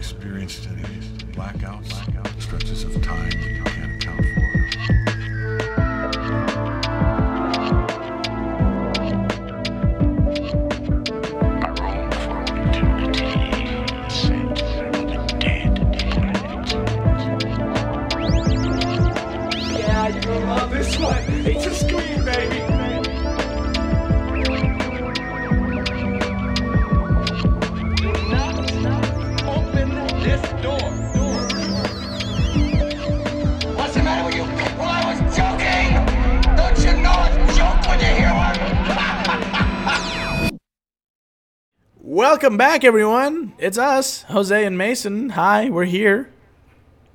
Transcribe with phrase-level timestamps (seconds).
[0.00, 0.82] experienced any
[1.34, 3.79] blackouts, blackouts, stretches of time
[42.20, 43.54] Welcome back, everyone.
[43.56, 45.30] It's us, Jose and Mason.
[45.30, 46.28] Hi, we're here.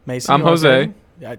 [0.08, 0.92] Mason, I'm Jose.
[1.24, 1.38] I,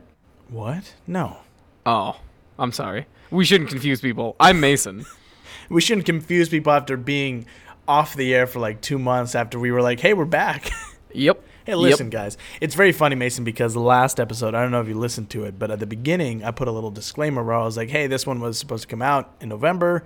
[0.48, 0.94] what?
[1.08, 1.38] No,
[1.84, 2.16] Oh,
[2.60, 3.06] I'm sorry.
[3.32, 4.36] We shouldn't confuse people.
[4.38, 5.04] I'm Mason.
[5.68, 7.46] we shouldn't confuse people after being
[7.88, 9.34] off the air for like two months.
[9.34, 10.70] After we were like, "Hey, we're back."
[11.12, 11.42] Yep.
[11.64, 12.38] hey, listen, guys.
[12.60, 15.42] It's very funny, Mason, because the last episode, I don't know if you listened to
[15.42, 18.06] it, but at the beginning, I put a little disclaimer where I was like, "Hey,
[18.06, 20.04] this one was supposed to come out in November.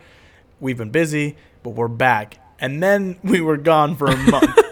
[0.60, 4.56] We've been busy, but we're back." And then we were gone for a month.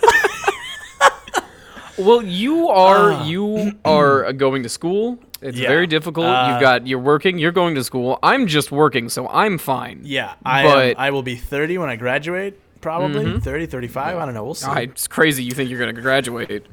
[1.98, 5.19] Well, you are you are going to school.
[5.42, 5.62] It's Ah.
[5.62, 5.69] Yeah.
[5.69, 6.27] very difficult.
[6.27, 7.39] Uh, You've got you're working.
[7.39, 8.20] You're going to school.
[8.22, 10.03] I'm just working, so I'm fine.
[10.05, 12.61] Yeah, I But- am, I will be 30 when I graduate.
[12.80, 14.17] Probably 30, 35.
[14.17, 14.45] I don't know.
[14.45, 14.67] We'll see.
[14.70, 15.42] Ah, it's crazy.
[15.42, 16.64] You think you're gonna graduate?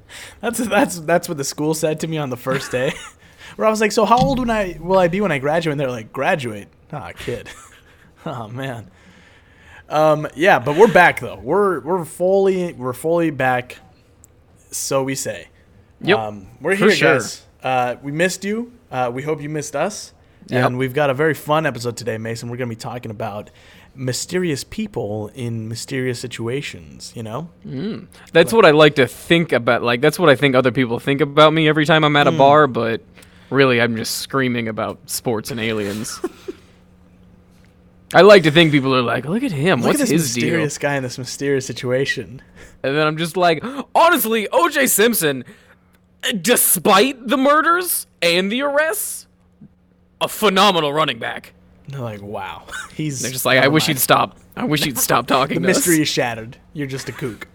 [0.42, 2.94] That's that's that's what the school said to me on the first day.
[3.56, 5.72] Where I was like, "So how old when I will I be when I graduate?"
[5.72, 6.68] And they're like, "Graduate?
[6.94, 7.50] Ah, kid.
[8.28, 8.92] oh man."
[9.90, 11.40] Um, yeah, but we're back though.
[11.42, 13.78] We're we're fully we're fully back.
[14.72, 15.48] So we say.
[16.02, 16.18] Yep.
[16.20, 17.14] Um, we're here, sure.
[17.16, 17.46] guys.
[17.64, 18.74] Uh, we missed you.
[18.92, 20.14] Uh, we hope you missed us.
[20.48, 20.66] Yep.
[20.66, 22.50] And we've got a very fun episode today, Mason.
[22.50, 23.50] We're going to be talking about
[23.96, 27.14] mysterious people in mysterious situations.
[27.16, 27.50] You know.
[28.34, 29.82] That's what I like to think about.
[29.84, 32.32] Like that's what I think other people think about me every time I'm at a
[32.32, 32.38] Hmm.
[32.38, 32.68] bar.
[32.68, 33.02] But
[33.50, 36.20] really, I'm just screaming about sports and aliens.
[38.14, 39.80] I like to think people are like, "Look at him.
[39.82, 42.42] Look What's at this his deal?" mysterious guy in this mysterious situation.
[42.84, 43.64] And then I'm just like,
[43.96, 45.44] honestly, OJ Simpson,
[46.42, 49.28] despite the murders and the arrests,
[50.22, 51.54] a phenomenal running back.
[51.88, 52.64] They're like, wow.
[52.94, 54.38] He's They're just like, I wish you'd stop.
[54.56, 55.62] I wish you'd stop talking.
[55.62, 56.58] The to us." mystery is shattered.
[56.74, 57.48] You're just a kook.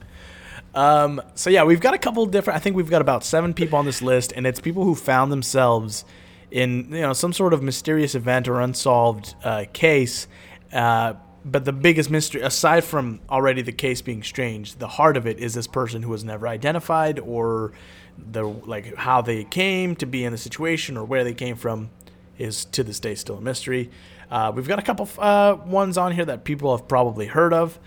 [0.74, 2.56] Um, so yeah, we've got a couple different.
[2.56, 5.32] I think we've got about seven people on this list, and it's people who found
[5.32, 6.04] themselves
[6.50, 10.26] in you know some sort of mysterious event or unsolved uh, case.
[10.72, 15.26] Uh, but the biggest mystery, aside from already the case being strange, the heart of
[15.26, 17.72] it is this person who was never identified, or
[18.18, 21.90] the like how they came to be in the situation, or where they came from,
[22.38, 23.90] is to this day still a mystery.
[24.30, 27.78] Uh, we've got a couple uh, ones on here that people have probably heard of.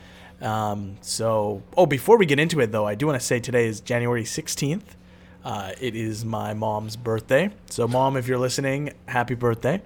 [0.41, 3.66] Um, so, oh, before we get into it, though, I do want to say today
[3.68, 4.81] is January 16th.
[5.44, 7.50] Uh, it is my mom's birthday.
[7.70, 9.81] So, mom, if you're listening, happy birthday.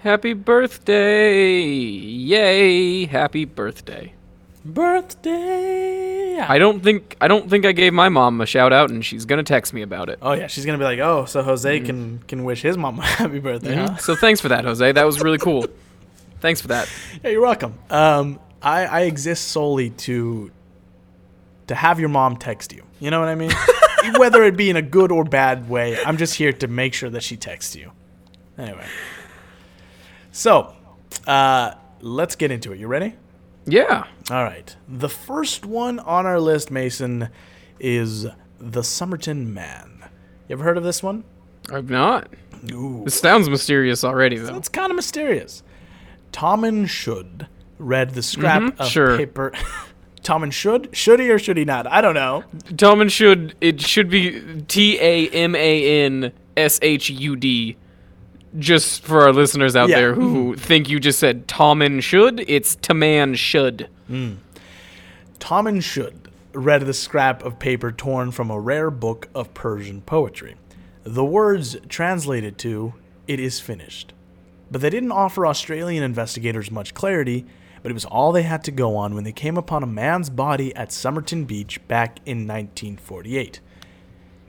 [0.00, 1.62] Happy birthday!
[1.62, 3.06] Yay!
[3.06, 4.12] Happy birthday!
[4.64, 6.38] Birthday!
[6.38, 9.24] I don't think I don't think I gave my mom a shout out, and she's
[9.24, 10.18] gonna text me about it.
[10.22, 13.02] oh yeah, she's gonna be like, oh, so Jose can can wish his mom a
[13.06, 13.74] happy birthday.
[13.74, 13.88] Mhm.
[13.90, 13.96] Huh?
[13.96, 14.92] So thanks for that, Jose.
[14.92, 15.66] That was really cool.
[16.40, 16.88] thanks for that.
[17.24, 17.74] Yeah, you're welcome.
[17.90, 20.50] Um, I I exist solely to
[21.68, 22.82] to have your mom text you.
[23.00, 23.50] You know what I mean?
[24.18, 27.10] Whether it be in a good or bad way, I'm just here to make sure
[27.10, 27.92] that she texts you.
[28.58, 28.86] Anyway,
[30.32, 30.74] so
[31.26, 32.78] uh, let's get into it.
[32.78, 33.14] You ready?
[33.66, 34.06] Yeah.
[34.30, 34.74] All right.
[34.88, 37.28] The first one on our list, Mason,
[37.80, 38.26] is
[38.58, 40.08] the Somerton Man.
[40.48, 41.24] You ever heard of this one?
[41.70, 42.28] I've not.
[42.72, 43.02] Ooh.
[43.04, 44.56] This sounds mysterious already, though.
[44.56, 45.62] It's kind of mysterious.
[46.32, 49.16] Taman Shud read the scrap Mhm, of sure.
[49.16, 49.52] paper.
[50.26, 50.88] Tommen Should?
[50.94, 51.86] Should he or should he not?
[51.86, 52.42] I don't know.
[52.70, 57.76] Tommen should it should be T A M A N S H U D.
[58.58, 59.96] Just for our listeners out Yeah.
[59.96, 60.60] there who mm-hmm.
[60.60, 63.88] think you just said Tommen should, it's Taman should.
[64.10, 64.38] Mm.
[65.38, 70.56] Taman Shud read the scrap of paper torn from a rare book of Persian poetry.
[71.04, 72.94] The words translated to,
[73.28, 74.12] It is finished.
[74.72, 77.44] But they didn't offer Australian investigators much clarity,
[77.86, 80.28] but it was all they had to go on when they came upon a man's
[80.28, 83.60] body at Somerton Beach back in 1948.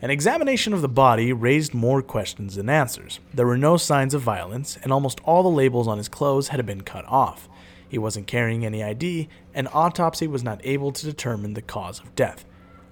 [0.02, 3.20] An examination of the body raised more questions than answers.
[3.32, 6.66] There were no signs of violence, and almost all the labels on his clothes had
[6.66, 7.48] been cut off.
[7.88, 12.16] He wasn't carrying any ID, and autopsy was not able to determine the cause of
[12.16, 12.44] death.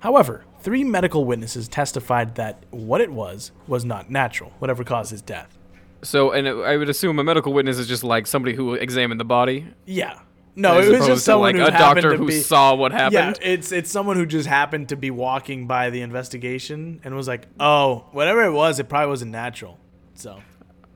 [0.02, 5.24] However, three medical witnesses testified that what it was was not natural, whatever caused his
[5.24, 5.58] death.
[6.04, 9.26] So, and I would assume a medical witness is just like somebody who examined the
[9.26, 9.66] body.
[9.88, 10.20] Yeah.
[10.58, 13.10] No, it was just someone like who a doctor to who be- saw what Yeah,
[13.10, 13.40] happened.
[13.42, 17.48] it's it's someone who just happened to be walking by the investigation and was like,
[17.60, 19.78] "Oh, whatever it was, it probably wasn't natural."
[20.14, 20.40] So,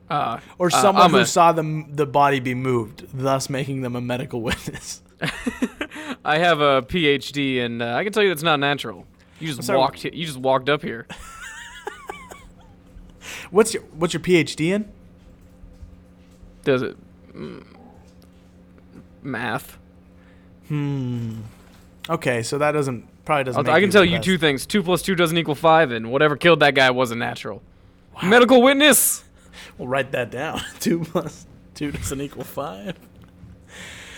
[0.08, 3.82] Uh, or uh, someone I'm who a- saw the the body be moved, thus making
[3.82, 5.02] them a medical witness.
[6.24, 9.06] I have a PhD, and uh, I can tell you that's not natural.
[9.40, 9.78] You just sorry.
[9.78, 10.02] walked.
[10.04, 11.06] You just walked up here.
[13.50, 14.90] What's your what's your PhD in?
[16.64, 16.96] Does it?
[17.34, 17.64] Mm,
[19.22, 19.78] math.
[20.68, 21.40] Hmm.
[22.08, 23.68] Okay, so that doesn't probably doesn't.
[23.68, 24.24] I can tell you best.
[24.24, 24.66] two things.
[24.66, 27.62] Two plus two doesn't equal five, and whatever killed that guy wasn't natural.
[28.14, 28.28] Wow.
[28.28, 29.24] Medical witness.
[29.78, 30.60] We'll write that down.
[30.80, 32.96] two plus two doesn't equal five.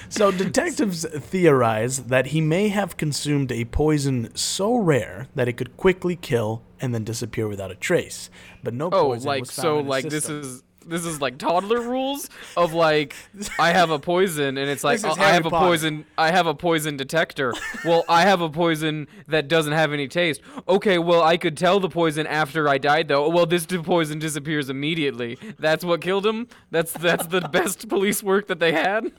[0.08, 5.74] So detectives theorize that he may have consumed a poison so rare that it could
[5.78, 8.28] quickly kill and then disappear without a trace.
[8.62, 11.20] But no Oh, poison like was found so, in his like this is this is
[11.20, 13.14] like toddler rules of like
[13.58, 16.54] I have a poison and it's like oh, I have a poison I have a
[16.54, 17.52] poison detector.
[17.84, 20.40] well, I have a poison that doesn't have any taste.
[20.68, 23.28] Okay, well I could tell the poison after I died though.
[23.28, 25.38] Well, this poison disappears immediately.
[25.58, 26.48] That's what killed him.
[26.70, 29.12] That's that's the best police work that they had.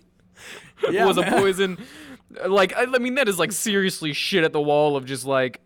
[0.90, 1.78] Yeah, was a poison.
[2.48, 5.62] Like I, I mean, that is like seriously shit at the wall of just like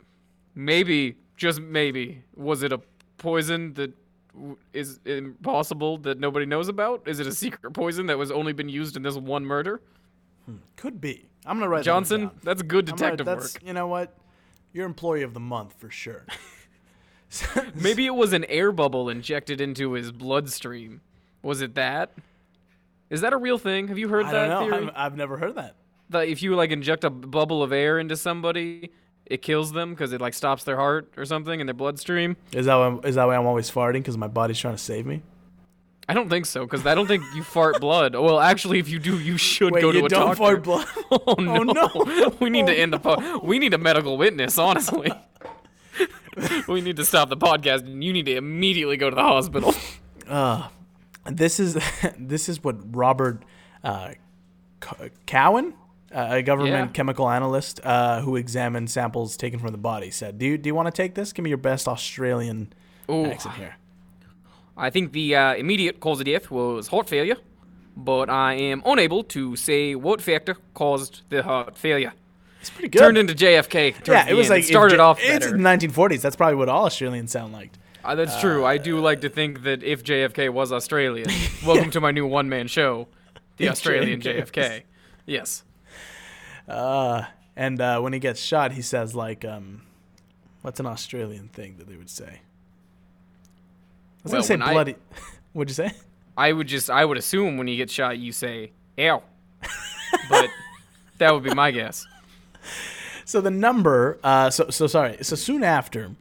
[0.53, 2.81] maybe, just maybe, was it a
[3.17, 3.93] poison that
[4.73, 7.07] is impossible that nobody knows about?
[7.07, 9.81] Is it a secret poison that was only been used in this one murder?
[10.45, 11.27] Hmm, could be.
[11.45, 12.31] I'm gonna write that Johnson, down.
[12.43, 13.63] that's good gonna- detective that's, work.
[13.65, 14.15] You know what?
[14.73, 16.25] You're employee of the month for sure.
[17.75, 21.01] Maybe it was an air bubble injected into his bloodstream.
[21.41, 22.13] Was it that?
[23.09, 23.87] Is that a real thing?
[23.87, 24.77] Have you heard I that don't know.
[24.77, 24.87] theory?
[24.95, 25.75] I've, I've never heard that.
[26.09, 28.91] that if you like inject a bubble of air into somebody,
[29.29, 32.37] it kills them because it like stops their heart or something in their bloodstream.
[32.51, 33.93] Is that why, is that why I'm always farting?
[33.93, 35.21] Because my body's trying to save me.
[36.09, 38.15] I don't think so because I don't think you fart blood.
[38.15, 40.37] Well, actually, if you do, you should Wait, go to you a don't doctor.
[40.37, 40.87] fart blood?
[41.11, 41.63] Oh no!
[41.63, 42.35] no.
[42.39, 44.57] we need to end the po- We need a medical witness.
[44.57, 45.11] Honestly,
[46.67, 49.73] we need to stop the podcast, and you need to immediately go to the hospital.
[51.25, 51.77] this is
[52.17, 53.43] this is what Robert
[53.83, 54.11] uh,
[54.83, 55.73] C- Cowan,
[56.13, 56.87] uh, a government Yeah.
[56.93, 60.37] chemical analyst uh, who examined samples taken from the body, said.
[60.37, 61.33] Do you do you want to take this?
[61.33, 62.73] Give me your best Australian
[63.09, 63.25] Ooh.
[63.25, 63.75] accent here.
[64.75, 67.37] I think the uh, immediate cause of death was heart failure,
[67.95, 72.13] but I am unable to say what factor caused the heart failure.
[72.61, 72.99] It's pretty good.
[72.99, 74.07] Turned into JFK.
[74.07, 74.49] yeah, it was end.
[74.51, 75.55] like if started J- off It's better.
[75.55, 76.21] in the 1940s.
[76.21, 77.71] That's probably what all Australians sound like.
[78.03, 78.65] Uh, that's true.
[78.65, 81.29] I do like to think that if JFK was Australian,
[81.65, 83.07] welcome to my new one man show,
[83.57, 84.51] The Australian JFK.
[84.51, 84.81] JFK.
[85.25, 85.63] Yes.
[86.67, 89.81] And uh, when he gets shot, he says like, um,
[90.61, 92.41] "What's an Australian thing that they would say?"
[94.23, 94.95] I was Well, gonna say when I- bloody.
[95.53, 95.91] What'd you say?
[96.37, 99.23] I would just, I would assume when you get shot, you say, ow.
[100.29, 100.49] but
[101.17, 102.05] that would be my guess.
[103.25, 105.17] So the number, uh, so so sorry.
[105.21, 106.11] So soon after,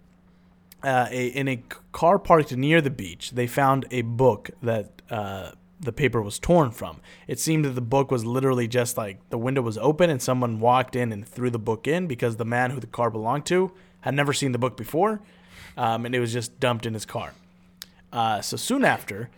[0.82, 1.62] uh, a, in a
[1.92, 6.70] car parked near the beach, they found a book that uh, the paper was torn
[6.70, 7.00] from.
[7.28, 10.58] It seemed that the book was literally just like the window was open and someone
[10.60, 13.72] walked in and threw the book in because the man who the car belonged to
[14.00, 15.20] had never seen the book before,
[15.76, 17.32] um, and it was just dumped in his car.
[18.12, 19.28] Uh, so soon after,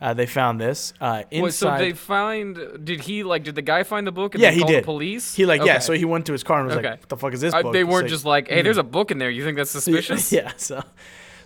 [0.00, 1.42] uh, they found this uh, inside.
[1.44, 4.50] Wait, so they find, did he, like, did the guy find the book and yeah,
[4.50, 4.82] he did.
[4.82, 5.34] the police?
[5.34, 5.78] He like yeah.
[5.78, 6.90] So he went to his car and was Okay.
[6.90, 8.78] like, "What the fuck is this Uh, book?" they weren't like- just like, hey, there's
[8.78, 9.30] a book in there.
[9.30, 10.32] You think that's suspicious?
[10.32, 10.50] Yeah.
[10.56, 10.82] So,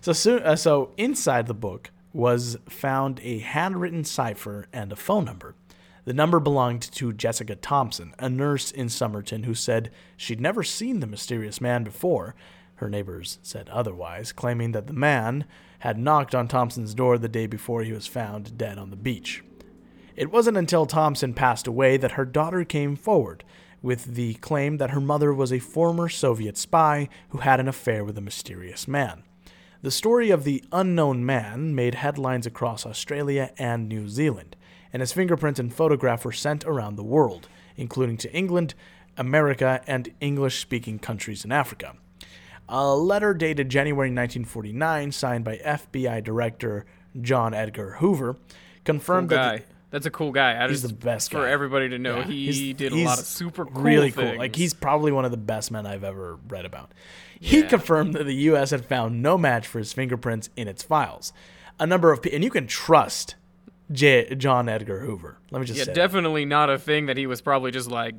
[0.01, 5.25] so soon, uh, so inside the book was found a handwritten cipher and a phone
[5.25, 5.55] number.
[6.05, 11.01] The number belonged to Jessica Thompson, a nurse in Somerton, who said she'd never seen
[11.01, 12.35] the mysterious man before.
[12.77, 15.45] Her neighbors said otherwise, claiming that the man
[15.81, 19.45] had knocked on Thompson's door the day before he was found dead on the beach.
[20.17, 23.45] It wasn't until Thompson passed away that her daughter came forward
[23.83, 28.03] with the claim that her mother was a former Soviet spy who had an affair
[28.03, 29.23] with a mysterious man.
[29.81, 34.57] The story of the unknown man made headlines across Australia and New Zealand,
[34.93, 38.75] and his fingerprints and photograph were sent around the world, including to England,
[39.17, 41.95] America, and English speaking countries in Africa.
[42.69, 46.85] A letter dated January 1949, signed by FBI Director
[47.21, 48.43] John Edgar Hoover, Cool
[48.85, 49.57] confirmed that guy.
[49.59, 50.63] the, That's a cool guy.
[50.63, 51.39] I He's just, the best guy.
[51.39, 54.31] For everybody to know, Yeah, he did a lot of super cool really things.
[54.31, 54.39] cool.
[54.39, 56.91] Like he's probably one of the best men I've ever read about.
[57.41, 57.67] He Yeah.
[57.69, 58.71] confirmed that the U.S.
[58.71, 61.33] had found no match for his fingerprints in its files.
[61.79, 63.37] A number of people, and you can trust
[63.93, 65.39] J- John Edgar Hoover.
[65.51, 65.95] Let me just yeah, say, that.
[65.95, 68.15] definitely not a thing that he was probably just like,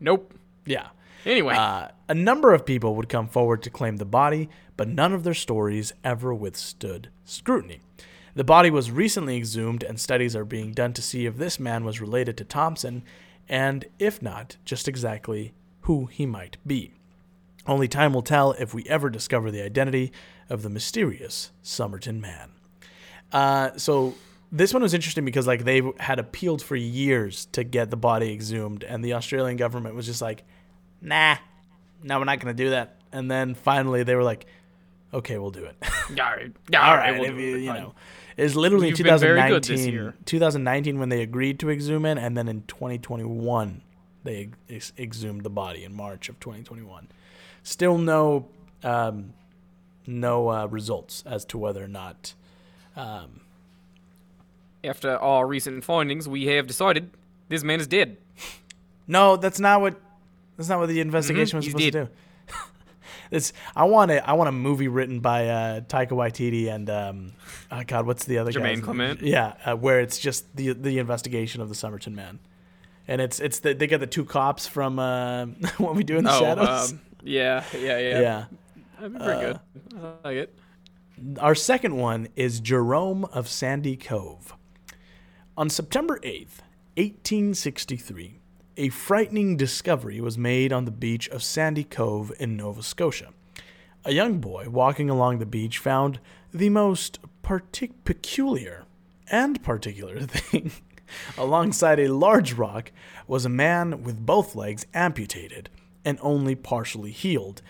[0.00, 0.32] nope.
[0.64, 0.88] yeah.
[1.24, 5.12] Anyway, Uh, a number of people would come forward to claim the body, but none
[5.12, 7.80] of their stories ever withstood scrutiny.
[8.34, 11.84] The body was recently exhumed, and studies are being done to see if this man
[11.84, 13.02] was related to Thompson
[13.48, 16.94] and if not, just exactly who he might be.
[17.66, 20.12] Only time will tell if we ever discover the identity
[20.48, 22.50] of the mysterious Somerton man.
[23.32, 24.14] Uh, so
[24.50, 28.32] this one was interesting because like they had appealed for years to get the body
[28.32, 30.44] exhumed, and the Australian government was just like,
[31.00, 31.36] "Nah,
[32.02, 34.46] no, we're not going to do that." And then finally they were like,
[35.14, 35.76] "Okay, we'll do it."
[36.10, 37.94] All right, All right, we'll you, it, you know,
[38.36, 42.36] literally You've been very good this 2019, 2019 when they agreed to exhume it, and
[42.36, 43.82] then in 2021
[44.24, 47.08] they ex- exhumed the body in March of 2021.
[47.62, 48.48] Still no,
[48.82, 49.34] um,
[50.06, 52.34] no uh, results as to whether or not.
[52.96, 53.40] Um,
[54.82, 57.10] After our recent findings, we have decided
[57.48, 58.16] this man is dead.
[59.06, 60.00] no, that's not what.
[60.56, 62.08] That's not what the investigation was he's supposed to do.
[63.30, 67.32] It's I want a I want a movie written by uh, Taika Waititi and um,
[67.70, 68.82] oh God, what's the other Jermaine guy's name?
[68.82, 69.22] Clement?
[69.22, 72.40] Yeah, uh, where it's just the the investigation of the Somerton man,
[73.08, 75.46] and it's it's the, they get the two cops from uh,
[75.78, 76.92] what we do in the shadows.
[76.92, 78.20] um, yeah, yeah, yeah.
[78.20, 78.44] yeah.
[78.96, 79.60] That'd be pretty good.
[79.96, 80.58] Uh, I like it.
[81.38, 84.54] Our second one is Jerome of Sandy Cove.
[85.56, 86.60] On September 8th,
[86.96, 88.40] 1863,
[88.76, 93.30] a frightening discovery was made on the beach of Sandy Cove in Nova Scotia.
[94.04, 96.18] A young boy walking along the beach found
[96.52, 98.84] the most partic- peculiar
[99.30, 100.72] and particular thing.
[101.36, 102.90] Alongside a large rock
[103.26, 105.68] was a man with both legs amputated
[106.04, 107.62] and only partially healed,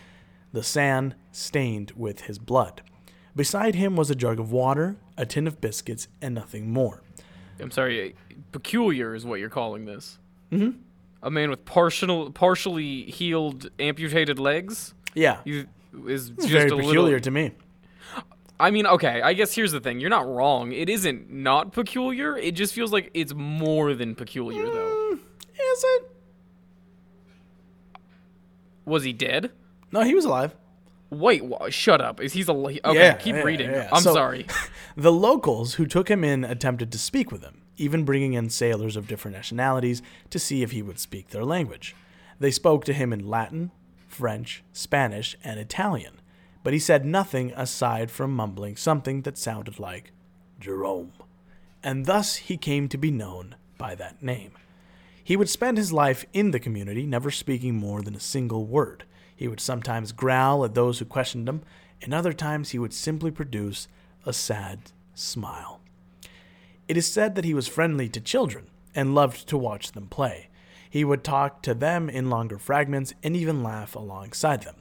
[0.53, 2.83] the sand stained with his blood.
[3.35, 7.03] Beside him was a jug of water, a tin of biscuits, and nothing more.
[7.61, 8.15] I'm sorry.
[8.53, 10.19] Peculiar is what you're calling this.
[10.51, 10.79] Mm-hmm.
[11.23, 14.93] A man with partial, partially healed, amputated legs.
[15.15, 15.67] Yeah, You
[16.07, 17.21] is it's just very peculiar little.
[17.21, 17.53] to me.
[18.59, 19.23] I mean, okay.
[19.23, 19.99] I guess here's the thing.
[20.01, 20.73] You're not wrong.
[20.73, 22.37] It isn't not peculiar.
[22.37, 25.13] It just feels like it's more than peculiar, though.
[25.15, 26.12] Is it?
[28.85, 29.51] Was he dead?
[29.91, 30.55] No, he was alive.
[31.11, 32.21] Wait, wha- shut up.
[32.21, 32.81] Is he's a okay?
[32.95, 33.71] Yeah, keep yeah, reading.
[33.71, 33.89] yeah.
[33.93, 34.47] I'm So- sorry.
[34.97, 38.95] The locals who took him in attempted to speak with him, even bringing in sailors
[38.97, 41.97] of different nationalities to see if he would speak their language.
[42.39, 43.71] They spoke to him in Latin,
[44.09, 46.21] French, Spanish, and Italian,
[46.63, 50.13] but he said nothing aside from mumbling something that sounded like
[50.61, 51.13] Jerome.
[51.83, 54.53] And thus he came to be known by that name.
[55.25, 59.05] He would spend his life in the community, never speaking more than a single word.
[59.35, 61.63] He would sometimes growl at those who questioned him,
[62.01, 63.89] and other times he would simply produce
[64.27, 65.81] a sad smile.
[66.89, 70.49] It is said that he was friendly to children and loved to watch them play.
[70.91, 74.75] He would talk to them in longer fragments and even laugh alongside them.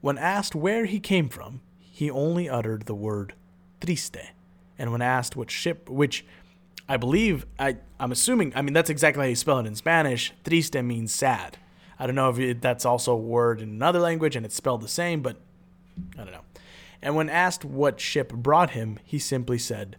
[0.00, 3.34] When asked where he came from, he only uttered the word
[3.80, 4.32] triste.
[4.78, 6.26] And when asked what ship, which
[6.88, 10.32] I believe, I, I'm assuming, I mean, that's exactly how you spell it in Spanish.
[10.44, 11.56] Triste means sad.
[11.98, 14.82] I don't know if it, that's also a word in another language and it's spelled
[14.82, 15.38] the same, but
[16.18, 16.44] I don't know.
[17.00, 19.96] And when asked what ship brought him, he simply said,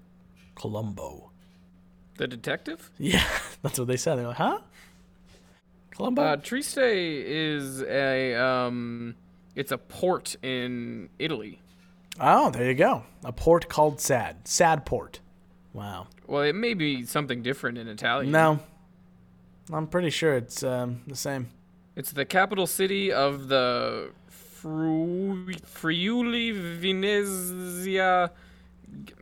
[0.55, 1.31] Colombo.
[2.17, 2.91] The detective?
[2.97, 3.25] Yeah,
[3.61, 4.15] that's what they said.
[4.15, 4.59] They're like, huh?
[5.91, 6.21] Colombo?
[6.21, 9.15] Uh, Trieste is a um,
[9.55, 11.61] it's a port in Italy.
[12.19, 13.03] oh, there you go.
[13.23, 14.47] A port called Sad.
[14.47, 15.19] Sad Port.
[15.73, 16.07] Wow.
[16.27, 18.31] Well, it may be something different in Italian.
[18.31, 18.59] No,
[19.71, 21.49] I'm pretty sure it's um, the same.
[21.95, 28.31] It's the capital city of the Fru- Friuli Venezia.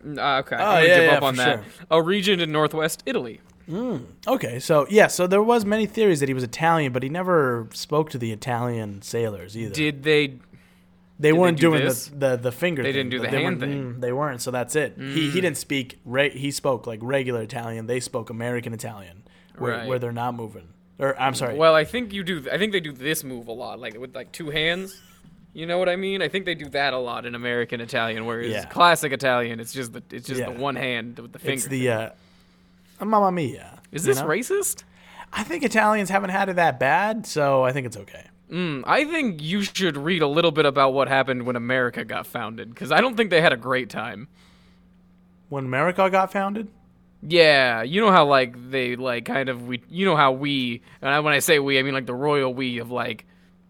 [0.05, 1.63] Uh, okay, Oh, I'm yeah, give yeah, up on that.
[1.63, 1.65] sure.
[1.91, 3.41] A region in northwest Italy.
[4.27, 7.67] Okay, so yeah, so there was many theories that he was Italian, but he never
[7.71, 9.73] spoke to the Italian sailors either.
[9.73, 10.39] Did they?
[11.19, 12.07] They they weren't do doing this?
[12.07, 12.81] the, the the finger.
[12.83, 13.09] They thing.
[13.09, 13.93] didn't do the They hand thing.
[13.95, 14.41] mm, they weren't.
[14.41, 14.95] So that's it.
[14.97, 15.99] He he didn't speak.
[16.05, 17.87] Re- he spoke like regular Italian.
[17.87, 19.23] They spoke American Italian,
[19.57, 19.87] where Right.
[19.87, 20.69] where they're not moving.
[20.99, 21.55] Or I'm sorry.
[21.55, 22.45] Well, I think you do.
[22.51, 24.99] I think they do this move a lot, like with like two hands.
[25.55, 26.21] You know what I mean?
[26.23, 28.65] I think they do that a lot in American Italian, whereas Yeah.
[28.65, 30.49] classic Italian, it's just the it's just Yeah.
[30.51, 31.53] the one hand with the finger.
[31.53, 32.09] it's the uh,
[32.99, 33.79] Mamma Mia.
[33.91, 34.25] Is this know?
[34.27, 34.83] racist?
[35.31, 38.25] I think Italians haven't had it that bad, so I think it's okay.
[38.51, 42.27] Mm, I think you should read a little bit about what happened when America got
[42.27, 44.27] founded, because I don't think they had a great time.
[45.49, 46.67] When America got founded,
[47.21, 51.09] Yeah, you know how like they like kind of we, you know how we, and
[51.09, 53.25] I, when I say we, I mean like the royal we of like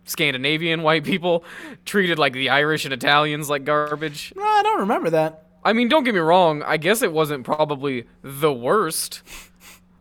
[0.06, 1.46] Scandinavian white people
[1.86, 4.34] treated like the Irish and Italians like garbage.
[4.36, 5.46] no, I don't remember that.
[5.64, 6.62] I mean, don't get me wrong.
[6.64, 9.22] I guess it wasn't probably the worst,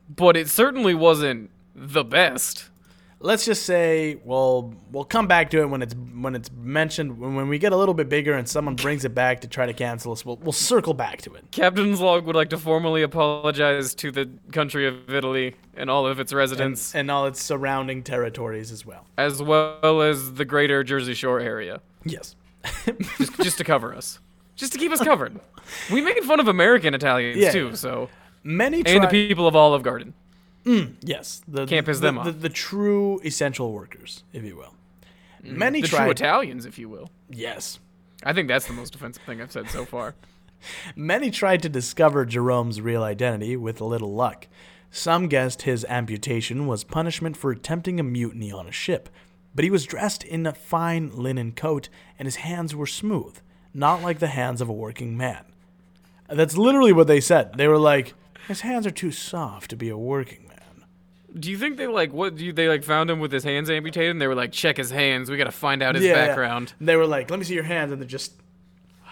[0.09, 2.69] but it certainly wasn't the best.
[3.23, 7.35] Let's just say, well, we'll come back to it when it's when it's mentioned when,
[7.35, 9.73] when we get a little bit bigger and someone brings it back to try to
[9.73, 10.27] cancel us.
[10.27, 11.51] We'll we'll circle back to it.
[11.53, 16.21] Captain's log would like to formally apologize to the country of Italy and all of
[16.21, 19.07] its residents, and all its surrounding territories as well.
[19.17, 22.37] as well as the greater Jersey Shore area, Yes.
[23.19, 24.19] just, just to cover us,
[24.57, 25.41] just to keep us covered.
[25.91, 27.51] We making fun of American Italians Yeah.
[27.53, 28.09] too, so
[28.45, 30.15] Many and the people of Olive Garden.
[30.65, 32.41] Mm, yes, the, Can't piss the, them the, off.
[32.41, 34.75] The, true essential workers, if you will.
[35.45, 36.03] Mm, Many The tried.
[36.05, 37.11] true Italians, if you will.
[37.31, 37.79] yes.
[38.25, 40.15] I think that's the most offensive thing I've said so far.
[40.97, 44.47] Many tried to discover Jerome's real identity with little luck.
[44.93, 49.09] Some guessed his amputation was punishment for attempting a mutiny on a ship,
[49.57, 53.39] but he was dressed in a fine linen coat and his hands were smooth,
[53.75, 55.45] not like the hands of a working man.
[56.29, 57.55] That's literally what they said.
[57.57, 58.15] They were like,
[58.47, 60.52] his hands are too soft to be a working man.
[61.39, 62.37] Do you think they like what?
[62.37, 64.77] Do you, they like found him with his hands amputated, and they were like, check
[64.77, 65.31] his hands.
[65.31, 66.27] We got to find out his Yeah, yeah.
[66.27, 66.75] background.
[66.81, 68.35] They were like, let me see your hands, and they're just
[69.03, 69.11] wow,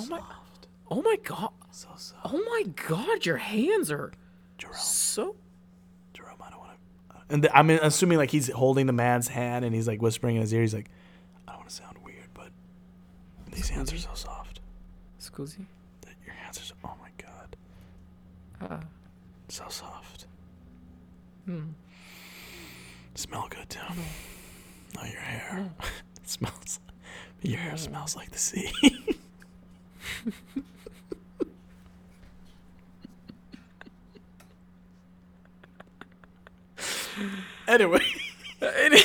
[0.00, 0.20] Oh my,
[0.90, 2.20] oh my god, so soft.
[2.34, 4.12] oh my god, your hands are
[4.58, 5.36] Jerome, so.
[6.12, 6.72] Jerome, I don't want
[7.10, 7.16] to.
[7.30, 10.42] And th- I'm assuming like he's holding the man's hand and he's like whispering in
[10.42, 10.60] his ear.
[10.62, 10.90] He's like,
[11.46, 12.48] I don't want to sound weird, but
[13.52, 14.60] these hands are so soft.
[15.20, 15.66] Scusi.
[16.02, 16.74] That your hands are so.
[16.84, 17.56] Oh my god,
[18.60, 18.80] Uh,
[19.48, 20.03] so soft.
[21.44, 21.60] Hmm.
[23.14, 23.80] Smell good too.
[23.80, 24.00] Hmm.
[25.00, 25.68] Oh, your hair hmm.
[26.24, 26.80] smells.
[27.42, 27.76] Your hair hmm.
[27.76, 28.72] smells like the sea.
[37.68, 38.00] anyway.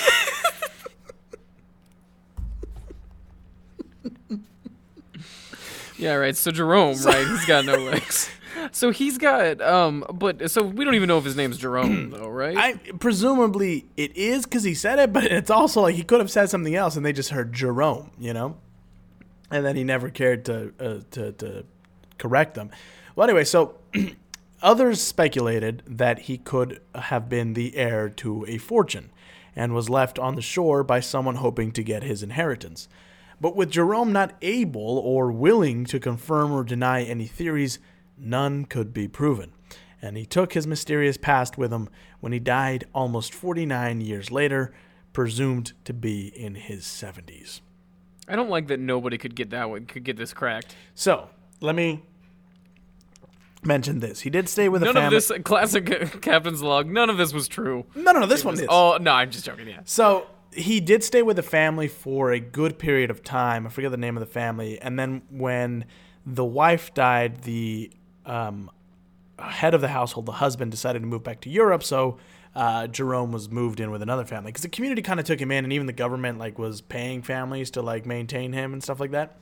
[5.99, 6.35] Yeah, right.
[6.35, 7.27] So Jerome, right?
[7.27, 8.29] He's got no legs.
[8.71, 12.27] So he's got um, but so we don't even know if his name's Jerome though,
[12.27, 12.57] right?
[12.57, 16.31] I presumably it is because he said it, but it's also like he could have
[16.31, 18.57] said something else, and they just heard Jerome, you know,
[19.51, 21.65] and then he never cared to uh, to to
[22.17, 22.71] correct them.
[23.15, 23.75] Well, anyway, so
[24.61, 29.11] others speculated that he could have been the heir to a fortune,
[29.55, 32.87] and was left on the shore by someone hoping to get his inheritance.
[33.41, 37.79] But with Jerome not able or willing to confirm or deny any theories,
[38.19, 39.51] none could be proven.
[40.01, 44.73] And he took his mysterious past with him when he died almost 49 years later,
[45.13, 47.61] presumed to be in his 70s.
[48.27, 50.75] I don't like that nobody could get that one, could get this cracked.
[50.93, 51.29] So,
[51.61, 52.03] let me
[53.63, 54.21] mention this.
[54.21, 55.07] He did stay with a None family.
[55.07, 55.85] of this uh, classic
[56.21, 56.87] Captain's log.
[56.87, 57.85] None of this was true.
[57.95, 58.65] No, no, no, this one is.
[58.69, 59.67] Oh no, I'm just joking.
[59.67, 59.81] Yeah.
[59.85, 63.65] So he did stay with the family for a good period of time.
[63.65, 64.79] I forget the name of the family.
[64.79, 65.85] And then when
[66.25, 67.91] the wife died, the
[68.25, 68.69] um,
[69.39, 71.83] head of the household, the husband, decided to move back to Europe.
[71.83, 72.17] So
[72.55, 75.51] uh, Jerome was moved in with another family because the community kind of took him
[75.51, 78.99] in, and even the government like was paying families to like maintain him and stuff
[78.99, 79.37] like that.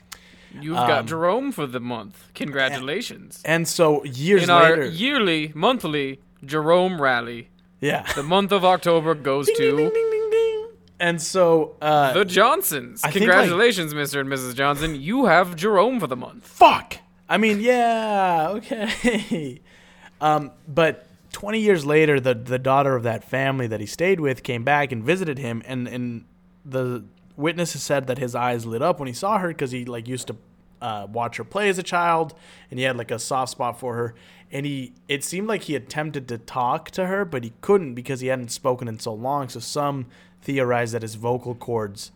[0.62, 2.24] You've got Um, Jerome for the month.
[2.34, 3.42] Congratulations.
[3.44, 7.50] And so years In our later, yearly, monthly Jerome rally,
[7.82, 10.68] yeah, the month of October goes Ding, to ding, ding, ding.
[11.00, 13.04] And so uh, the Johnsons.
[13.04, 14.22] I think, like- Congratulations, Mr.
[14.22, 14.56] and Mrs.
[14.56, 14.96] Johnson.
[15.00, 16.48] You have Jerome for the month.
[16.48, 16.98] fuck.
[17.30, 19.62] I mean, yeah, okay.
[20.22, 24.44] um, but 20 years later, the the daughter of that family that he stayed with
[24.44, 26.26] came back and visited him, and and
[26.66, 27.04] the
[27.36, 30.28] witnesses said that his eyes lit up when he saw her because he like used
[30.28, 30.36] to
[30.82, 32.34] uh, watch her play as a child,
[32.70, 34.16] and he had like a soft spot for her.
[34.52, 38.22] And he, it seemed like he attempted to talk to her, but he couldn't because
[38.22, 39.50] he hadn't spoken in so long.
[39.50, 40.06] So some
[40.42, 42.12] theorized that his vocal cords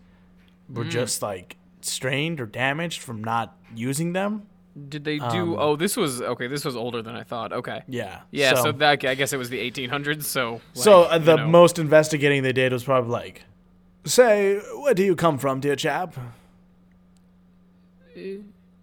[0.70, 4.48] were just like strained or damaged from not using them.
[4.88, 5.58] Did they do?
[5.60, 6.48] oh, this was okay.
[6.48, 7.52] This was older than I thought.
[7.52, 7.78] Okay.
[7.78, 8.22] Um, Yeah.
[8.32, 8.56] Yeah.
[8.56, 10.24] So, that I guess it was the 1800s.
[10.24, 10.54] So.
[10.54, 11.48] Like, so uh, you the know.
[11.48, 13.44] most investigating they did was probably like,
[14.06, 16.16] say, where do you come from, dear chap?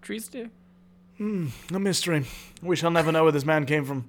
[0.03, 0.49] Tree stay.
[1.17, 1.49] Hmm.
[1.73, 2.25] A mystery.
[2.63, 4.09] We shall never know where this man came from.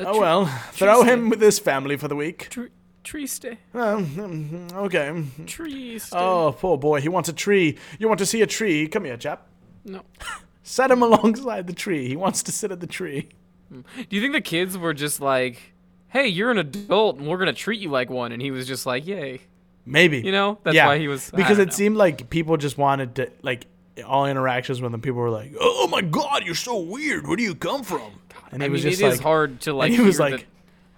[0.00, 1.08] Oh tr- well, throw triste.
[1.08, 2.48] him with this family for the week.
[2.50, 2.66] Tr-
[3.04, 3.56] triste.
[3.74, 5.24] Oh, mm, okay.
[5.46, 6.12] Triste.
[6.14, 7.00] Oh, poor boy.
[7.00, 7.76] He wants a tree.
[7.98, 8.88] You want to see a tree?
[8.88, 9.46] Come here, chap.
[9.84, 10.02] No.
[10.68, 12.08] Set him alongside the tree.
[12.08, 13.30] He wants to sit at the tree.
[13.70, 15.74] Do you think the kids were just like,
[16.08, 18.84] "Hey, you're an adult, and we're gonna treat you like one," and he was just
[18.84, 19.40] like, "Yay"?
[19.86, 20.20] Maybe.
[20.20, 21.30] You know, that's yeah, why he was.
[21.30, 21.72] Because it know.
[21.72, 23.66] seemed like people just wanted to like
[24.06, 25.00] all interactions with him.
[25.00, 27.26] People were like, "Oh my god, you're so weird.
[27.26, 28.20] Where do you come from?"
[28.52, 29.92] And I was mean, just it like, is hard to like.
[29.92, 30.46] he was like,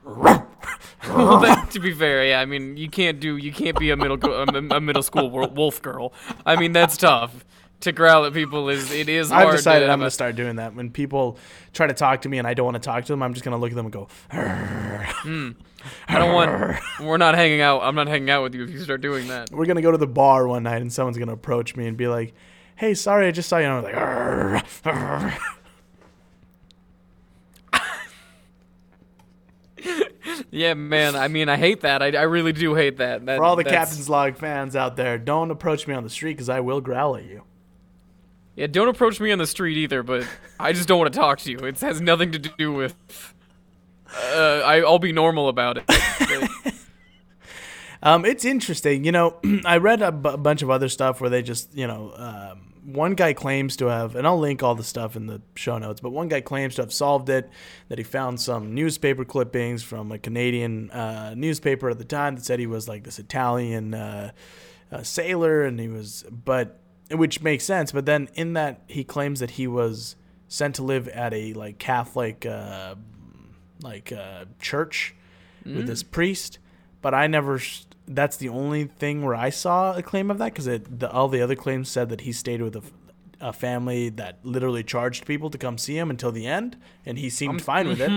[0.04, 0.44] the-
[1.08, 2.40] well, that, to be fair, yeah.
[2.40, 3.36] I mean, you can't do.
[3.36, 6.12] You can't be a middle a, a middle school wolf girl.
[6.44, 7.44] I mean, that's tough.
[7.80, 10.74] To growl at people is it is I've decided I'm going to start doing that.
[10.74, 11.38] When people
[11.72, 13.44] try to talk to me and I don't want to talk to them, I'm just
[13.44, 15.50] going to look at them and go, hmm.
[16.08, 16.78] I don't want.
[17.00, 17.82] We're not hanging out.
[17.82, 19.50] I'm not hanging out with you if you start doing that.
[19.50, 21.86] we're going to go to the bar one night and someone's going to approach me
[21.86, 22.34] and be like,
[22.76, 23.64] hey, sorry, I just saw you.
[23.64, 25.38] And I'm like, "Arr, arr."
[30.50, 31.14] Yeah, man.
[31.14, 32.02] I mean, I hate that.
[32.02, 33.24] I, I really do hate that.
[33.26, 36.32] that For all the Captain's Log fans out there, don't approach me on the street
[36.32, 37.44] because I will growl at you.
[38.56, 40.02] Yeah, don't approach me on the street either.
[40.02, 40.26] But
[40.58, 41.58] I just don't want to talk to you.
[41.58, 42.94] It has nothing to do with.
[44.12, 45.84] Uh, I, I'll be normal about it.
[48.02, 49.04] Um, it's interesting.
[49.04, 52.72] You know, I read a bunch of other stuff where they just, you know, um,
[52.84, 56.00] one guy claims to have, and I'll link all the stuff in the show notes,
[56.00, 57.50] but one guy claims to have solved it,
[57.88, 62.44] that he found some newspaper clippings from a Canadian uh, newspaper at the time that
[62.44, 64.32] said he was like this Italian uh,
[64.90, 66.78] uh, sailor, and he was, but,
[67.10, 67.92] which makes sense.
[67.92, 70.16] But then in that, he claims that he was
[70.48, 72.94] sent to live at a like Catholic, uh,
[73.82, 75.14] like uh, church
[75.64, 76.58] with this priest,
[77.02, 77.60] but I never.
[78.08, 81.40] That's the only thing where I saw a claim of that because the, all the
[81.42, 82.82] other claims said that he stayed with a,
[83.40, 87.30] a family that literally charged people to come see him until the end, and he
[87.30, 88.10] seemed fine with it.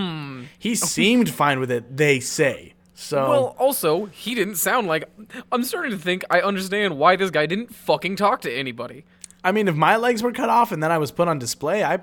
[0.57, 1.95] He seemed fine with it.
[1.97, 3.29] They say so.
[3.29, 5.09] well, also, he didn't sound like.
[5.51, 9.05] I'm starting to think I understand why this guy didn't fucking talk to anybody.
[9.43, 11.83] I mean, if my legs were cut off and then I was put on display,
[11.83, 11.99] I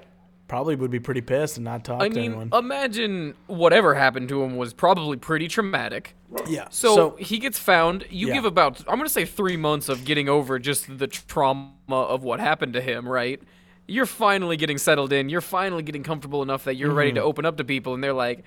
[0.49, 2.51] probably would be pretty pissed and not talk I to mean, anyone.
[2.53, 6.17] imagine whatever happened to him was probably pretty traumatic.
[6.49, 6.67] yeah.
[6.71, 8.05] So, he gets found.
[8.11, 8.35] You Yeah.
[8.35, 12.25] give about, I'm going to say three months of getting over just the trauma of
[12.25, 13.41] what happened to him, right?
[13.87, 15.29] You're finally getting settled in.
[15.29, 17.29] You're finally getting comfortable enough that you're ready to Mm-hmm.
[17.29, 18.43] open up to people, and they're like,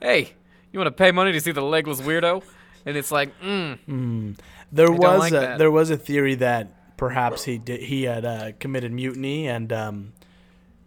[0.00, 0.32] hey,
[0.72, 2.42] you want to pay money to see the legless weirdo?
[2.86, 4.36] And it's like, mm,
[4.72, 5.58] There don't was like a, that.
[5.58, 10.12] there was a theory that perhaps he did he had uh, committed mutiny and um,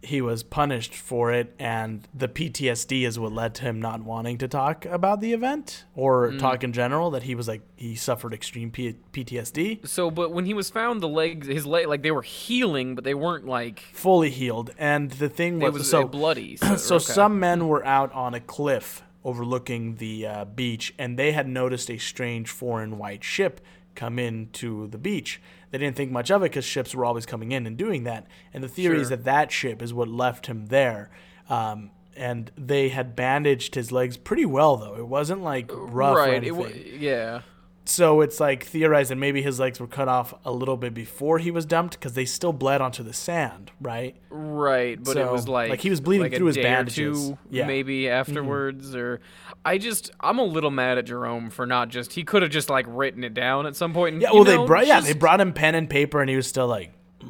[0.03, 4.39] he was punished for it, and the PTSD is what led to him not wanting
[4.39, 6.39] to talk about the event or Mm.
[6.39, 7.11] talk in general.
[7.11, 11.01] That he was like he suffered extreme P- PTSD, so, but when he was found,
[11.01, 14.71] the legs, his leg, like they were healing, but they weren't like, fully healed.
[14.79, 16.55] And the thing was, was so bloody.
[16.57, 17.03] So, so okay.
[17.05, 21.89] some men were out on a cliff overlooking the uh, beach, and they had noticed
[21.89, 23.61] a strange foreign white ship
[23.95, 25.41] come into the beach.
[25.71, 28.27] They didn't think much of it because ships were always coming in and doing that.
[28.53, 31.09] And the theory is that that ship is what left him there.
[31.49, 34.95] Um, and they had bandaged his legs pretty well, though.
[34.95, 36.43] It wasn't like rough or right.
[36.43, 36.99] It anything.
[36.99, 37.41] yeah.
[37.85, 41.39] So it's like theorized that maybe his legs were cut off a little bit before
[41.39, 44.15] he was dumped because they still bled onto the sand, right?
[44.29, 47.31] Right, but it was like like, he was bleeding like through his bandages.
[47.49, 47.61] Yeah.
[47.61, 47.67] Mm-hmm.
[47.67, 49.19] maybe afterwards, or
[49.65, 52.69] I just I'm a little mad at Jerome for not just he could have just
[52.69, 54.13] like written it down at some point.
[54.13, 56.35] And, Yeah, well, know, they brought yeah they brought him pen and paper, and he
[56.35, 56.93] was still like,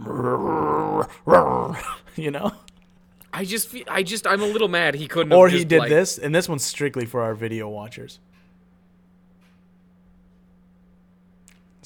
[2.15, 2.51] you know.
[3.33, 5.31] I just feel, I just I'm a little mad he couldn't.
[5.31, 8.19] Or he did like- this, and this one's strictly for our video watchers.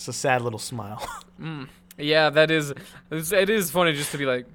[0.06, 1.04] It's a sad little smile.
[1.98, 2.74] Yeah, that is
[3.10, 4.46] it's, funny just to be like.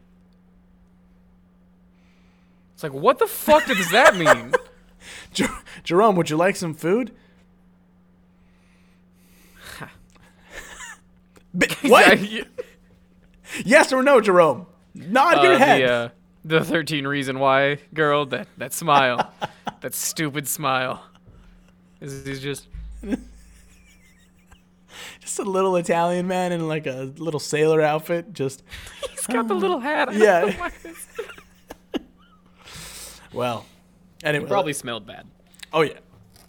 [2.74, 4.52] It's like what the fuck does that mean?
[5.32, 5.48] Jer-
[5.82, 7.12] Jerome, would you like some food?
[11.82, 12.20] What?
[13.64, 14.66] Yes or no, Jerome?
[14.94, 15.80] Nod your uh, head.
[15.80, 16.08] The, uh,
[16.60, 19.32] the 13 reason why girl that that smile,
[19.80, 21.02] that stupid smile.
[22.02, 22.68] Is he's just
[25.20, 28.32] Just a little Italian man in like a little sailor outfit.
[28.32, 28.62] Just
[29.10, 30.08] He's got the little hat.
[30.08, 30.40] I don't Yeah.
[30.40, 31.06] know why it's-
[33.32, 33.66] well.
[34.22, 35.26] Anyway, Probably smelled bad.
[35.72, 35.94] Oh yeah.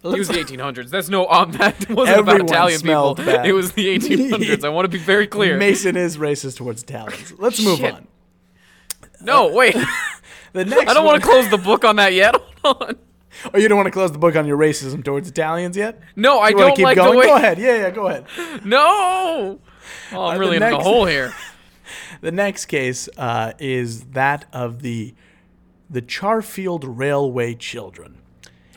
[0.04, 0.90] It was the 1800s.
[0.90, 1.28] That's no.
[1.28, 3.16] Um, that wasn't about Everyone Italian people.
[3.16, 3.46] bad.
[3.46, 4.64] It was the 1800s.
[4.64, 5.58] I want to be very clear.
[5.58, 7.34] Mason is racist towards Italians.
[7.38, 8.08] Let's move on.
[9.22, 9.76] no, wait.
[10.54, 12.36] The next I don't one- want to close the book on that yet.
[12.64, 12.96] Hold on.
[13.54, 16.02] Oh, you don't want to close the book on your racism towards Italians yet?
[16.16, 17.14] No, I You don't keep like going?
[17.14, 17.26] the way.
[17.26, 17.58] Go ahead.
[17.58, 18.26] Yeah, yeah, go ahead.
[18.66, 19.60] No.
[20.12, 21.34] Oh, I'm Uh, really the in the hole here.
[22.22, 25.16] The next case uh, is that of the
[25.90, 28.18] the Charfield Railway Children.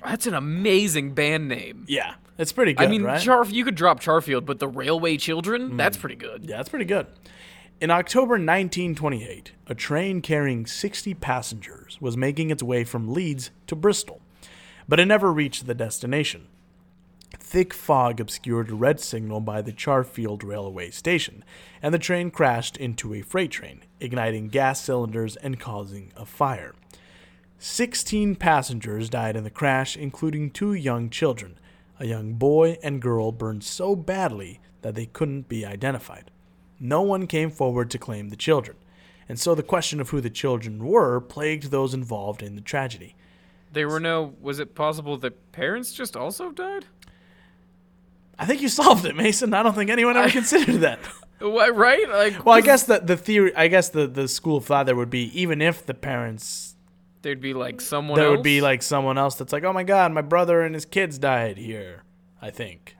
[0.03, 1.85] That's an amazing band name.
[1.87, 2.87] Yeah, it's pretty good.
[2.87, 3.21] I mean, right?
[3.21, 3.25] Hmm.
[3.25, 3.45] Char.
[3.47, 5.77] You could drop Charfield, but the Railway Children.
[5.77, 6.47] That's pretty good.
[6.49, 7.07] Yeah, that's pretty good.
[7.81, 13.77] In October 1928, a train carrying 60 passengers was making its way from Leeds to
[13.77, 14.21] Bristol,
[14.89, 16.47] but it never reached the destination.
[17.39, 21.45] Thick fog obscured a red signal by the Charfield railway station,
[21.83, 26.75] and the train crashed into a freight train, igniting gas cylinders and causing a fire.
[27.59, 31.59] 16 passengers died in the crash, including two young children.
[31.99, 36.31] A young boy and girl burned so badly that they couldn't be identified.
[36.81, 38.77] no one came forward to claim the children.
[39.29, 43.15] And so the question of who the children were plagued those involved in the tragedy.
[43.75, 44.35] There were no.
[44.41, 46.87] Was it possible that parents just also died?
[48.39, 49.55] I think you solved it, Mason.
[49.55, 50.99] I don't think anyone ever considered that.
[51.41, 52.09] What, right?
[52.09, 54.97] Like, Well, I guess the, the theory, I guess the, the school of thought there
[54.97, 56.77] would be even if the parents,
[57.21, 58.17] there'd be like someone.
[58.17, 58.37] there else?
[58.37, 61.19] would be like someone else that's like, oh my god, my brother and his kids
[61.19, 62.05] died here.
[62.41, 62.97] I think.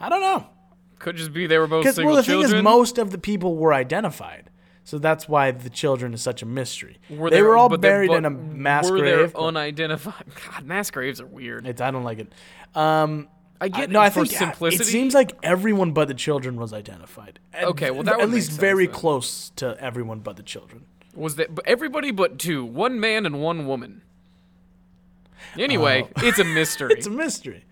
[0.00, 0.48] I don't know.
[0.98, 3.56] Could just be they were both single well, the thing is, most of the people
[3.56, 4.50] were identified,
[4.88, 6.96] so that's why the children is such a mystery.
[7.10, 9.32] Were they there- were all buried in a mass were grave.
[9.34, 10.24] but unidentified?
[10.50, 11.66] God, mass graves are weird.
[11.66, 12.32] it's, I don't like it.
[12.74, 13.28] Um,
[13.60, 14.82] I I, get no, I think simplicity.
[14.84, 17.38] it seems like everyone but the children was identified.
[17.52, 20.86] At- Okay, well, that at least sense very close to everyone but the children.
[21.14, 24.00] was that everybody but two, one man and one woman.
[25.58, 26.26] Anyway, Oh.
[26.26, 26.92] it's a mystery.
[26.96, 27.64] It's a mystery.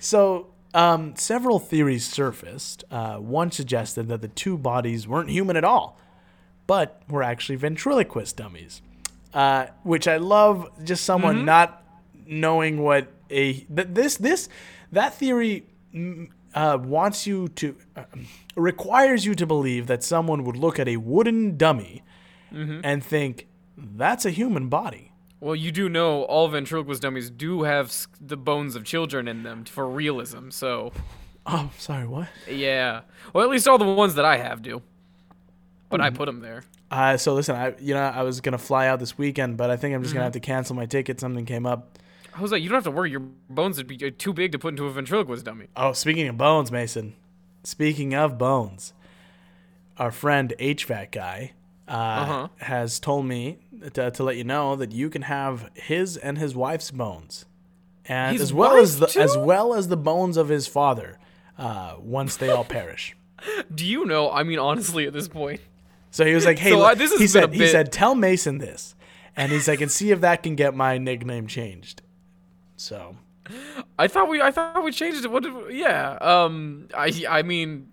[0.00, 2.84] So, um, several theories surfaced.
[2.90, 5.98] Uh, one suggested that the two bodies weren't human at all,
[6.66, 8.82] but were actually ventriloquist dummies.
[9.32, 10.70] Uh, which I love.
[10.84, 11.44] Just someone Mm-hmm.
[11.46, 11.82] not
[12.26, 14.48] knowing what a th- this this
[14.92, 18.04] that theory mm, uh, wants you to uh,
[18.56, 22.02] requires you to believe that someone would look at a wooden dummy
[22.52, 22.80] Mm-hmm.
[22.84, 25.10] and think that's a human body.
[25.40, 29.64] well, you do know all ventriloquist dummies do have the bones of children in them
[29.64, 30.50] for realism.
[30.50, 30.92] So,
[31.46, 32.28] Oh, sorry, what?
[32.48, 33.00] yeah.
[33.32, 34.82] Well, at least all the ones that I have do.
[35.94, 36.14] But Mm-hmm.
[36.14, 36.64] I put them there.
[36.90, 39.76] Uh, so listen, I you know I was gonna fly out this weekend, but I
[39.76, 40.16] think I'm just Mm-hmm.
[40.16, 41.20] gonna have to cancel my ticket.
[41.20, 41.98] Something came up.
[42.36, 43.10] I was like, you don't have to worry.
[43.12, 45.66] Your bones would be uh, too big to put into a ventriloquist dummy.
[45.76, 47.14] Oh, speaking of bones, Mason.
[47.62, 48.92] Speaking of bones,
[49.98, 51.52] our friend HVAC guy
[51.88, 52.48] uh, Uh-huh.
[52.58, 53.58] has told me
[53.92, 57.44] to, to let you know that you can have his and his wife's bones,
[58.06, 61.18] and His as well as the as well as the bones of his father,
[61.56, 63.16] uh, once they all perish.
[63.74, 64.30] Do you know?
[64.30, 65.60] I mean, honestly, at this point,
[66.14, 68.94] So he was like, "Hey, So, uh, this he said, he said, tell Mason this,
[69.34, 72.02] and he's like, and see if that can get my nickname changed."
[72.76, 73.16] So
[73.98, 75.30] I thought we I thought we changed it.
[75.32, 76.12] What did we, yeah.
[76.20, 77.88] Um I I mean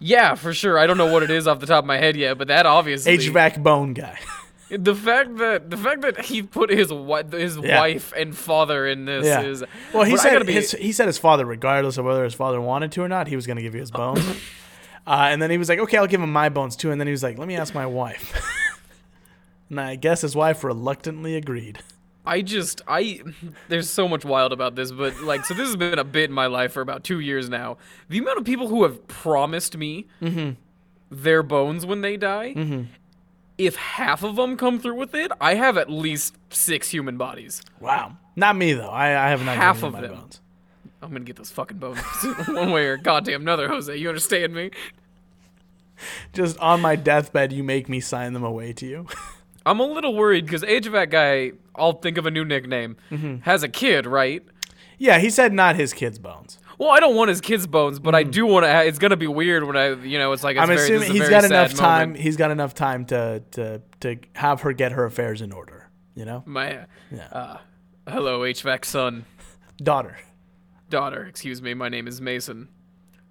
[0.00, 0.80] yeah, for sure.
[0.80, 2.66] I don't know what it is off the top of my head yet, but that
[2.66, 4.18] obviously HVAC bone guy.
[4.68, 6.90] the fact that the fact that he put his
[7.30, 7.78] his Yeah.
[7.78, 9.42] wife and father in this yeah.
[9.42, 9.62] is
[9.94, 12.90] well, he said be- his, he said his father, regardless of whether his father wanted
[12.92, 14.24] to or not, he was going to give you his bones.
[15.10, 17.06] uh, and then he was like, "Okay, I'll give him my bones too." And then
[17.08, 18.40] he was like, "Let me ask my wife."
[19.70, 21.80] and I guess his wife reluctantly agreed.
[22.24, 23.20] I just I
[23.68, 26.34] there's so much wild about this, but like so this has been a bit in
[26.34, 27.78] my life for about two years now.
[28.08, 30.50] The amount of people who have promised me Mm-hmm.
[31.10, 32.86] their bones when they die,
[33.58, 37.62] if half of them come through with it, I have at least six human bodies.
[37.80, 38.90] Wow, not me though.
[38.90, 40.14] I, I have not Half of my them.
[40.14, 40.40] bones.
[41.02, 41.98] I'm gonna get those fucking bones
[42.48, 43.96] one way or goddamn another, Jose.
[43.96, 44.70] You understand me?
[46.32, 49.06] Just on my deathbed, you make me sign them away to you.
[49.66, 53.38] I'm a little worried because HVAC guy, I'll think of a new nickname, Mm-hmm.
[53.42, 54.42] has a kid, right?
[54.98, 56.58] yeah, he said not his kid's bones.
[56.78, 58.84] Well, I don't want his kid's bones, but I do want to.
[58.84, 60.70] It's gonna be weird when I, you know, it's like it's Mm.
[60.70, 62.08] I'm very, assuming he's got enough time.
[62.10, 62.22] moment.
[62.22, 65.90] He's got enough time to to to have her get her affairs in order.
[66.14, 67.26] You know, My, Yeah.
[67.32, 67.58] uh,
[68.08, 69.26] hello, HVAC son,
[69.82, 70.16] daughter.
[70.88, 71.24] daughter.
[71.26, 71.74] Excuse me.
[71.74, 72.68] My name is Mason.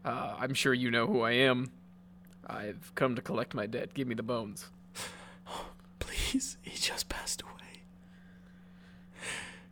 [0.05, 1.71] Uh, I'm sure you know who I am.
[2.49, 3.93] I've come to collect my debt.
[3.93, 4.69] Give me the bones.
[5.99, 7.83] Please, he just passed away.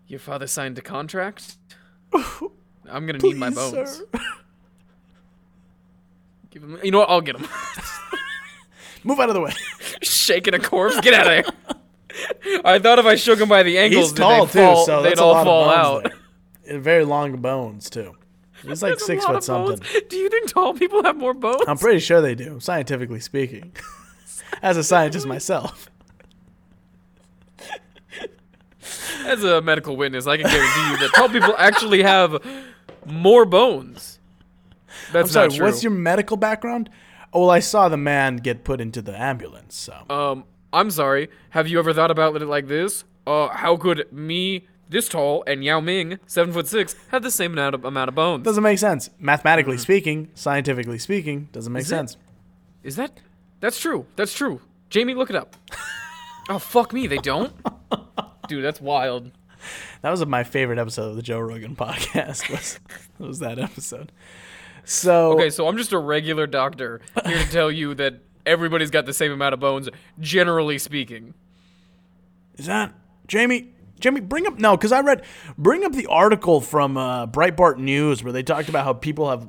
[0.08, 1.58] Your father signed a contract.
[2.13, 3.92] I'm gonna need my Please, bones.
[3.98, 4.06] sir.
[6.52, 6.80] Give him.
[6.84, 7.10] You know what?
[7.10, 7.48] I'll get him.
[9.04, 9.52] Move out of the way.
[10.02, 11.00] Shaking a corpse.
[11.02, 12.62] Get out of here.
[12.63, 15.02] I thought if I shook him by the ankles, He's tall they'd too, fall, so
[15.04, 16.12] they'd all fall out.
[16.66, 16.80] there.
[16.80, 18.16] Very long bones too.
[18.63, 19.80] He's like six foot something.
[20.10, 21.63] Do you think tall people have more bones?
[21.67, 23.74] I'm pretty sure they do, scientifically speaking.
[24.62, 25.89] As a scientist myself.
[29.26, 32.41] As a medical witness, I can guarantee you that tall people actually have
[33.06, 34.20] more bones.
[35.12, 35.65] That's I'm sorry, not true.
[35.65, 36.89] what's your medical background?
[37.34, 40.06] Oh, well, I saw the man get put into the ambulance, so.
[40.10, 41.30] Um, I'm sorry.
[41.52, 43.04] Have you ever thought about it like this?
[43.26, 47.54] Uh, how could me, this tall, and Yao Ming, seven foot six, have the same
[47.54, 48.43] amount of, amount of bones?
[48.43, 49.10] doesn't make sense.
[49.19, 51.86] Mathematically speaking, scientifically speaking, doesn't make Mm-hmm.
[51.86, 52.17] Is sense.
[52.84, 53.19] Is that?
[53.60, 54.06] That's true.
[54.15, 54.62] That's true.
[54.89, 55.56] Jamie, look it up.
[56.50, 57.54] oh fuck me, they don't.
[58.47, 59.32] Dude, that's wild.
[60.02, 62.50] That was my favorite episode of the Joe Rogan podcast.
[62.52, 62.80] Was
[63.19, 64.12] was that episode?
[64.86, 69.06] So Okay, so I'm just a regular doctor here to tell you that everybody's got
[69.06, 71.34] the same amount of bones, generally speaking.
[72.56, 72.93] is that
[73.28, 73.73] Jamie?
[74.00, 75.24] Jamie, bring up no, because I read
[75.58, 79.48] bring up the article from uh, Breitbart News where they talked about how people have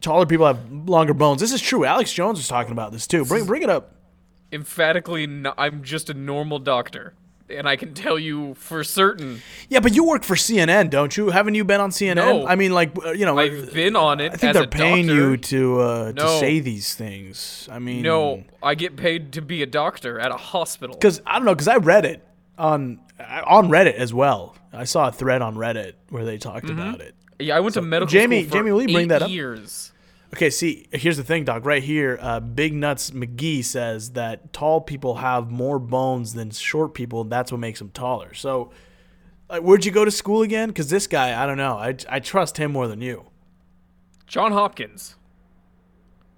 [0.00, 1.40] taller people have longer bones.
[1.40, 1.84] This is true.
[1.84, 3.24] Alex Jones was talking about this too.
[3.24, 3.94] Bring bring it up.
[4.50, 7.14] Emphatically, no, I'm just a normal doctor,
[7.48, 11.30] and I can tell you for certain Yeah, but you work for CNN, don't you?
[11.30, 12.16] Haven't you been on CNN?
[12.16, 12.46] No.
[12.46, 14.32] I mean, like you know, I've been on it.
[14.32, 15.20] I think they're paying doctor.
[15.22, 17.66] you to uh, to say these things.
[17.72, 20.96] I mean, No, I get paid to be a doctor at a hospital.
[20.96, 22.26] because I don't know, because I read it
[22.58, 23.00] on
[23.46, 24.56] on Reddit as well.
[24.72, 26.78] I saw a thread on Reddit where they talked Mm-hmm.
[26.80, 27.14] about it.
[27.38, 29.30] Yeah, I went to medical Jamie- school for Jamie, will you bring that up?
[29.30, 29.92] years.
[30.34, 31.66] Okay, see, here's the thing, Doc.
[31.66, 36.94] Right here, uh, Big Nuts McGee says that tall people have more bones than short
[36.94, 38.32] people, and that's what makes them taller.
[38.32, 38.70] So,
[39.50, 40.68] like, where'd you go to school again?
[40.68, 41.76] Because this guy, I don't know.
[41.76, 43.26] I, I trust him more than you.
[44.26, 45.16] John Hopkins.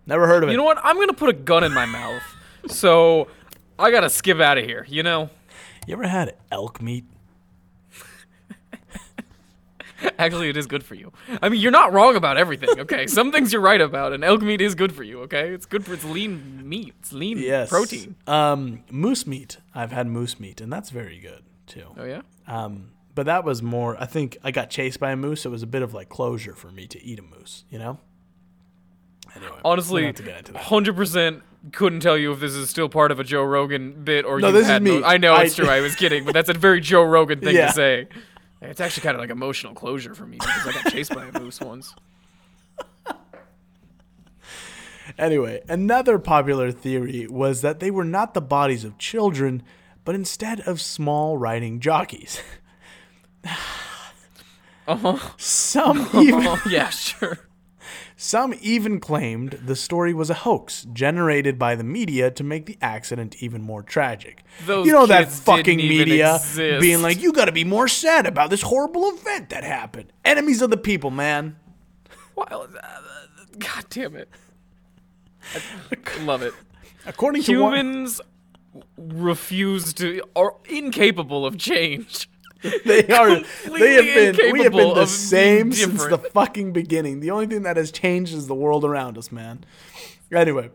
[0.06, 0.52] Never heard of it.
[0.52, 0.78] You know what?
[0.82, 2.22] I'm gonna put a gun in my mouth.
[2.66, 3.28] So
[3.78, 4.84] I gotta skip out of here.
[4.88, 5.30] You know.
[5.86, 7.04] You ever had elk meat?
[10.18, 11.12] Actually, it is good for you.
[11.40, 12.68] I mean, you're not wrong about everything.
[12.80, 15.20] Okay, some things you're right about, and elk meat is good for you.
[15.22, 16.94] Okay, it's good for it's lean meat.
[17.00, 17.70] It's lean Yes.
[17.70, 18.14] protein.
[18.26, 19.58] Um, moose meat.
[19.74, 21.86] I've had moose meat, and that's very good too.
[21.96, 22.22] Oh yeah.
[22.46, 23.96] Um, but that was more.
[24.00, 25.46] I think I got chased by a moose.
[25.46, 27.64] It was a bit of like closure for me to eat a moose.
[27.70, 27.98] You know.
[29.36, 30.62] Anyway, Honestly, to get into that.
[30.64, 34.24] hundred percent couldn't tell you if this is still part of a Joe Rogan bit
[34.24, 35.00] or No, you this is me.
[35.00, 35.68] no- I know I- it's true.
[35.68, 37.68] I was kidding, but that's a very Joe Rogan thing Yeah.
[37.68, 38.08] to say.
[38.62, 41.38] It's actually kind of like emotional closure for me because I got chased by a
[41.40, 41.94] moose once.
[45.18, 49.62] Anyway, another popular theory was that they were not the bodies of children,
[50.04, 52.40] but instead of small riding jockeys.
[54.88, 55.18] Uh-huh.
[55.36, 57.38] Some even Oh yeah, sure.
[58.16, 62.78] Some even claimed the story was a hoax generated by the media to make the
[62.80, 64.44] accident even more tragic.
[64.66, 66.80] Those you know that fucking media exist.
[66.80, 70.62] being like, "You got to be more sad about this horrible event that happened." Enemies
[70.62, 71.56] of the people, man.
[72.36, 73.00] Well, uh,
[73.58, 74.28] God damn it.
[75.54, 76.54] I love it.
[77.06, 78.20] According to one, Humans
[78.96, 82.28] refuse to are incapable of change.
[82.84, 83.40] they are
[83.78, 87.20] they have been we have been the same since the fucking beginning.
[87.20, 89.64] The only thing that has changed is the world around us man.
[90.32, 90.70] Anyway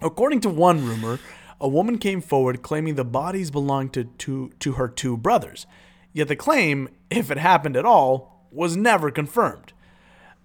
[0.00, 1.18] according to one rumor
[1.60, 5.66] a woman came forward claiming the bodies belonged to, to, to her two brothers.
[6.12, 9.72] Yet the claim if it happened at all was never confirmed.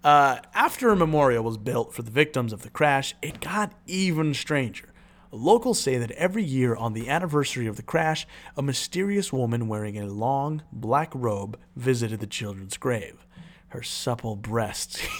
[0.04, 4.34] Uh, after a memorial was built for the victims of the crash, it got even
[4.34, 4.89] stranger.
[5.32, 8.26] Locals say that every year on the anniversary of the crash,
[8.58, 13.26] a mysterious woman wearing a long black robe visited the children's grave.
[13.70, 15.00] Her supple breasts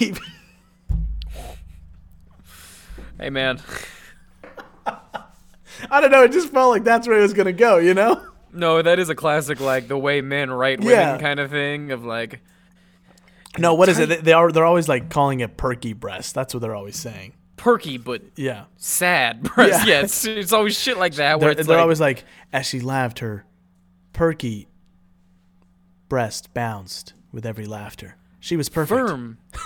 [3.18, 3.60] Hey man.
[4.86, 8.20] I don't know, it just felt like that's where it was gonna go, you know?
[8.52, 11.18] No, that is a classic like the way men write women Yeah.
[11.18, 12.40] kind of thing of like
[13.58, 14.08] No, what is it?
[14.08, 16.34] They- They are they're always like calling it perky breast.
[16.34, 17.34] That's what they're always saying.
[17.60, 18.64] Perky but Yeah.
[18.78, 19.48] sad.
[19.58, 19.84] Yeah.
[19.84, 22.80] Yeah, it's, it's always shit like that where They're, they're like, always like, as she
[22.80, 23.44] laughed, her
[24.14, 24.66] perky
[26.08, 28.16] breast bounced with every laughter.
[28.40, 28.98] She was perfect.
[29.08, 29.38] firm.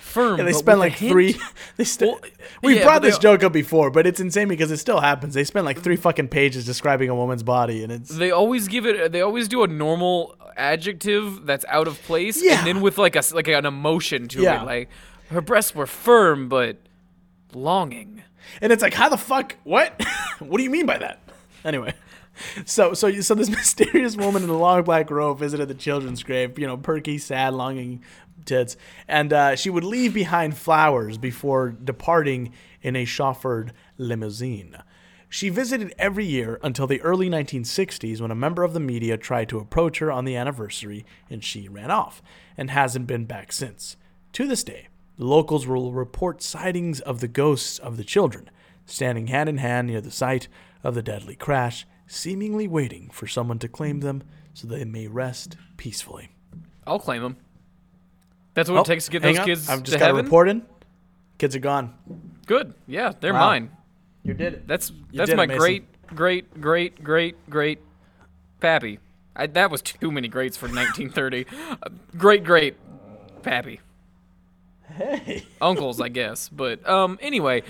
[0.00, 0.38] Firm.
[0.38, 1.36] Yeah, they spend like three.
[1.76, 2.20] They st- Well,
[2.62, 5.34] We've yeah, brought this joke up before, but it's insane because it still happens.
[5.34, 8.86] They spend like three fucking pages describing a woman's body, and it's They always give
[8.86, 9.12] it.
[9.12, 12.56] They always do a normal adjective that's out of place, Yeah.
[12.56, 14.62] and then with like a like an emotion to Yeah.
[14.62, 14.64] it.
[14.64, 14.88] Like
[15.28, 16.78] her breasts were firm but
[17.56, 18.22] longing.
[18.60, 19.56] and it's like, how the fuck?
[19.64, 20.00] What?
[20.38, 21.20] what do you mean by that?
[21.64, 21.94] Anyway,
[22.64, 26.58] so so so this mysterious woman in a long black robe visited the children's grave.
[26.58, 28.02] You know, perky, sad, longing
[28.44, 28.76] tits,
[29.08, 34.76] and uh, she would leave behind flowers before departing in a chauffeured limousine.
[35.28, 39.48] She visited every year until the early 1960s when a member of the media tried
[39.48, 42.22] to approach her on the anniversary and she ran off
[42.56, 43.96] and hasn't been back since.
[44.34, 44.86] To this day,
[45.18, 48.50] the locals will report sightings of the ghosts of the children,
[48.84, 50.48] standing hand in hand near the site
[50.84, 54.22] of the deadly crash, seemingly waiting for someone to claim them
[54.54, 56.30] so they may rest peacefully.
[56.86, 57.36] I'll claim them.
[58.54, 59.46] That's what Oh, it takes to get hang those on.
[59.46, 60.20] kids I've just to got heaven.
[60.20, 60.62] a report in.
[61.38, 61.94] Kids are gone.
[62.46, 62.74] Good.
[62.86, 63.48] Yeah, they're Wow.
[63.48, 63.70] mine.
[64.22, 64.66] You did it.
[64.68, 67.80] That's You that's my it, great great great great great
[68.60, 68.98] pappy.
[69.34, 71.46] I, that was too many greats for 1930.
[71.82, 72.76] Uh, great great
[73.42, 73.80] pappy.
[74.94, 75.44] Hey.
[75.60, 76.48] Uncles, I guess.
[76.48, 77.62] But um, anyway,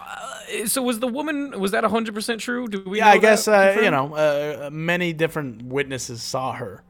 [0.00, 1.58] uh, so was the woman?
[1.60, 2.68] Was that 100 percent true?
[2.68, 2.98] Do we?
[2.98, 6.82] Yeah, I guess uh, you know uh, many different witnesses saw her,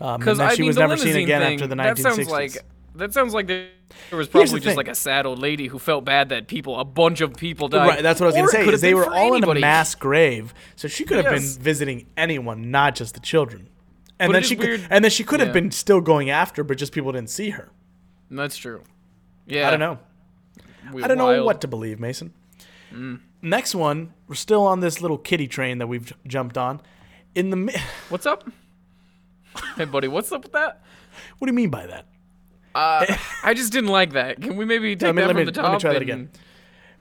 [0.00, 2.02] um, Because I she mean, was never seen again thing, after the that 1960s.
[2.02, 2.52] sounds like
[2.94, 3.68] that sounds like there
[4.12, 7.20] was probably just like a sad old lady who felt bad that people, a bunch
[7.20, 7.86] of people died.
[7.86, 8.64] Right, that's what I was gonna say.
[8.64, 9.50] could Is have they were all anybody.
[9.52, 11.54] in a mass grave, so she could have Yes.
[11.56, 13.68] been visiting anyone, not just the children.
[14.18, 16.78] And But then she could, and then she could have been still going after, but
[16.78, 17.68] just people didn't see her.
[18.30, 18.82] That's true.
[19.46, 19.98] Yeah, I don't know.
[20.92, 22.32] we- I don't know what to believe, Mason.
[23.42, 26.80] Next one, we're still on this little kitty train that we've j- jumped on.
[27.34, 27.74] In the mi-
[28.08, 28.48] What's up?
[29.76, 30.82] hey, buddy, what's up with that?
[31.38, 32.06] what do you mean by that?
[32.74, 34.40] I just didn't like that.
[34.40, 35.64] Can we maybe take Let me, that let from me, the top?
[35.64, 36.30] let me try that again.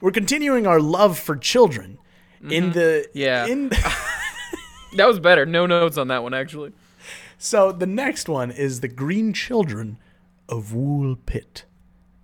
[0.02, 1.98] We're continuing our love for children.
[2.41, 3.18] In the Mm-hmm.
[3.18, 3.46] Yeah.
[3.48, 3.70] In,
[4.98, 5.46] That was better.
[5.46, 6.72] No notes on that one, actually.
[7.38, 9.98] so the next one is the Green Children
[10.48, 11.64] of Woolpit.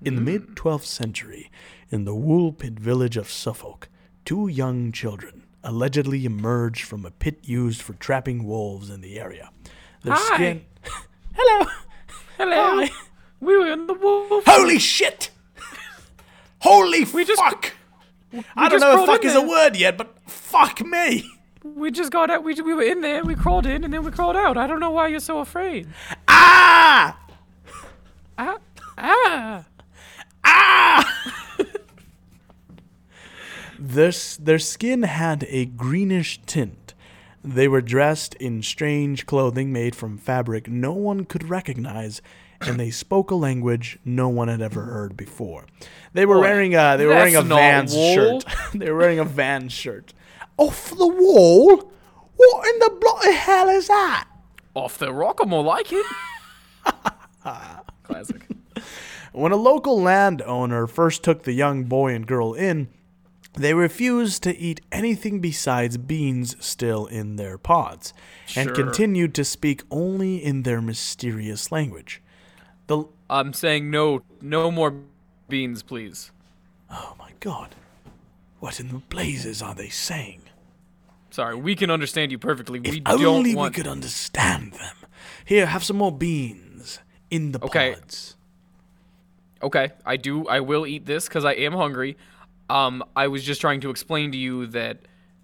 [0.03, 1.51] In the mid 12th century,
[1.89, 3.87] in the Woolpit village of Suffolk,
[4.25, 9.51] two young children allegedly emerged from a pit used for trapping wolves in the area.
[10.03, 10.35] Their Hi.
[10.35, 10.65] skin.
[11.35, 11.69] Hello.
[12.37, 12.85] Hello.
[12.85, 12.89] Hi.
[13.39, 14.43] We were in the wolf.
[14.47, 15.29] Holy shit!
[16.59, 17.73] Holy just- fuck!
[18.55, 21.29] I don't know if fuck is a word yet, but fuck me!
[21.63, 22.43] We just got out.
[22.43, 23.23] We, we were in there.
[23.23, 24.57] We crawled in, and then we crawled out.
[24.57, 25.87] I don't know why you're so afraid.
[26.27, 27.19] Ah!
[28.37, 28.57] Ah,
[28.97, 29.65] ah.
[30.53, 31.17] Ah!
[33.79, 36.93] Their, their skin had a greenish tint.
[37.43, 42.21] They were dressed in strange clothing made from fabric no one could recognize,
[42.61, 45.65] and they spoke a language no one had ever heard before.
[46.13, 48.13] They were Boy, wearing a they were wearing a Vans wool.
[48.13, 48.45] shirt.
[48.75, 50.13] they were wearing a Vans shirt.
[50.57, 51.91] Off the wall?
[52.35, 54.27] What in the bloody hell is that?
[54.75, 56.05] Off the rock, or more like it.
[58.03, 58.41] Classic.
[59.31, 62.89] When a local landowner first took the young boy and girl in,
[63.53, 68.13] they refused to eat anything besides beans still in their pods,
[68.55, 68.75] and Sure.
[68.75, 72.21] continued to speak only in their mysterious language.
[72.87, 74.95] The I'm saying no, no more
[75.47, 76.31] beans, please.
[76.89, 77.75] oh my god,
[78.59, 80.41] what in the blazes are they saying?
[81.29, 82.81] Sorry, we can understand you perfectly.
[82.83, 83.73] If we only we want.
[83.75, 84.95] could understand them.
[85.45, 87.95] Here, have some more beans in the Okay.
[87.95, 88.35] pods.
[89.63, 90.47] Okay, I do.
[90.47, 92.17] I will eat this because I am hungry.
[92.69, 94.99] Um, I was just trying to explain to you that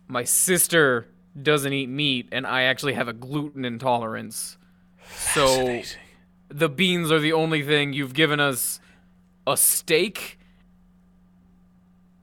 [0.08, 1.08] my sister
[1.40, 4.58] doesn't eat meat, and I actually have a gluten intolerance.
[5.34, 5.82] So
[6.50, 8.80] the beans are the only thing you've given us.
[9.46, 10.38] A steak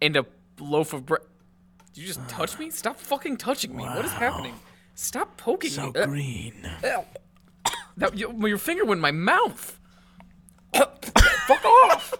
[0.03, 0.26] and a
[0.61, 1.22] loaf of bread.
[1.95, 2.70] Did you just touch me?
[2.70, 3.84] Stop fucking touching me.
[3.84, 4.55] What is happening?
[4.95, 6.01] Stop poking So me.
[6.01, 6.70] Uh, green.
[6.84, 7.05] Ow.
[7.97, 9.78] That, your finger went in my mouth.
[10.74, 12.14] Fuck off.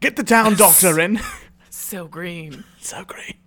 [0.00, 1.20] Get the town doctor in.
[1.70, 2.64] So green.
[2.80, 3.38] so green.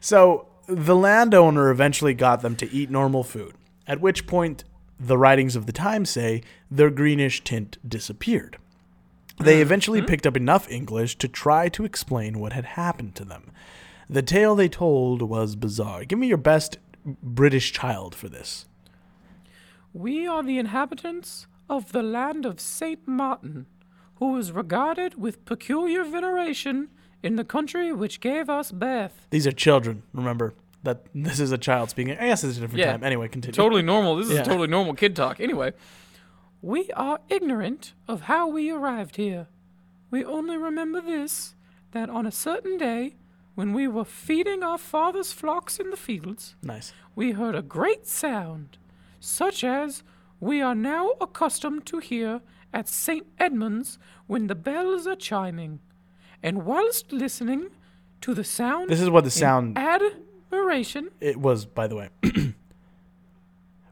[0.00, 3.54] So the landowner eventually got them to eat normal food,
[3.86, 4.64] at which point
[4.98, 8.56] the writings of the time say their greenish tint disappeared.
[9.38, 10.08] They eventually mm-hmm.
[10.08, 13.50] picked up enough English to try to explain what had happened to them.
[14.08, 16.04] The tale they told was bizarre.
[16.04, 18.66] Give me your best British child for this.
[19.94, 23.66] We are the inhabitants of the land of Saint Martin,
[24.16, 26.88] who is regarded with peculiar veneration
[27.22, 29.26] in the country which gave us birth.
[29.30, 30.52] These are children, remember.
[30.82, 32.12] That this is a child speaking.
[32.18, 32.92] I guess it's a different Yeah.
[32.92, 33.04] time.
[33.04, 33.54] Anyway, continue.
[33.54, 34.16] Totally normal.
[34.16, 34.42] This is Yeah.
[34.42, 35.40] totally normal kid talk.
[35.40, 35.72] Anyway,
[36.60, 39.46] we are ignorant of how we arrived here.
[40.10, 41.54] We only remember this
[41.92, 43.14] that on a certain day,
[43.54, 46.92] when we were feeding our father's flocks in the fields, Nice.
[47.14, 48.76] we heard a great sound,
[49.24, 50.02] such as
[50.40, 52.40] we are now accustomed to hear
[52.72, 53.26] at St.
[53.38, 55.80] Edmund's when the bells are chiming.
[56.42, 57.70] And whilst listening
[58.20, 62.08] to the sound, This is what the sound admiration, it was, by the way.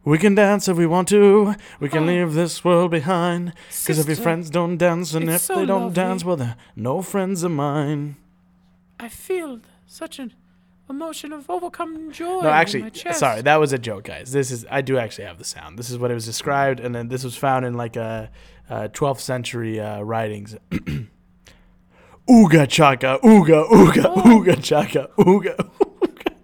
[0.04, 1.54] we can dance if we want to.
[1.80, 2.06] We can Oh.
[2.06, 3.54] leave this world behind.
[3.68, 5.94] Because if your friends don't dance, and if so they don't lovely.
[5.94, 8.16] dance, well, they're no friends of mine.
[9.00, 10.34] I feel such an
[10.90, 12.26] emotion of overcoming joy.
[12.26, 14.32] No, in my actually, sorry, that was a joke, guys.
[14.32, 15.78] This is I do actually have the sound.
[15.78, 18.30] This is what it was described, and then this was found in like a,
[18.70, 20.56] uh 12th century uh, writings.
[22.30, 24.22] ooga chaka, ooga ooga Oh.
[24.22, 25.56] ooga chaka, ooga
[26.00, 26.34] ooga.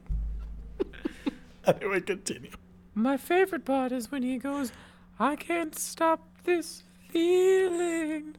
[1.80, 2.51] anyway, continue.
[2.95, 4.72] My favorite part is when he goes,
[5.20, 8.36] I can't stop this feeling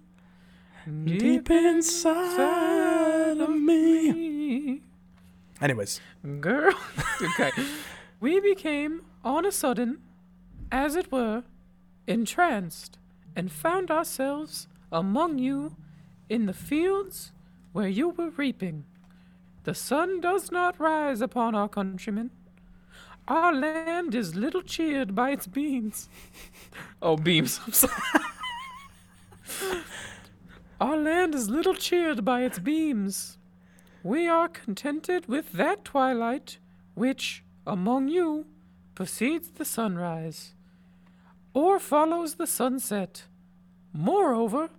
[1.06, 2.99] Deep inside of me.
[2.99, 2.99] me.
[5.62, 6.00] Anyways,
[6.40, 6.74] Girl.
[7.22, 7.52] okay.
[8.20, 10.00] We became, on a sudden,
[10.72, 11.44] as it were,
[12.08, 12.98] entranced,
[13.36, 15.76] and found ourselves among you
[16.30, 17.32] in the fields
[17.74, 18.86] where you were reaping.
[19.64, 22.32] The sun does not rise upon our countrymen.
[23.28, 26.10] Our land is little cheered by its beams.
[27.02, 27.62] Oh, beams.
[27.66, 27.94] I'm sorry.
[30.82, 33.39] Our land is little cheered by its beams.
[34.04, 36.58] We are contented with that twilight
[36.96, 38.46] which, among you,
[38.96, 40.54] precedes the sunrise,
[41.54, 43.24] or follows the sunset.
[43.94, 44.70] Moreover,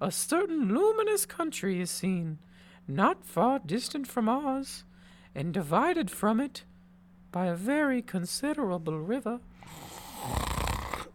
[0.00, 2.38] a certain luminous country is seen,
[2.86, 4.84] not far distant from ours,
[5.34, 6.64] and divided from it
[7.32, 9.40] by a very considerable river.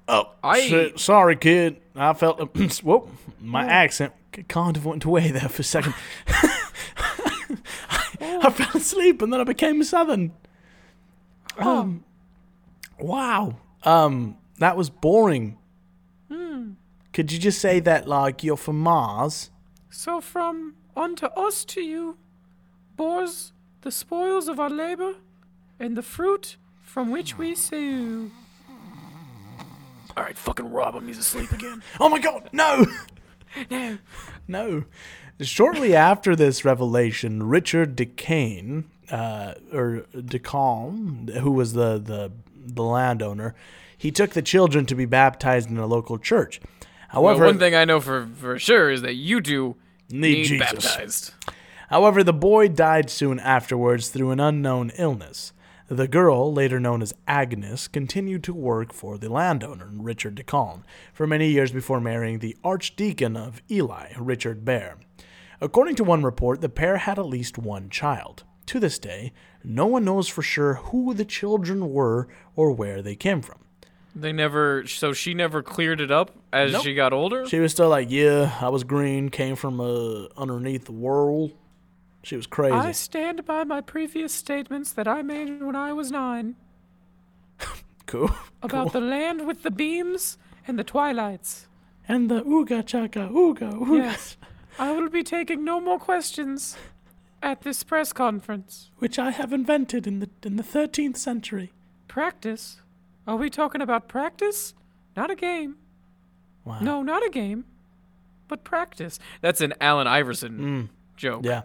[0.07, 1.77] Oh, I- so- sorry, kid.
[1.95, 2.39] I felt
[2.83, 3.09] whoop,
[3.39, 4.13] my accent
[4.47, 5.93] kind of went away there for a second.
[8.21, 10.31] I fell asleep and then I became southern.
[11.57, 12.03] Um,
[12.99, 13.57] wow.
[13.83, 15.57] Um, that was boring.
[17.13, 19.51] Could you just say that like you're from Mars?
[19.91, 22.17] So from unto us to you,
[22.95, 25.15] bores the spoils of our labor,
[25.79, 28.31] and the fruit from which we sue.
[30.17, 31.07] All right, fucking rob him.
[31.07, 31.83] He's asleep again.
[31.99, 32.85] oh my god, no!
[33.69, 33.99] No.
[34.47, 34.83] No.
[35.47, 42.31] Shortly after this revelation, Richard Decane, uh, or Decalm, who was the, the
[42.65, 43.55] the landowner,
[43.97, 46.59] he took the children to be baptized in a local church.
[47.13, 49.75] Well, However, one thing I know for, for sure is that you two
[50.09, 51.33] Need need, baptized.
[51.89, 55.53] However, the boy died soon afterwards through an unknown illness.
[55.87, 60.83] The girl, later known as Agnes, continued to work for the landowner, Richard de Calne,
[61.13, 64.97] for many years before marrying the Archdeacon of Ely, Richard Barre.
[65.63, 68.43] According to one report, the pair had at least one child.
[68.67, 69.31] To this day,
[69.63, 73.59] no one knows for sure who the children were or where they came from.
[74.13, 76.83] They never, so she never cleared it up as Nope.
[76.83, 77.47] she got older?
[77.47, 81.53] She was still like, "Yeah, I was green, came from uh, underneath the world."
[82.23, 82.73] She was crazy.
[82.75, 86.55] I stand by my previous statements that I made when I was nine
[88.05, 88.29] cool.
[88.61, 89.01] about cool.
[89.01, 90.37] the land with the beams
[90.67, 91.67] and the twilights.
[92.07, 93.97] and the ooga chaka ooga ooga.
[93.97, 94.37] Yes.
[94.79, 96.75] I will be taking no more questions
[97.41, 98.89] at this press conference.
[98.99, 101.71] which I have invented in the in the 13th century.
[102.07, 102.81] Practice?
[103.27, 104.73] Are we talking about practice?
[105.15, 105.75] Not a game.
[106.65, 106.79] Wow.
[106.79, 107.65] No, not a game,
[108.47, 109.19] but practice.
[109.41, 111.41] That's an Allen Iverson joke.
[111.43, 111.45] Mm.
[111.45, 111.61] Yeah.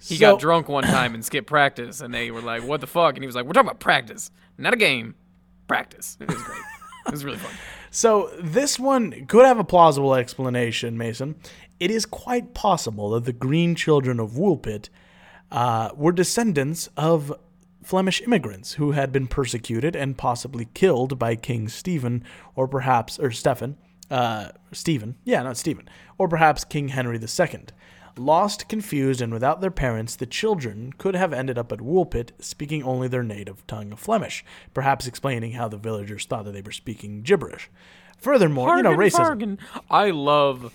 [0.00, 2.86] He So- got drunk one time and skipped practice, and they were like, "What the
[2.86, 5.14] fuck?" And he was like, "We're talking about practice, not a game.
[5.68, 6.60] Practice." It was great.
[7.06, 7.52] it was really fun.
[7.94, 11.36] So this one could have a plausible explanation, Mason.
[11.78, 14.88] It is quite possible that the Green Children of Woolpit
[15.52, 17.32] uh, were descendants of
[17.84, 22.24] Flemish immigrants who had been persecuted and possibly killed by King Stephen,
[22.56, 23.76] or perhaps or Stephen,
[24.10, 25.88] uh, Stephen, yeah, not Stephen,
[26.18, 27.60] or perhaps King Henry II.
[28.16, 32.82] Lost, confused, and without their parents, the children could have ended up at Woolpit speaking
[32.82, 36.72] only their native tongue of Flemish, perhaps explaining how the villagers thought that they were
[36.72, 37.70] speaking gibberish.
[38.18, 39.18] Furthermore, you know, racism.
[39.18, 39.58] bargain.
[39.90, 40.72] I love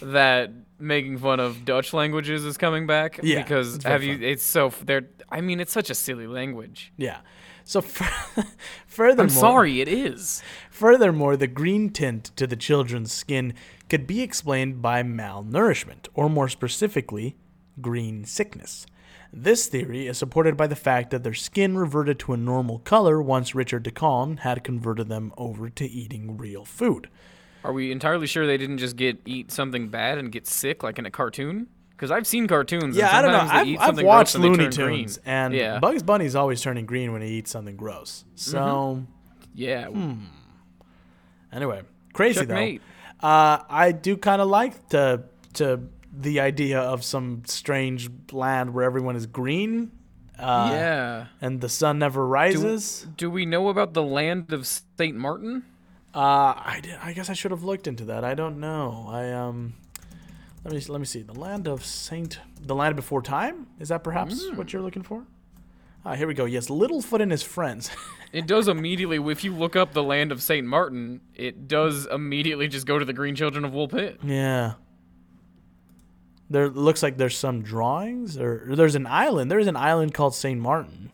[0.00, 3.20] that making fun of Dutch languages is coming back.
[3.22, 4.18] Yeah, because have you?
[4.20, 5.08] It's so they're.
[5.30, 6.92] I mean, it's such a silly language.
[6.96, 7.18] Yeah.
[7.64, 8.44] So, fur-
[8.86, 10.42] furthermore, I'm sorry, it is.
[10.70, 13.54] Furthermore, the green tint to the children's skin
[13.88, 17.36] could be explained by malnourishment, or more specifically,
[17.80, 18.86] green sickness.
[19.32, 23.22] This theory is supported by the fact that their skin reverted to a normal color
[23.22, 27.08] once Richard de Calne had converted them over to eating real food.
[27.64, 30.98] Are we entirely sure they didn't just get eat something bad and get sick like
[30.98, 31.68] in a cartoon?
[32.02, 32.96] Because I've seen cartoons.
[32.96, 33.78] Yeah, I don't know.
[33.78, 34.98] I've, I've watched gross and they Looney turn green.
[35.02, 38.24] Tunes, and yeah, Bugs Bunny's always turning green when he eats something gross.
[38.34, 39.04] So,
[39.54, 39.86] yeah.
[39.86, 40.24] Hmm.
[41.52, 41.82] anyway,
[42.12, 42.82] crazy Checkmate.
[43.20, 43.28] though.
[43.28, 45.22] Uh, I do kind of like to
[45.52, 49.92] to the idea of some strange land where everyone is green.
[50.36, 51.26] Uh, yeah.
[51.40, 53.06] and the sun never rises.
[53.16, 55.62] Do we know about the land of Saint Martin?
[56.12, 56.18] Uh,
[56.56, 58.24] I, did, I guess I should have looked into that.
[58.24, 59.06] I don't know.
[59.08, 59.74] I um,
[60.64, 61.22] let me let me see.
[61.22, 63.66] The land of Saint, the land before time.
[63.80, 64.56] Is that perhaps Hmm.
[64.56, 65.24] what you're looking for?
[66.04, 66.44] Ah, here we go.
[66.46, 67.90] Yes, Littlefoot and his friends.
[68.32, 69.18] It does immediately.
[69.30, 73.04] If you look up the land of Saint Martin, it does immediately just go to
[73.04, 74.16] the Green Children of Woolpit.
[74.24, 74.72] yeah.
[76.48, 79.50] There looks like there's some drawings, or, there's an island.
[79.50, 81.12] There's an island called Saint Martin.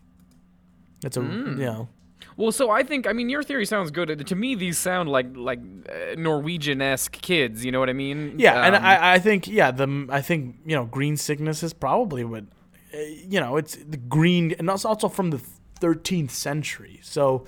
[1.05, 1.59] It's a Hmm.
[1.61, 1.89] you know.
[2.39, 4.27] Well, so I think I mean your theory sounds good.
[4.27, 7.65] To me, these sound like like uh, Norwegian-esque kids.
[7.65, 8.37] You know what I mean?
[8.39, 11.73] Yeah, and Um, I, I think yeah the I think you know green sickness is
[11.75, 12.45] probably what
[12.95, 12.99] uh,
[13.33, 15.41] you know it's the green and also also from the
[15.81, 17.01] 13th century.
[17.03, 17.45] So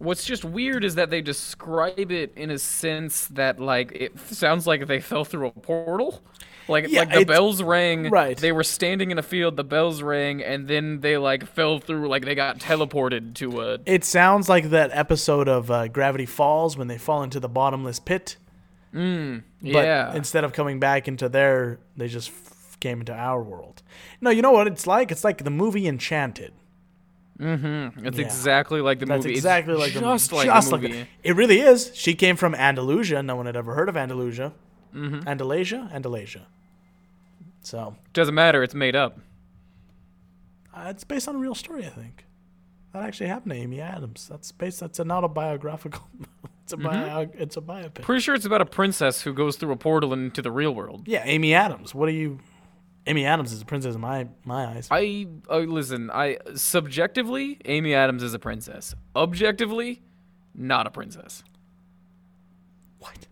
[0.00, 4.66] What's just weird is that they describe it in a sense that like it sounds
[4.66, 6.22] like they fell through a portal.
[6.68, 8.08] Like Yeah, like the bells rang.
[8.10, 8.36] right.
[8.36, 9.56] They were standing in a field.
[9.56, 12.08] The bells rang, and then they like fell through.
[12.08, 13.78] Like they got teleported to a.
[13.84, 17.98] it sounds like that episode of uh, Gravity Falls when they fall into the bottomless
[18.00, 18.36] pit.
[18.92, 20.14] But yeah.
[20.14, 23.82] instead of coming back into their, they just f- came into our world.
[24.20, 25.12] No, you know what it's like?
[25.12, 26.52] It's like the movie Enchanted.
[27.42, 28.24] It's yeah.
[28.24, 29.30] exactly like the That's movie.
[29.30, 30.46] It's exactly like the just movie.
[30.48, 30.98] like just the like movie.
[31.00, 31.06] it.
[31.22, 31.90] It really is.
[31.94, 33.22] She came from Andalusia.
[33.22, 34.52] No one had ever heard of Andalusia.
[34.94, 35.28] Mm-hmm.
[35.28, 36.42] Andalasia, Andalasia.
[37.62, 38.62] So Doesn't matter.
[38.62, 39.18] It's made up.
[40.74, 42.24] uh, it's based on a real story, I think.
[42.92, 44.26] That actually happened to Amy Adams.
[44.28, 44.80] That's based.
[44.80, 46.02] That's an autobiographical.
[46.64, 48.02] it's a bio, It's a biopic.
[48.02, 51.06] Pretty sure it's about a princess who goes through a portal into the real world.
[51.06, 51.94] yeah, Amy Adams.
[51.94, 52.40] What are you?
[53.06, 54.88] Amy Adams is a princess in my my eyes.
[54.90, 56.10] I uh, listen.
[56.10, 58.94] I subjectively, Amy Adams is a princess.
[59.16, 60.02] Objectively,
[60.54, 61.42] not a princess.
[62.98, 63.26] what?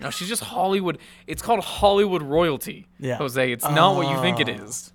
[0.00, 0.98] No, she's just Hollywood.
[1.26, 2.86] It's called Hollywood royalty.
[3.00, 3.16] Yeah.
[3.16, 4.92] Jose, it's not what you think it is.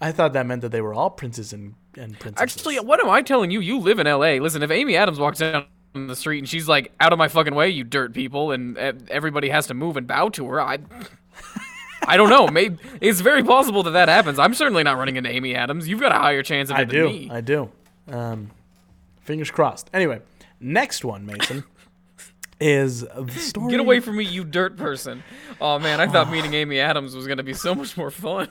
[0.00, 2.56] I thought that meant that they were all princes and and princesses.
[2.56, 3.60] Actually, what am I telling you?
[3.60, 4.40] You live in L.A.
[4.40, 7.54] Listen, if Amy Adams walks down the street and she's like, "Out of my fucking
[7.54, 8.76] way, you dirt people," and
[9.10, 10.78] everybody has to move and bow to her, I.
[12.06, 12.48] I don't know.
[12.48, 14.38] Maybe it's very possible that that happens.
[14.38, 15.88] I'm certainly not running into Amy Adams.
[15.88, 17.08] You've got a higher chance of it I than do.
[17.08, 17.28] me.
[17.30, 17.70] I do.
[18.08, 18.50] Um,
[19.22, 19.90] fingers crossed.
[19.92, 20.20] Anyway,
[20.60, 21.64] next one, Mason,
[22.60, 23.70] is the story.
[23.70, 25.22] Get away from me, you dirt person.
[25.60, 28.48] Oh man, I thought meeting Amy Adams was gonna be so much more fun.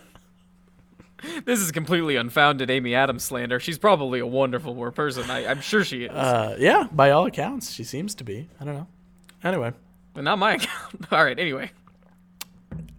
[1.46, 3.60] This is completely unfounded Amy Adams slander.
[3.60, 5.32] She's probably a wonderful more person.
[5.32, 6.12] I, I'm sure she is.
[6.12, 8.48] Uh, yeah, by all accounts, she seems to be.
[8.60, 8.88] I don't know.
[9.44, 9.72] Anyway,
[10.14, 11.08] but not my account.
[11.12, 11.72] All right, anyway.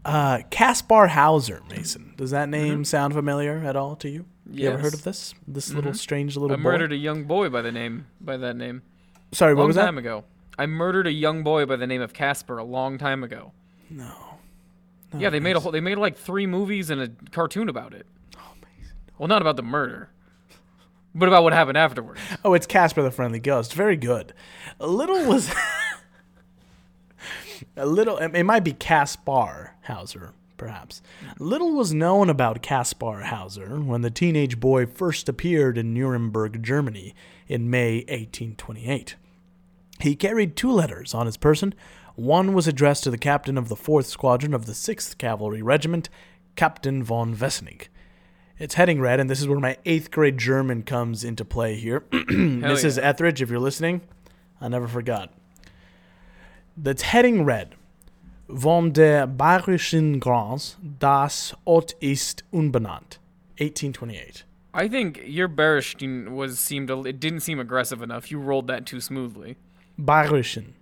[0.07, 2.15] Uh, Caspar Hauser, Mason.
[2.17, 4.27] Does that name sound familiar at all to you?
[4.51, 4.99] You ever heard Mm-hmm.
[5.01, 5.35] Of this?
[5.49, 6.63] This little strange little I boy.
[6.63, 8.83] murdered a young boy by the name by that name.
[9.33, 9.83] Sorry, what was that?
[9.83, 10.25] Long time ago.
[10.59, 13.53] I murdered a young boy by the name of Casper a long time ago.
[13.91, 14.15] No.
[15.19, 18.07] yeah, they made a whole, they made like three movies and a cartoon about it.
[18.39, 18.95] Oh, amazing.
[19.19, 20.09] Well, not about the murder,
[21.15, 22.21] but about what happened afterwards.
[22.45, 23.75] Oh, it's Casper the Friendly Ghost.
[23.75, 24.33] Very good.
[24.81, 25.51] A little was
[27.77, 28.17] a little.
[28.19, 31.03] It might be Caspar Hauser, perhaps.
[31.39, 37.15] Little was known about Caspar Hauser when the teenage boy first appeared in Nuremberg, Germany,
[37.49, 39.17] in May 1828.
[40.01, 41.75] He carried two letters on his person.
[42.15, 46.09] One was addressed to the captain of the 4th Squadron of the 6th Cavalry Regiment,
[46.55, 47.89] Captain von Wessenig.
[48.59, 52.01] Its heading read, and this is where my eighth grade German comes into play here.
[52.11, 52.97] Mrs.
[52.97, 53.05] yeah.
[53.05, 54.01] Etheridge, if you're listening,
[54.61, 55.33] I never forgot.
[56.77, 57.75] That's heading read,
[58.49, 63.21] Von der Bayerischen Grenze, das Ort ist unbenannt.
[63.59, 64.45] 1828.
[64.75, 68.31] I think your Bayerischen was seemed a, it didn't seem aggressive enough.
[68.31, 69.57] You rolled that too smoothly.
[69.99, 70.75] Bayerischen.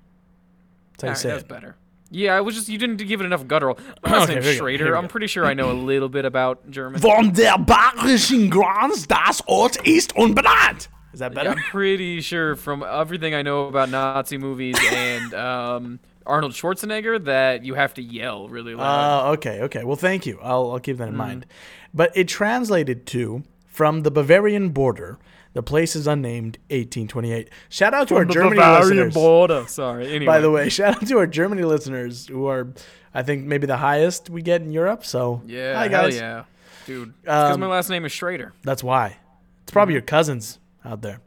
[0.99, 1.77] That's how you Alright, say that's better.
[2.11, 3.79] Yeah, I was just you didn't give it enough guttural.
[4.05, 4.97] I'm not Okay, saying here we go, here Schrader.
[4.97, 7.01] I'm pretty sure I know a little bit about German.
[7.01, 10.89] Von der Bayerischen Grenze, das Ort ist unbenannt.
[11.13, 11.51] Is that better?
[11.51, 17.65] I'm pretty sure from everything I know about Nazi movies and um, Arnold Schwarzenegger that
[17.65, 19.29] you have to yell really loud.
[19.29, 19.85] Uh, okay, okay.
[19.85, 20.39] Well, thank you.
[20.43, 21.47] I'll, I'll keep that in mind.
[21.93, 25.19] But it translated to from the Bavarian border.
[25.53, 26.59] The place is unnamed.
[26.71, 27.49] 1828.
[27.69, 29.15] Shout out to our Germany listeners.
[29.15, 29.65] border.
[29.69, 30.09] Sorry.
[30.09, 30.27] Anyway.
[30.27, 32.73] By the way, shout out to our Germany listeners who are,
[33.15, 35.05] I think, maybe the highest we get in Europe.
[35.05, 35.77] So Yeah.
[35.77, 36.17] hi guys.
[36.17, 36.45] yeah.
[36.87, 37.15] Dude.
[37.23, 38.53] Because Um, my last name is Schrader.
[38.63, 39.19] That's why.
[39.63, 41.21] It's probably your cousins out there.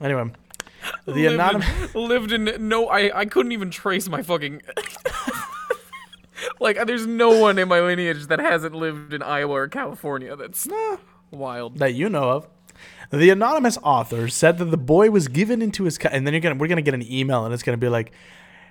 [0.00, 0.30] Anyway,
[1.04, 1.94] the lived, anonymous.
[1.94, 4.62] in, lived in no I I couldn't even trace my fucking
[6.60, 10.68] like there's no one in my lineage that hasn't lived in Iowa or California that's
[11.30, 12.48] wild that you know of.
[13.10, 16.54] The anonymous author said that the boy was given into his and then you're gonna
[16.54, 18.12] we're gonna get an email and it's gonna be like,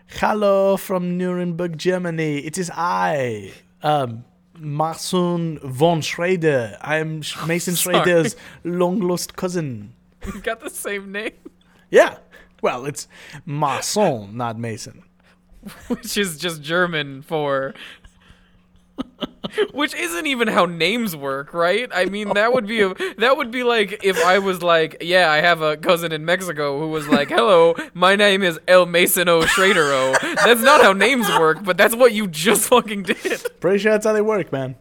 [0.07, 2.39] "Hello from Nuremberg, Germany.
[2.39, 3.51] It is I,
[3.83, 4.23] um,
[4.57, 6.77] Marson von Schrader.
[6.81, 7.75] I am Mason.
[7.75, 9.93] Schrader's long lost cousin."
[10.25, 11.33] We've got the same name
[11.89, 12.17] Yeah,
[12.61, 13.07] well, it's
[13.45, 15.03] Marson, not Mason.
[15.87, 17.73] which is just German for
[19.71, 23.51] which isn't even how names work right I mean that would be a that would
[23.51, 27.07] be like if I was like yeah I have a cousin in Mexico who was
[27.07, 31.95] like hello my name is El Masono Schradero that's not how names work but that's
[31.95, 34.75] what you just fucking did Pretty sure that's how they work, man.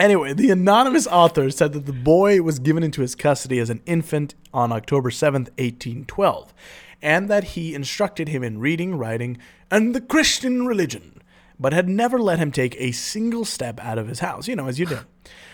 [0.00, 3.82] Anyway, the anonymous author said that the boy was given into his custody as an
[3.84, 6.54] infant on October 7th, 1812,
[7.02, 9.36] and that he instructed him in reading, writing,
[9.70, 11.20] and the Christian religion,
[11.60, 14.66] but had never let him take a single step out of his house, you know,
[14.66, 14.98] as you do.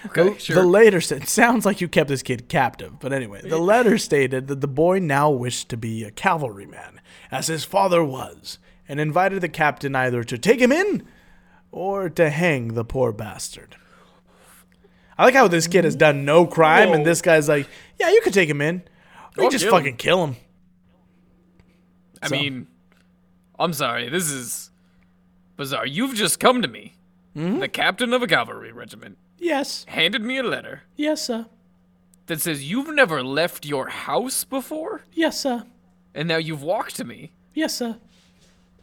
[0.07, 0.55] Okay, the, sure.
[0.55, 4.47] the later said, sounds like you kept this kid captive, but anyway, the letter stated
[4.47, 7.01] that the boy now wished to be a cavalryman,
[7.33, 11.05] as his father was, and invited the captain either to take him in
[11.73, 13.75] or to hang the poor bastard.
[15.19, 18.21] I like how this kid has done no crime, and this guy's like, "Yeah, you
[18.23, 18.83] could take him in,
[19.37, 20.37] or you just kill him." fucking kill him."
[22.23, 22.67] I So- mean,
[23.59, 24.09] I'm sorry.
[24.09, 24.71] This is
[25.57, 25.87] bizarre.
[25.87, 26.95] You've just come to me,
[27.37, 27.59] Mm-hmm.
[27.61, 31.47] the captain of a cavalry regiment, Yes, handed me a letter yes, sir.
[32.27, 35.65] that says you've never left your house before, Yes, sir.
[36.15, 37.99] and now you've walked to me, Yes, sir.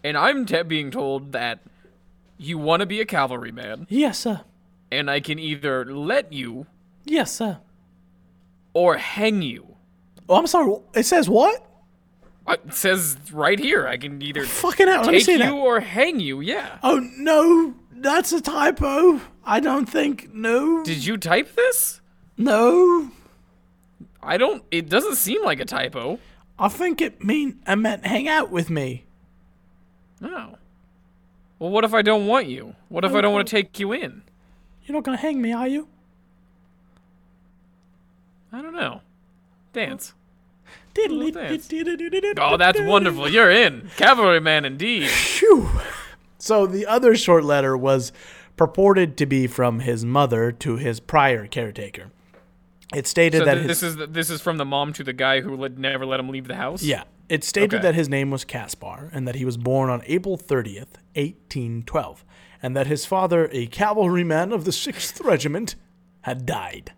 [0.04, 1.60] and I'm te- being told that
[2.38, 4.42] you want to be a cavalryman, Yes, sir.
[4.98, 6.66] And I can either let you
[7.04, 7.60] Yes, sir.
[8.74, 9.76] or hang you.
[10.28, 10.76] Oh, I'm sorry.
[10.94, 11.66] It says what?
[12.48, 15.04] Uh, It says right here, I can either Fucking hell.
[15.06, 15.52] Take you that.
[15.52, 16.42] or hang you.
[16.42, 16.80] Yeah.
[16.84, 19.22] Oh no, that's a typo.
[19.46, 20.34] I don't think.
[20.34, 20.84] No.
[20.84, 22.02] Did you type this?
[22.38, 23.12] no.
[24.24, 24.64] I don't.
[24.72, 26.18] It doesn't seem like a typo.
[26.58, 29.06] I think it mean I meant hang out with me.
[30.20, 30.58] No.
[31.60, 32.76] Well, what if I don't want you?
[32.90, 34.24] What if I don't want to take you in?
[34.86, 35.88] You're not gonna hang me, are you?
[38.52, 39.02] I don't know.
[39.74, 40.14] Dance.
[40.94, 41.70] dance.
[42.38, 43.28] Oh, that's wonderful.
[43.30, 43.90] You're in.
[43.98, 45.10] Cavalryman indeed.
[45.10, 45.70] Phew.
[46.38, 48.14] So the other short letter was
[48.56, 52.12] purported to be from his mother to his prior caretaker.
[52.94, 55.04] It stated So that th- his, this is the, this is from the mom to
[55.04, 56.82] the guy who let, never let him leave the house.
[56.84, 57.82] yeah, it stated Okay.
[57.82, 62.24] that his name was Caspar and that he was born on April 30th, 1812,
[62.66, 65.76] and that his father, a cavalryman of the 6th Regiment,
[66.22, 66.94] had died.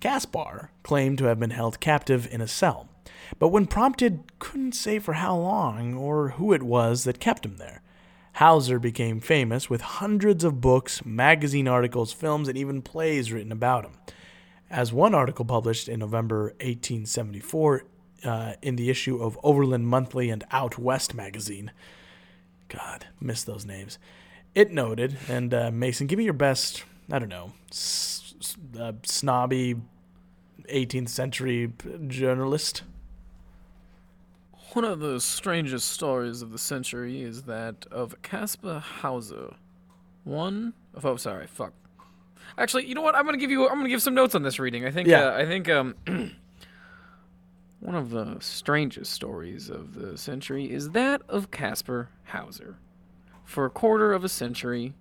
[0.00, 2.88] Caspar claimed to have been held captive in a cell,
[3.38, 7.58] but when prompted, couldn't say for how long or who it was that kept him
[7.58, 7.82] there.
[8.32, 13.84] Hauser became famous with hundreds of books, magazine articles, films, and even plays written about
[13.84, 13.92] him.
[14.68, 17.84] As one article published in November 1874
[18.24, 21.70] uh, in the issue of Overland Monthly and Out West magazine,
[22.68, 24.00] God, miss those names.
[24.54, 28.92] It noted, and uh, Mason, give me your best, I don't know, s- s- uh,
[29.04, 29.74] snobby
[30.72, 31.72] 18th century
[32.06, 32.82] journalist.
[34.72, 39.54] One of the strangest stories of the century is that of Caspar Hauser.
[40.24, 41.72] One of oh sorry, fuck.
[42.58, 43.14] Actually, you know what?
[43.14, 43.68] I'm gonna give you.
[43.68, 44.84] I'm gonna give some notes on this reading.
[44.84, 45.06] I think.
[45.08, 45.26] Yeah.
[45.28, 45.68] Uh, I think.
[45.68, 45.94] Um.
[47.80, 52.76] one of the strangest stories of the century is that of Caspar Hauser.
[53.44, 54.94] For a quarter of a century,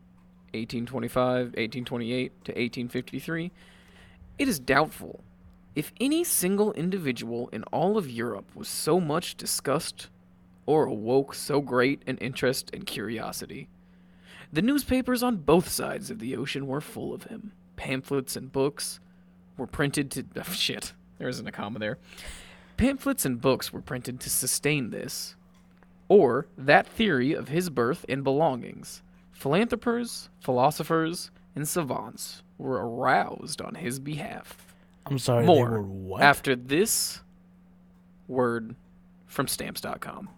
[0.54, 3.52] 1825, 1828 to 1853,
[4.38, 5.24] it is doubtful
[5.76, 10.10] if any single individual in all of Europe was so much discussed
[10.66, 13.68] or awoke so great an interest and curiosity.
[14.52, 17.54] The newspapers on both sides of the ocean were full of him.
[17.76, 19.00] Pamphlets and books
[19.58, 20.26] were printed to.
[20.38, 21.98] Oh, shit, there isn't a comma there.
[22.78, 25.36] Pamphlets and books were printed to sustain this,
[26.14, 29.02] or that theory of his birth and belongings.
[29.32, 34.76] Philanthropers, philosophers, and savants were aroused on his behalf
[35.08, 36.22] I'm sorry, more they were what?
[36.22, 37.22] after this
[38.28, 38.76] word
[39.26, 40.30] from stamps.com.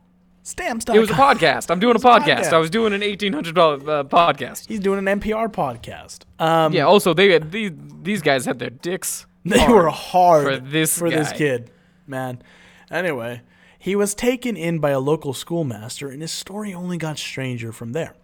[0.44, 0.96] Stamps.com.
[0.96, 1.70] It was a podcast.
[1.70, 2.24] I'm doing a podcast.
[2.24, 2.54] podcast.
[2.54, 4.68] I was doing an $1,800 uh, podcast.
[4.70, 6.22] He's doing an NPR podcast.
[6.42, 7.72] Um, Yeah, also, they had, these,
[8.02, 9.26] these guys had their dicks.
[9.46, 11.70] They hard were hard for this for this kid,
[12.08, 12.42] man.
[12.90, 13.44] Anyway,
[13.86, 17.92] he was taken in by a local schoolmaster, and his story only got stranger from
[17.92, 18.16] there.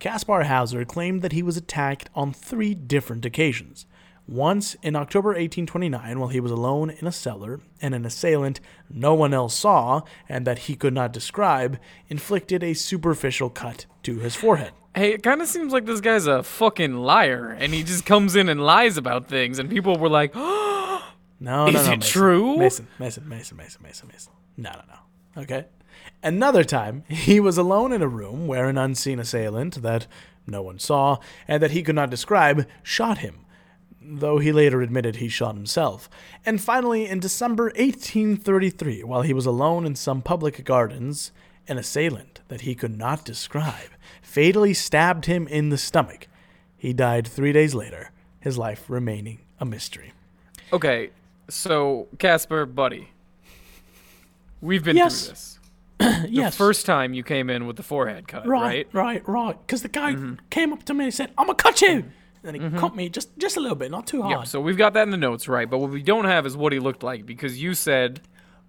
[0.00, 3.86] Caspar Hauser claimed that he was attacked on three different occasions.
[4.26, 8.58] Once in October 1829, while he was alone in a cellar, and an assailant
[8.90, 14.18] no one else saw and that he could not describe inflicted a superficial cut to
[14.18, 14.72] his forehead.
[14.96, 18.34] Hey, it kind of seems like this guy's a fucking liar, and he just comes
[18.34, 20.93] in and lies about things, and people were like, oh,
[21.44, 21.92] No, no, Is no.
[21.92, 22.12] it Mason.
[22.12, 22.56] true?
[22.56, 24.32] Mason, Mason, Mason, Mason, Mason, Mason.
[24.56, 25.42] No, no, no.
[25.42, 25.66] Okay.
[26.22, 30.06] Another time, he was alone in a room where an unseen assailant that
[30.46, 33.40] no one saw and that he could not describe shot him,
[34.00, 36.08] though he later admitted he shot himself.
[36.46, 41.30] And finally, in December 1833, while he was alone in some public gardens,
[41.68, 43.90] an assailant that he could not describe
[44.22, 46.26] fatally stabbed him in the stomach.
[46.76, 50.12] He died three days later, his life remaining a mystery.
[50.72, 51.10] okay,
[51.48, 53.08] so, Caspar, buddy,
[54.60, 55.24] we've been Yes.
[55.26, 55.58] through this.
[56.30, 56.52] yes.
[56.52, 58.88] The first time you came in with the forehead cut, right?
[58.88, 58.98] Mm-hmm.
[58.98, 59.66] Right, right, right.
[59.66, 60.16] Because the guy
[60.50, 62.10] came up to me and said, "I'm gonna cut you," and
[62.42, 64.32] then he cut me just just a little bit, not too hard.
[64.38, 65.70] Yeah, so we've got that in the notes, right?
[65.70, 68.20] But what we don't have is what he looked like because you said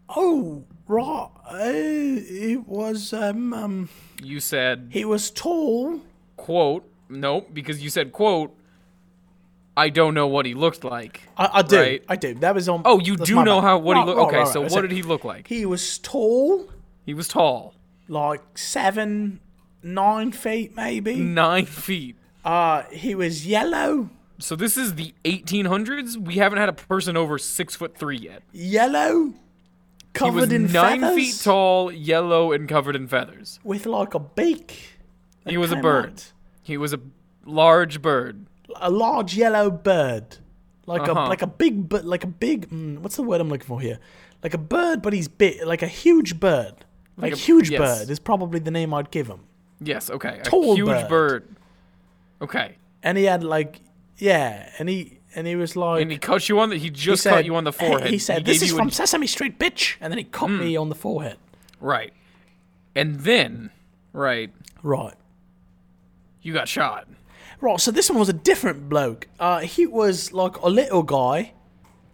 [0.10, 1.30] oh, right.
[1.50, 3.90] Uh, it was um um.
[4.22, 6.00] you said He was tall.
[6.38, 8.56] quote nope because you said quote
[9.78, 11.22] I don't know what he looked like.
[11.38, 11.78] I, I do.
[11.80, 12.04] Right.
[12.08, 12.34] I do.
[12.36, 12.82] That was on.
[12.86, 13.68] Oh, you do know bad.
[13.68, 14.18] how what he Right, looked.
[14.20, 15.48] right, Okay, right, so what did he look like?
[15.48, 16.68] He was tall,
[17.06, 17.74] He was tall,
[18.08, 19.40] like seven,
[19.84, 21.16] nine feet maybe.
[21.16, 22.16] nine feet.
[22.46, 24.10] Uh, he was yellow,
[24.40, 26.16] So this is the 1800s.
[26.18, 28.44] We haven't had a person over six foot three yet.
[28.54, 29.34] yellow, He
[30.14, 33.60] covered in nine feathers, feet tall, yellow, and covered in feathers.
[33.64, 34.92] with like a beak.
[35.48, 36.06] He was a bird.
[36.14, 36.32] out.
[36.64, 37.00] He was a
[37.46, 38.46] large bird.
[38.82, 40.38] A large yellow bird,
[40.86, 41.22] like Uh-huh.
[41.22, 42.70] a like a big but like a big.
[42.70, 44.00] Mm, what's the word I'm looking for here?
[44.44, 46.86] Like a bird, but he's big, like a huge bird,
[47.18, 47.80] Like, a- huge yes.
[47.80, 49.40] bird is probably the name I'd give him.
[49.82, 50.40] Yes, okay.
[50.40, 51.10] A Tall huge bird.
[51.10, 51.56] bird.
[52.42, 52.76] Okay.
[53.02, 53.82] And he had like,
[54.18, 56.90] yeah, and he and he was like, And he cut you on the he he
[56.92, 58.10] just said- cut you on the forehead.
[58.10, 60.60] He said, gave "This is from Sesame Street, bitch," and then he cut Hmm.
[60.60, 61.38] me on the forehead.
[61.80, 62.14] Right.
[62.96, 63.72] And then,
[64.14, 64.52] right,
[64.82, 65.16] Right.
[66.42, 67.08] you got shot.
[67.62, 69.28] Right, so this one was a different bloke.
[69.40, 71.54] Uh, he was like a little guy,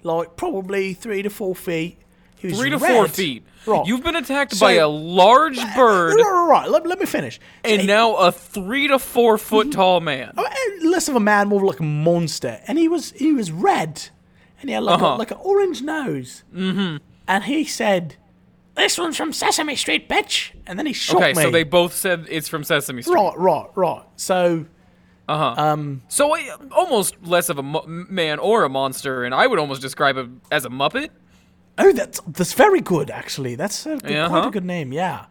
[0.04, 1.98] like probably three to four feet.
[2.38, 3.44] He was Three to four feet.
[3.68, 3.86] Right.
[3.86, 6.70] You've been attacked So- by a large bird Right, right, right.
[6.70, 7.36] Let, let me finish.
[7.36, 10.34] So and he- now a three to four foot tall man.
[10.38, 10.44] uh,
[10.84, 14.10] less of a man, more of like a monster, and he was he was red,
[14.60, 15.18] and he had like a, Uh-huh.
[15.18, 16.44] like an orange nose.
[16.56, 16.98] Mm-hmm.
[17.28, 18.16] And he said,
[18.76, 21.44] "This one's from Sesame Street, bitch," and then he shot Okay, me.
[21.44, 23.14] so they both said it's from Sesame Street.
[23.14, 24.02] right, right, right.
[24.16, 24.66] So
[25.32, 25.62] Uh huh.
[25.64, 26.02] Um.
[26.08, 29.82] So uh, almost less of a mo- man or a monster, and I would almost
[29.82, 31.10] describe him as a muppet.
[31.78, 33.56] Oh, that's that's very good actually.
[33.56, 34.92] That's a good, Yeah, quite a good name.
[34.92, 35.26] Yeah.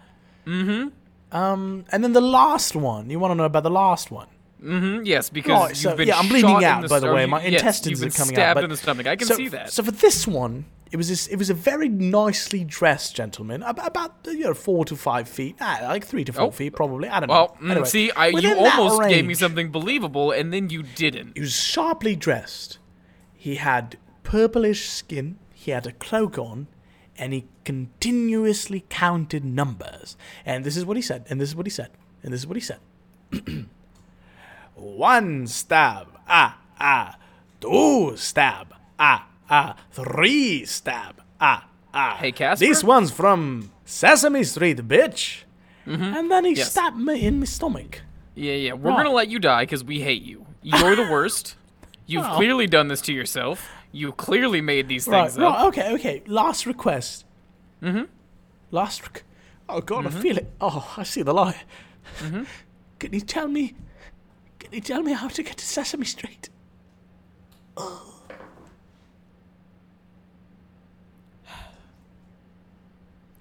[0.47, 0.89] Mm-hmm.
[1.33, 3.11] Um, and then the last one.
[3.11, 4.29] You want to know about the last one?
[4.63, 5.69] Mm, yes, because Right.
[5.71, 6.89] you've So been yeah, I'm bleeding out.
[6.89, 8.55] by the way, my Yes, intestines are coming stabbed out.
[8.57, 9.07] but- in the stomach.
[9.07, 9.73] I can so, see that.
[9.73, 14.17] So for this one, it was this, it was a very nicely dressed gentleman, about
[14.27, 16.51] you know four to five feet, ah, like three to four Oh.
[16.51, 17.09] feet probably.
[17.09, 17.67] I don't well, know.
[17.69, 21.33] mm, Anyway, see, I, you almost gave me something believable, and then you didn't.
[21.37, 22.79] He was sharply dressed.
[23.33, 25.39] He had purplish skin.
[25.55, 26.67] He had a cloak on,
[27.17, 30.17] and he continuously counted numbers.
[30.45, 31.25] And this is what he said.
[31.31, 31.91] And this is what he said.
[32.23, 32.81] And this is what he said.
[34.81, 37.17] One stab, ah ah.
[37.61, 39.77] Two stab, ah ah.
[39.93, 42.17] Three stab, ah ah.
[42.19, 42.67] Hey, Caspar?
[42.67, 45.43] This one's from Sesame Street, bitch.
[45.87, 46.59] And then he Mm-hmm.
[46.59, 46.71] Yes.
[46.71, 48.03] stabbed me in my stomach.
[48.35, 48.73] Yeah, yeah.
[48.73, 48.99] We're Right.
[48.99, 50.47] gonna let you die because we hate you.
[50.63, 51.57] You're the worst.
[52.07, 52.37] You've Oh.
[52.37, 53.69] clearly done this to yourself.
[53.93, 55.43] You clearly made these Right, things up.
[55.55, 56.23] right, okay, okay.
[56.27, 57.25] Last request.
[57.83, 58.05] Mm-hmm.
[58.71, 59.03] Last.
[59.03, 59.25] Rec-
[59.69, 60.51] oh God, I feel it.
[60.61, 61.65] Oh, I see the light.
[62.21, 62.45] Mm-hmm.
[62.99, 63.75] Can you tell me?
[64.71, 66.49] Can you tell me how to get to Sesame Street?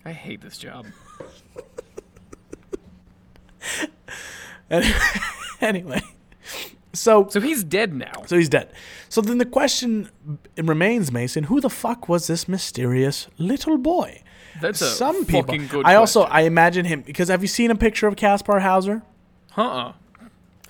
[0.06, 0.88] I hate this job.
[5.62, 6.00] anyway,
[6.94, 8.24] so So he's dead now.
[8.28, 8.72] so he's dead.
[9.10, 10.10] So then the question
[10.58, 14.22] remains, Mason: Who the fuck was this mysterious little boy?
[14.62, 15.44] That's a Some people.
[15.44, 16.38] fucking good I also question.
[16.38, 19.02] I imagine him because have you seen a picture of Caspar Hauser?
[19.58, 19.94] Uh-uh.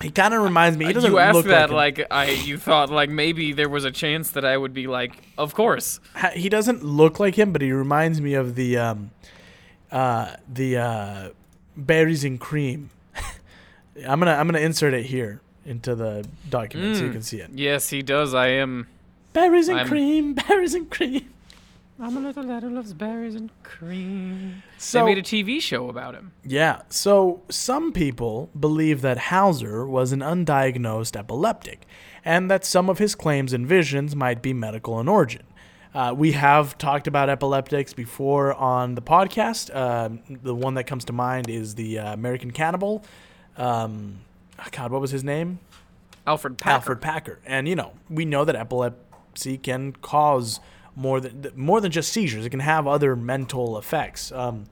[0.02, 0.86] He kind of reminds me.
[0.86, 3.84] He doesn't You asked look that like, like I you thought like maybe there was
[3.84, 6.00] a chance that I would be like, of course.
[6.34, 9.10] he doesn't look like him, but he reminds me of the um,
[9.92, 11.28] uh, the uh,
[11.76, 12.90] berries and cream.
[14.08, 17.50] I'm gonna I'm gonna insert it here into the document so you can see it.
[17.54, 18.32] Yes, he does.
[18.34, 18.86] I am
[19.32, 21.28] Berries and I'm- cream, berries and cream.
[22.00, 24.62] I'm a little lad who loves berries and cream.
[24.78, 26.32] So they made a TV show about him.
[26.44, 31.86] yeah, so some people believe that Hauser was an undiagnosed epileptic,
[32.24, 35.42] and that some of his claims and visions might be medical in origin.
[35.92, 39.74] Uh, we have talked about epileptics before on the podcast.
[39.74, 43.04] Um the one that comes to mind is the uh, American Cannibal.
[43.56, 44.20] Um,
[44.58, 45.58] oh God, what was his name?
[46.26, 46.74] Alfred Packer.
[46.74, 47.38] Alfred Packer.
[47.44, 50.60] And you know, we know that epilepsy can cause
[51.00, 52.44] more than more than just seizures.
[52.44, 54.30] It can have other mental effects.
[54.32, 54.66] Um,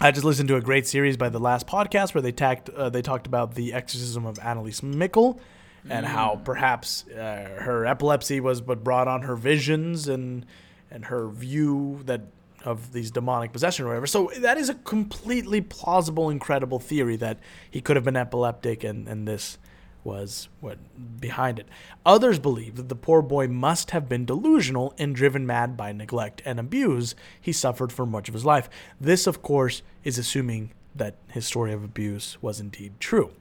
[0.00, 2.90] I just listened to a great series by the last podcast where they tacked, uh,
[2.90, 5.40] they talked about the exorcism of Anneliese Mickle
[5.88, 10.44] and how perhaps uh, her epilepsy was what brought on her visions and
[10.90, 12.22] and her view that
[12.64, 14.06] of these demonic possession or whatever.
[14.06, 17.38] So that is a completely plausible, incredible theory that
[17.70, 19.58] he could have been epileptic and, and this
[20.04, 20.78] was what
[21.20, 21.66] behind it.
[22.04, 26.42] Others believe that the poor boy must have been delusional and driven mad by neglect
[26.44, 28.68] and abuse he suffered for much of his life.
[29.00, 33.32] This, of course, is assuming that his story of abuse was indeed true.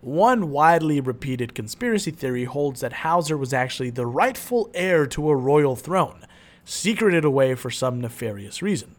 [0.00, 5.34] One widely repeated conspiracy theory holds that Hauser was actually the rightful heir to a
[5.34, 6.26] royal throne,
[6.64, 8.96] secreted away for some nefarious reason.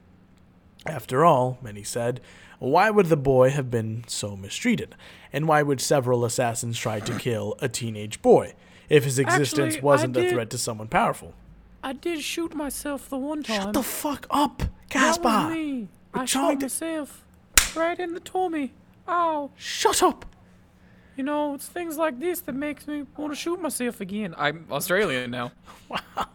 [0.85, 2.21] After all, many said,
[2.59, 4.95] why would the boy have been so mistreated?
[5.35, 8.53] And why would several assassins try to kill a teenage boy
[8.87, 11.33] if his existence Actually, wasn't a threat to someone powerful?
[11.83, 13.63] I did shoot myself the one time.
[13.63, 15.23] Shut the fuck up, that Caspar!
[15.27, 15.89] was me.
[16.13, 17.25] We're I shot to- myself
[17.75, 18.71] right in the tummy.
[19.09, 19.51] Ow.
[19.57, 20.25] Shut up!
[21.17, 24.35] You know, it's things like this that makes me want to shoot myself again.
[24.37, 25.51] I'm Australian now.
[25.89, 26.27] wow.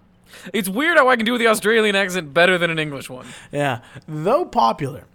[0.52, 3.26] It's weird how I can do the Australian accent better than an English one.
[3.50, 3.80] Yeah.
[4.06, 5.06] Though popular,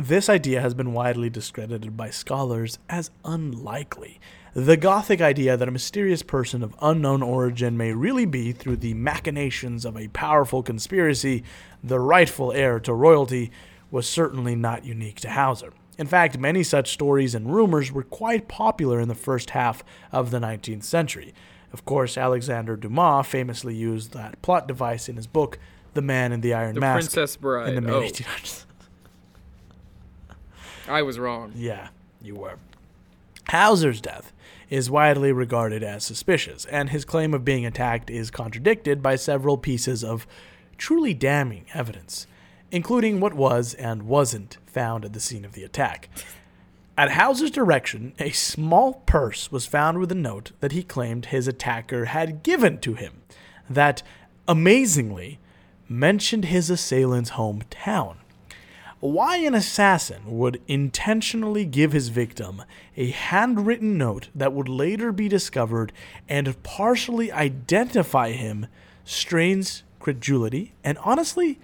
[0.00, 4.20] this idea has been widely discredited by scholars as unlikely,
[4.52, 8.94] the Gothic idea that a mysterious person of unknown origin may really be, through the
[8.94, 11.44] machinations of a powerful conspiracy,
[11.84, 13.52] the rightful heir to royalty,
[13.92, 15.72] was certainly not unique to Hauser.
[15.98, 20.30] In fact, many such stories and rumors were quite popular in the first half of
[20.30, 21.32] the 19th century.
[21.72, 25.58] Of course, Alexander Dumas famously used that plot device in his book,
[25.94, 27.12] The Man in the Iron The Mask.
[27.12, 27.68] Princess Bride.
[27.68, 28.64] in the mid oh, 1800s.
[30.90, 31.52] I was wrong.
[31.54, 31.88] Yeah,
[32.20, 32.56] you were.
[33.48, 34.32] Hauser's death
[34.68, 39.56] is widely regarded as suspicious, and his claim of being attacked is contradicted by several
[39.56, 40.26] pieces of
[40.78, 42.26] truly damning evidence,
[42.70, 46.08] including what was and wasn't found at the scene of the attack.
[46.96, 51.48] At Hauser's direction, a small purse was found with a note that he claimed his
[51.48, 53.22] attacker had given to him,
[53.68, 54.02] that,
[54.46, 55.38] amazingly,
[55.88, 58.16] mentioned his assailant's hometown.
[59.00, 62.62] Why an assassin would intentionally give his victim
[62.98, 65.90] a handwritten note that would later be discovered
[66.28, 68.66] and partially identify him
[69.04, 71.58] strains credulity and honestly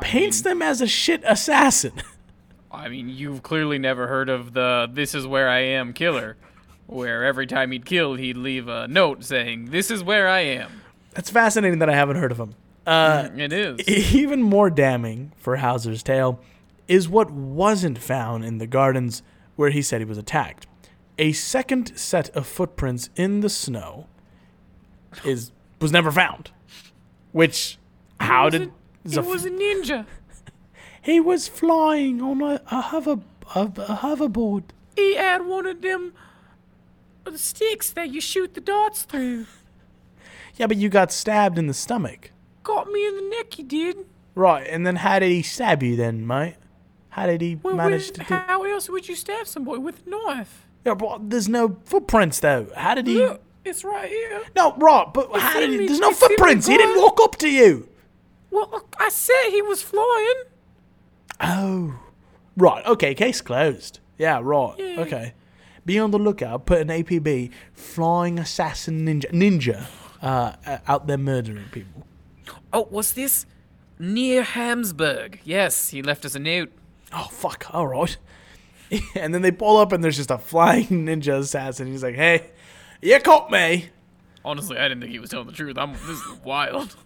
[0.00, 1.92] paints them as a shit assassin.
[2.72, 6.38] I mean, you've clearly never heard of the "This is where I am" killer,
[6.86, 10.80] where every time he'd kill, he'd leave a note saying, "This is where I am."
[11.12, 12.54] That's fascinating that I haven't heard of him.
[12.86, 13.80] Uh, it is.
[14.14, 16.40] even more damning for Hauser's tale
[16.90, 19.22] is what wasn't found in the gardens
[19.54, 20.66] where he said he was attacked.
[21.18, 24.08] A second set of footprints in the snow
[25.24, 26.50] is was never found.
[27.32, 27.78] Which
[28.18, 30.04] how was did a- It was a ninja.
[31.02, 33.20] he was flying on a, a hover
[33.54, 34.64] a, a hoverboard.
[34.96, 36.12] He had one of them
[37.24, 39.46] uh, sticks that you shoot the darts through.
[40.56, 42.32] Yeah, but you got stabbed in the stomach.
[42.64, 43.54] Got me in the neck.
[43.54, 43.96] He did.
[44.34, 46.56] Right, and then how did he stab you then, mate?
[47.10, 50.10] How did he Well, manage to do how else would you stab somebody with a
[50.10, 50.66] knife?
[50.84, 52.68] Yeah, but there's no footprints though.
[52.76, 54.42] How did he Look, it's right here.
[54.56, 56.66] No, right, but how did he me- there's no it's footprints.
[56.66, 57.88] He didn't walk up to you.
[58.50, 60.42] Well, I said he was flying.
[61.40, 62.00] Oh.
[62.56, 64.00] Right, okay, case closed.
[64.18, 64.74] Yeah, right.
[64.78, 65.00] Yeah.
[65.00, 65.34] Okay.
[65.86, 69.86] Be on the lookout, put an APB, flying assassin ninja ninja
[70.22, 72.06] uh, uh, out there murdering people.
[72.72, 73.46] Oh, what's this?
[73.98, 75.40] Near Hamsburg.
[75.44, 76.70] Yes, he left us a note.
[77.12, 78.16] Oh fuck, alright.
[79.14, 81.86] and then they pull up and there's just a flying ninja assassin.
[81.86, 82.50] He's like, Hey,
[83.00, 83.88] you caught me.
[84.44, 85.76] Honestly, I didn't think he was telling the truth.
[85.78, 86.96] I'm this is wild.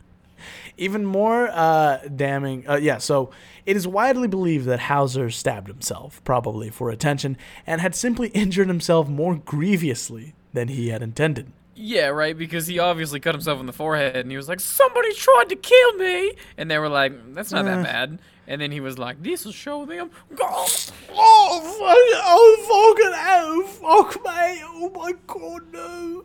[0.77, 2.99] Even more uh, damning, uh, yeah.
[2.99, 3.31] So
[3.65, 7.37] it is widely believed that Hauser stabbed himself, probably for attention,
[7.67, 11.53] and had simply injured himself more grievously than he had intended.
[11.77, 15.13] Yeah, right, because he obviously cut himself in the forehead and he was like, Somebody
[15.15, 18.19] tried to kill me and they were like, That's not that bad.
[18.47, 20.11] And then he was like, This'll show them.
[20.41, 24.63] Oh, fuck oh, fucking hell, fuck me!
[24.65, 26.25] Oh my god, no!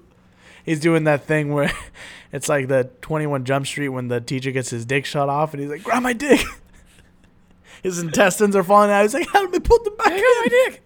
[0.66, 1.72] He's doing that thing where
[2.32, 5.54] it's like the Twenty One Jump Street when the teacher gets his dick shot off,
[5.54, 6.42] and he's like, "Grab my dick."
[7.82, 9.04] His intestines are falling out.
[9.04, 10.84] He's like, "Help me put them back I in." got my dick.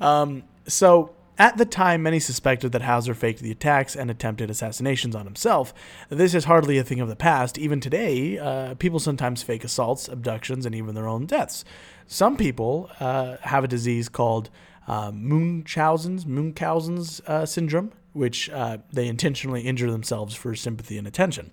[0.00, 5.14] Um, so at the time, many suspected that Hauser faked the attacks and attempted assassinations
[5.14, 5.72] on himself.
[6.08, 7.56] This is hardly a thing of the past.
[7.58, 11.64] Even today, uh, people sometimes fake assaults, abductions, and even their own deaths.
[12.08, 14.50] Some people uh, have a disease called
[14.88, 21.52] uh, Munchausen's Munchausen's uh, syndrome, which uh, they intentionally injure themselves for sympathy and attention.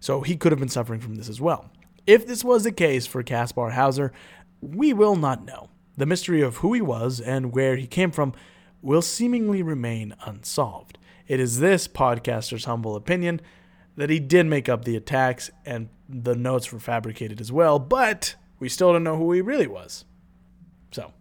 [0.00, 1.70] So he could have been suffering from this as well.
[2.06, 4.12] If this was the case for Caspar Hauser,
[4.60, 5.68] we will not know.
[5.96, 8.32] The mystery of who he was and where he came from
[8.82, 10.98] will seemingly remain unsolved.
[11.28, 13.40] It is this podcaster's humble opinion
[13.96, 18.34] that he did make up the attacks and the notes were fabricated as well, but
[18.58, 20.04] we still don't know who he really was.
[20.92, 21.12] So,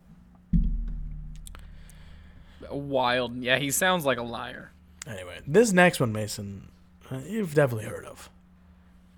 [2.72, 3.38] Wild.
[3.38, 4.72] Yeah, he sounds like a liar.
[5.07, 6.70] Anyway, this next one, Mason,
[7.10, 8.30] uh, you've definitely heard of.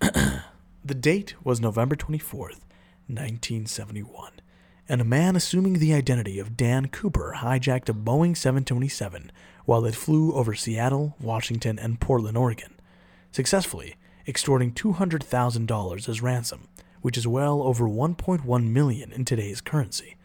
[0.84, 2.60] the date was November 24th,
[3.08, 4.32] 1971,
[4.88, 9.30] and a man assuming the identity of Dan Cooper hijacked a Boeing 727
[9.64, 12.74] while it flew over Seattle, Washington, and Portland, Oregon,
[13.30, 13.94] successfully
[14.26, 16.68] extorting $200,000 as ransom,
[17.00, 20.16] which is well over 1.1 million in today's currency.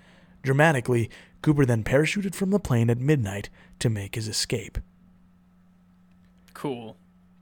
[0.44, 1.10] Dramatically,
[1.42, 3.50] Cooper then parachuted from the plane at midnight
[3.80, 4.78] to make his escape.
[6.54, 6.98] Cool.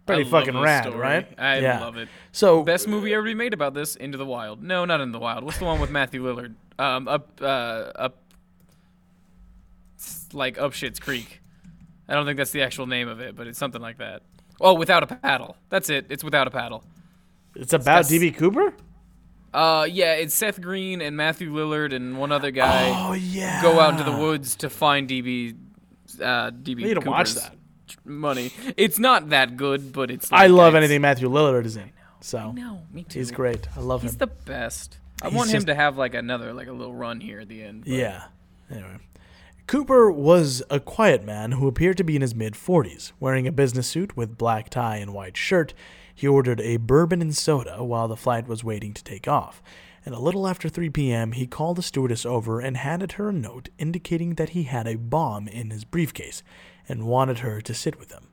[0.06, 0.98] Pretty I fucking rad, story.
[1.00, 1.28] right?
[1.38, 1.80] I Yeah.
[1.82, 2.10] love it.
[2.32, 4.62] So Best movie ever made about this, Into the Wild.
[4.62, 5.44] No, not Into the Wild.
[5.44, 6.54] What's the one with Matthew Lillard?
[6.78, 7.46] Um, up, uh,
[7.96, 8.18] up,
[10.34, 11.42] like up Shit's Creek.
[12.08, 14.22] I don't think that's the actual name of it, but it's something like that.
[14.62, 15.58] Oh, Without a Paddle.
[15.70, 16.06] That's it.
[16.10, 16.84] It's Without a Paddle.
[17.56, 18.74] it's about DB Cooper.
[19.54, 23.62] Uh, yeah, it's Seth Green and Matthew Lillard and one other guy Oh yeah.
[23.62, 25.56] go out into the woods to find DB
[26.22, 26.82] uh, DB.
[26.82, 27.54] You don't watch that.
[28.04, 28.52] Money.
[28.78, 30.32] It's not that good, but it's.
[30.32, 31.92] I love anything Matthew Lillard is in.
[32.22, 33.20] So No, me too.
[33.20, 33.68] he's great.
[33.76, 34.14] I love He's him.
[34.14, 34.98] He's the best.
[35.22, 37.64] I want him just- to have like another, like a little run here at the
[37.64, 37.82] end.
[37.86, 38.26] but- Yeah.
[38.70, 38.98] Anyway.
[39.68, 43.14] Cooper was a quiet man who appeared to be in his mid 40s.
[43.20, 45.74] Wearing a business suit with black tie and white shirt,
[46.14, 49.64] he ordered a bourbon and soda while the flight was waiting to take off.
[50.06, 53.34] And a little after 3 p.m., he called the stewardess over and handed her a
[53.34, 56.44] note indicating that he had a bomb in his briefcase
[56.88, 58.28] and wanted her to sit with him.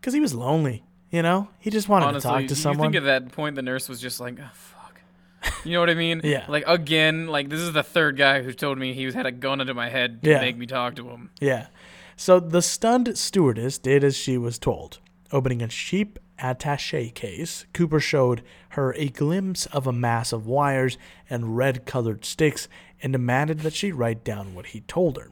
[0.00, 1.48] Because he was lonely, you know?
[1.58, 2.92] He just wanted Honestly, to talk to you someone.
[2.92, 4.75] think at that point the nurse was just like, oh, fuck.
[5.64, 6.20] You know what I mean?
[6.24, 6.44] Yeah.
[6.48, 9.32] Like again, like this is the third guy who told me he was had a
[9.32, 10.40] gun under my head to Yeah.
[10.40, 11.30] make me talk to him.
[11.40, 11.66] Yeah.
[12.16, 14.98] So the stunned stewardess did as she was told.
[15.32, 20.98] Opening a cheap attache case, Cooper showed her a glimpse of a mass of wires
[21.28, 22.68] and red colored sticks
[23.02, 25.30] and demanded that she write down what he told her.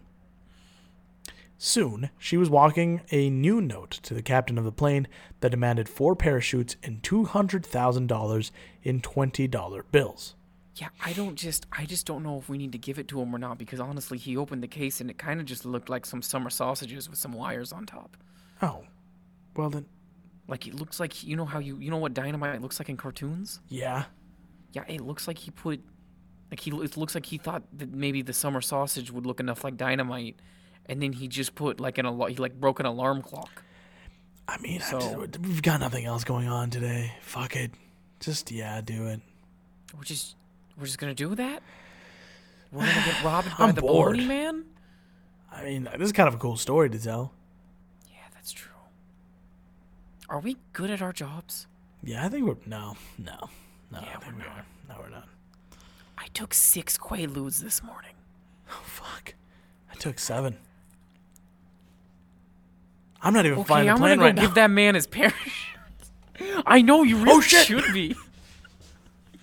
[1.56, 5.06] Soon, she was walking a new note to the captain of the plane
[5.40, 8.50] that demanded four parachutes and $200,000
[8.82, 10.34] in $20 bills.
[10.76, 13.20] Yeah, I don't just I just don't know if we need to give it to
[13.20, 15.88] him or not because honestly, he opened the case and it kind of just looked
[15.88, 18.16] like some summer sausages with some wires on top.
[18.60, 18.82] Oh,
[19.54, 19.86] well then,
[20.48, 22.96] Like it looks like you know how you you know what dynamite looks like in
[22.96, 23.60] cartoons?
[23.68, 24.04] yeah.
[24.72, 25.80] Yeah, it looks like he put
[26.50, 29.62] like he it looks like he thought that maybe the summer sausage would look enough
[29.62, 30.40] like dynamite,
[30.86, 33.62] and then he just put like an alarm he like broke an alarm clock.
[34.46, 37.12] I mean, I So- just- we've got nothing else going on today.
[37.22, 37.70] Fuck it.
[38.20, 39.20] Just, yeah, do it.
[39.96, 40.36] We're just
[40.76, 41.62] we're just gonna do that.
[42.72, 44.18] We're gonna get robbed by I'm the bored.
[44.18, 44.64] Man.
[45.52, 47.32] I mean, this is kind of a cool story to tell.
[48.10, 48.72] Yeah, that's true.
[50.28, 51.66] Are we good at our jobs?
[52.02, 52.56] Yeah, I think we're.
[52.66, 53.50] No, no.
[53.92, 54.48] No, Yeah, we're we not.
[54.48, 54.64] are.
[54.88, 55.28] No, we're not.
[56.18, 58.14] I took six Quaaludes this morning.
[58.70, 59.34] Oh, fuck.
[59.90, 60.56] I took seven.
[63.24, 64.54] I'm not even Okay, flying the I'm gonna plane go right give now.
[64.54, 65.52] that man his parachute.
[66.66, 67.66] I know you really Oh, shit.
[67.66, 68.14] should be.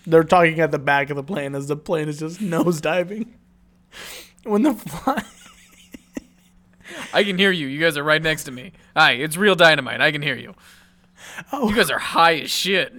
[0.06, 3.28] They're talking at the back of the plane as the plane is just nosediving.
[4.44, 5.24] When the fly.
[7.14, 7.68] I can hear you.
[7.68, 8.72] You guys are right next to me.
[8.96, 10.02] Hi, it's real dynamite.
[10.02, 10.54] I can hear you.
[11.52, 11.70] Oh.
[11.70, 12.94] You guys are high as shit.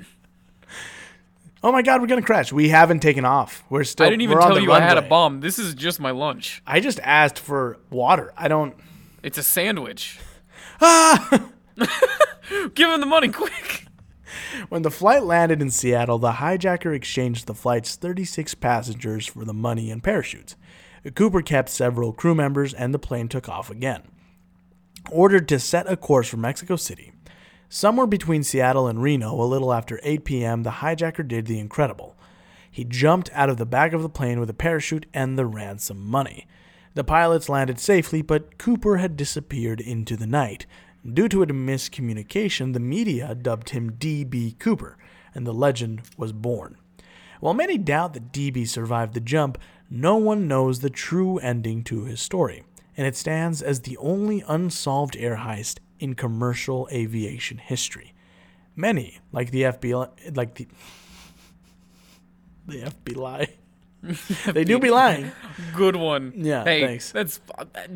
[1.64, 2.52] Oh my god, we're gonna crash.
[2.52, 3.62] We haven't taken off.
[3.70, 4.06] We're still.
[4.06, 5.08] I didn't even we're on tell the you I had a runway.
[5.08, 5.40] bomb.
[5.40, 6.60] This is just my lunch.
[6.66, 8.32] I just asked for water.
[8.36, 8.74] I don't.
[9.22, 10.18] It's a sandwich.
[10.82, 11.48] Ah!
[12.74, 13.86] Give him the money quick.
[14.68, 19.54] When the flight landed in Seattle, the hijacker exchanged the flight's 36 passengers for the
[19.54, 20.56] money and parachutes.
[21.14, 24.02] Cooper kept several crew members and the plane took off again.
[25.10, 27.12] Ordered to set a course for Mexico City.
[27.68, 32.16] Somewhere between Seattle and Reno, a little after 8 p.m., the hijacker did the incredible.
[32.70, 36.04] He jumped out of the back of the plane with a parachute and the ransom
[36.04, 36.46] money.
[36.94, 40.66] The pilots landed safely, but Cooper had disappeared into the night.
[41.10, 44.98] Due to a miscommunication, the media dubbed him DB Cooper,
[45.34, 46.76] and the legend was born.
[47.40, 49.58] While many doubt that DB survived the jump,
[49.90, 52.62] no one knows the true ending to his story,
[52.96, 58.14] and it stands as the only unsolved air heist in commercial aviation history.
[58.76, 60.68] Many, like the FBI, like the
[62.66, 63.50] the FBI,
[64.46, 65.30] they do be lying.
[65.76, 66.32] Good one.
[66.36, 67.12] Yeah, Hey, thanks.
[67.12, 67.40] that's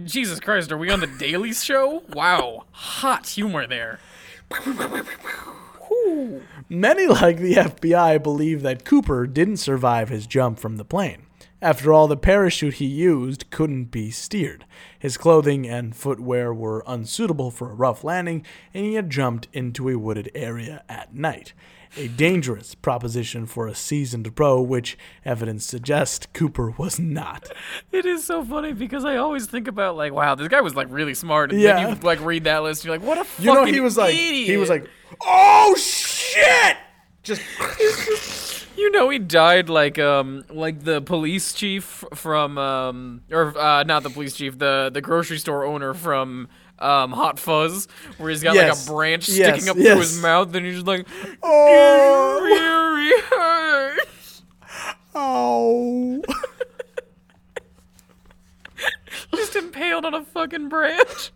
[0.05, 0.71] Jesus Christ.
[0.71, 2.03] Are we on the Daily Show?
[2.13, 3.99] Wow, hot humor there.
[6.69, 11.26] Many, like the FBI, believe that Cooper didn't survive his jump from the plane.
[11.67, 14.65] After all, the parachute he used couldn't be steered.
[15.01, 19.89] His clothing and footwear were unsuitable for a rough landing, and he had jumped into
[19.89, 21.55] a wooded area at night.
[21.97, 27.49] A dangerous proposition for a seasoned pro, which evidence suggests Cooper was not.
[27.91, 30.87] It is so funny because I always think about like, wow, this guy was like
[30.89, 31.51] really smart.
[31.51, 31.85] And Yeah.
[31.85, 33.97] then you like read that list, you're like, what a fucking You know, he was
[33.97, 34.87] like, he was like,
[35.21, 36.77] oh shit!
[37.25, 37.43] Just
[38.77, 44.03] You know, he died like um like the police chief from um or uh not
[44.03, 46.49] the police chief, the the grocery store owner from
[46.79, 47.89] um Hot Fuzz,
[48.19, 48.87] where he's got Yes.
[48.87, 49.93] like a branch Yes, sticking up yes.
[49.93, 51.07] through his mouth, and he's just like,
[51.43, 52.43] oh,
[55.15, 56.23] oh.
[59.35, 61.31] just impaled on a fucking branch.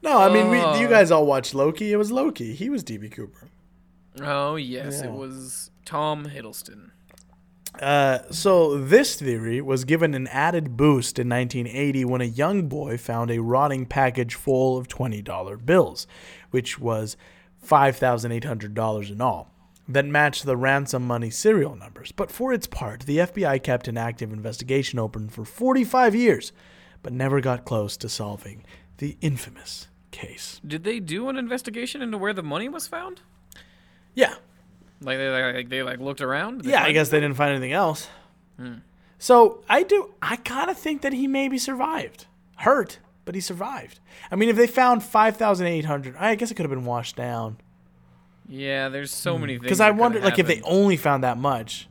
[0.00, 0.78] No, I mean, we, Uh.
[0.78, 1.92] you guys all watched Loki.
[1.92, 2.54] It was Loki.
[2.54, 3.48] He was DB Cooper.
[4.22, 5.10] Oh yes, Yeah.
[5.10, 6.90] it was Tom Hiddleston.
[7.80, 12.96] Uh, so this theory was given an added boost in 1980 when a young boy
[12.96, 16.06] found a rotting package full of $20 bills,
[16.50, 17.16] which was
[17.64, 19.50] $5,800 in all.
[19.90, 22.12] that matched the ransom money serial numbers.
[22.12, 26.52] But for its part, the FBI kept an active investigation open for 45 years,
[27.02, 28.64] but never got close to solving
[28.98, 30.60] the infamous case.
[30.66, 33.22] Did they do an investigation into where the money was found?
[34.18, 34.34] Yeah.
[35.00, 36.62] Like they like they like looked around?
[36.62, 38.08] They Yeah, I guess they didn't find anything else.
[38.56, 38.78] Hmm.
[39.16, 40.12] So I do.
[40.20, 42.26] I kind of think that he maybe survived.
[42.56, 44.00] Hurt, but he survived.
[44.32, 46.84] I mean, if they found five thousand eight hundred, I guess it could have been
[46.84, 47.58] washed down.
[48.48, 49.42] Yeah, there's so hmm.
[49.42, 49.62] many things.
[49.62, 51.86] Because I wonder, like, if they only found that much,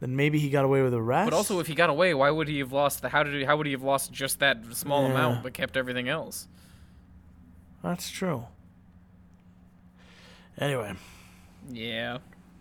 [0.00, 1.30] then maybe he got away with the rest.
[1.30, 3.10] But also, if he got away, why would he have lost the?
[3.10, 3.44] How did he?
[3.44, 5.10] How would he have lost just that small Yeah.
[5.10, 6.48] amount, but kept everything else?
[7.82, 8.46] that's true.
[10.58, 10.94] Anyway,
[11.70, 12.18] Yeah.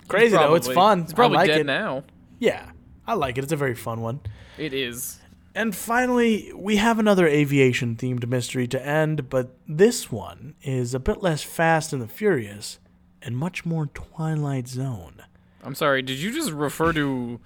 [0.08, 0.56] crazy though.
[0.56, 1.04] It's fun.
[1.04, 1.66] He's probably I like dead it.
[1.66, 2.04] now.
[2.40, 2.72] Yeah,
[3.06, 3.44] I like it.
[3.44, 4.20] It's a very fun one.
[4.58, 5.20] It is.
[5.56, 11.00] And finally, we have another aviation themed mystery to end, but this one is a
[11.00, 12.78] bit less fast and the furious
[13.24, 15.24] and much more Twilight Zone.
[15.64, 16.04] I'm sorry.
[16.04, 17.40] Did you just refer to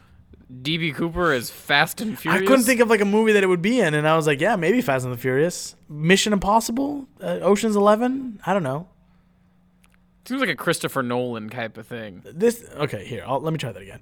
[0.62, 2.44] DB Cooper as Fast and Furious?
[2.44, 4.28] I couldn't think of like a movie that it would be in, and I was
[4.28, 8.42] like, yeah, maybe Fast and the Furious, Mission Impossible, uh, Ocean's Eleven.
[8.46, 8.90] I don't know.
[10.26, 12.22] Seems like a Christopher Nolan type of thing.
[12.26, 13.24] This okay here.
[13.26, 14.02] I'll, let me try that again.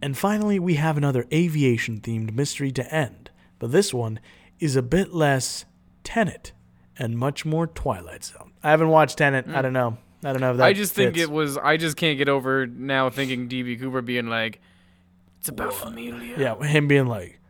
[0.00, 4.20] And finally, we have another aviation themed mystery to end, but this one
[4.60, 5.64] is a bit less
[6.04, 6.52] Tenet
[6.98, 8.52] and much more Twilight Zone.
[8.62, 9.46] I haven't watched Tenet.
[9.48, 9.62] I mm.
[9.62, 9.98] don't know.
[10.24, 10.66] I don't know if that.
[10.66, 11.56] I just think it was.
[11.56, 14.60] I just can't get over now thinking DB Cooper being like,
[15.40, 17.40] "It's about familia." Yeah, him being like,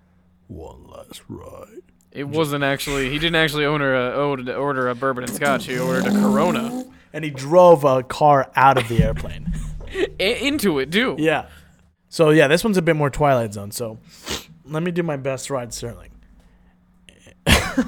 [0.48, 1.82] one last ride.
[2.12, 3.10] It wasn't actually.
[3.10, 5.66] He didn't actually uh, order a order a bourbon and scotch.
[5.66, 6.86] He ordered a Corona
[7.16, 9.54] And he drove a car out of the airplane.
[10.18, 11.16] Into it too.
[11.18, 11.46] yeah.
[12.10, 13.70] So yeah, this one's a bit more Twilight Zone.
[13.70, 13.98] So
[14.66, 16.10] let me do my best Rod Serling.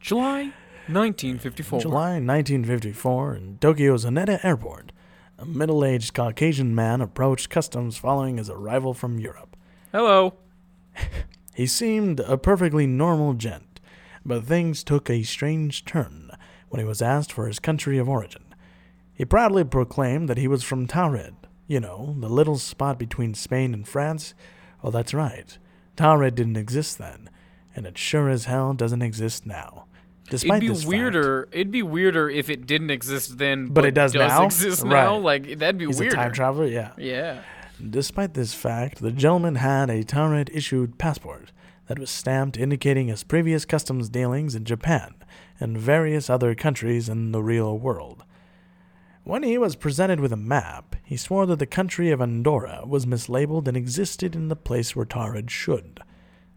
[0.00, 0.52] July
[0.86, 1.80] 1954.
[1.80, 4.92] July 1954, in Tokyo's Haneda Airport,
[5.38, 9.56] a middle aged Caucasian man approached customs following his arrival from Europe.
[9.92, 10.34] Hello.
[11.54, 13.78] He seemed a perfectly normal gent,
[14.26, 16.23] but things took a strange turn
[16.74, 18.42] when he was asked for his country of origin.
[19.12, 21.34] He proudly proclaimed that he was from Taured,
[21.68, 24.34] you know, the little spot between Spain and France.
[24.82, 25.56] Oh, that's right.
[25.96, 27.30] Taured didn't exist then,
[27.76, 29.84] and it sure as hell doesn't exist now.
[30.28, 31.48] Despite It'd be this fact- weirder.
[31.52, 34.44] It'd be weirder if it didn't exist then, But it does now?
[34.46, 34.90] exist Right.
[34.90, 35.16] now.
[35.18, 36.16] Like that'd be He's weirder.
[36.16, 36.90] a time traveler, yeah.
[36.98, 37.42] Yeah.
[37.88, 41.52] Despite this fact, the gentleman had a Taured issued passport
[41.86, 45.14] that was stamped indicating his previous customs dealings in Japan
[45.64, 48.22] and various other countries in the real world.
[49.24, 53.06] When he was presented with a map, he swore that the country of Andorra was
[53.06, 56.00] mislabeled and existed in the place where Taured should.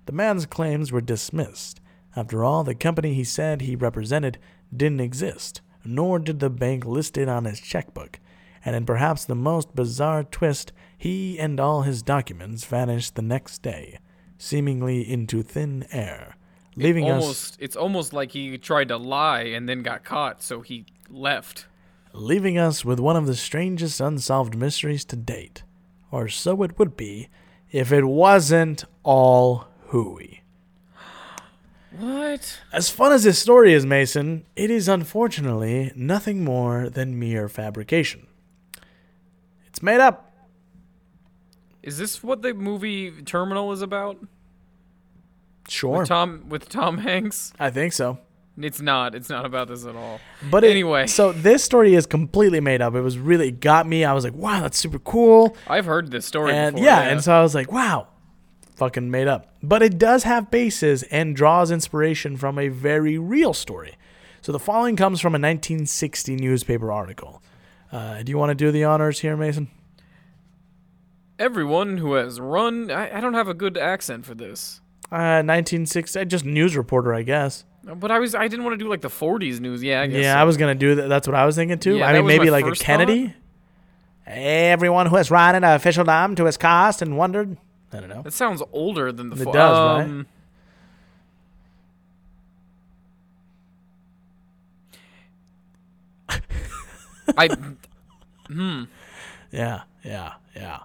[0.05, 1.79] The man's claims were dismissed.
[2.15, 4.37] After all, the company he said he represented
[4.75, 8.19] didn't exist, nor did the bank list it on his checkbook.
[8.65, 13.61] And in perhaps the most bizarre twist, he and all his documents vanished the next
[13.61, 13.99] day,
[14.37, 16.35] seemingly into thin air,
[16.83, 17.57] leaving us almost.
[17.59, 21.65] It's almost like he tried to lie and then got caught, so he left.
[22.13, 25.63] leaving us with one of the strangest unsolved mysteries to date.
[26.11, 27.29] Or so it would be
[27.71, 30.41] if it wasn't all hooey.
[31.97, 32.59] What?
[32.71, 38.27] As fun as this story is, Mason, it is unfortunately nothing more than mere fabrication.
[39.67, 40.33] It's made up.
[41.81, 44.17] Is this what the movie Terminal is about?
[45.67, 45.99] Sure.
[45.99, 47.53] With Tom with Tom Hanks?
[47.59, 48.19] I think so.
[48.59, 49.13] It's not.
[49.13, 50.19] It's not about this at all.
[50.49, 51.05] But it- Anyway.
[51.07, 52.95] so this story is completely made up.
[52.95, 54.03] It was really it got me.
[54.03, 55.55] I was like, wow, that's super cool.
[55.67, 56.85] I've heard this story and before.
[56.87, 58.07] yeah, and so I was like, wow,
[58.75, 59.53] fucking made up.
[59.61, 63.95] But it does have bases and draws inspiration from a very real story.
[64.41, 67.43] So the following comes from a 1960 newspaper article.
[67.91, 69.69] Uh, do you want to do the honors here, Mason?
[71.39, 72.89] everyone who has run.
[72.89, 74.81] I, I don't have a good accent for this.
[75.09, 77.63] Uh, 1960, just news reporter, I guess.
[77.83, 79.81] But I was I didn't want to do like the 40s news.
[79.81, 80.21] Yeah, I guess.
[80.21, 80.39] Yeah, so.
[80.39, 81.07] I was gonna do that.
[81.07, 81.97] That's what I was thinking too.
[81.97, 83.33] Yeah, I mean, maybe like a Kennedy.
[84.25, 87.55] Everyone who has ridden an official dime to his cost and wondered.
[87.93, 88.23] I don't know.
[88.23, 89.37] That sounds older than the.
[89.37, 90.03] It fo- does, right?
[90.03, 90.27] um,
[97.37, 97.47] I
[98.49, 98.85] Yeah,
[99.51, 100.79] yeah, yeah, yeah.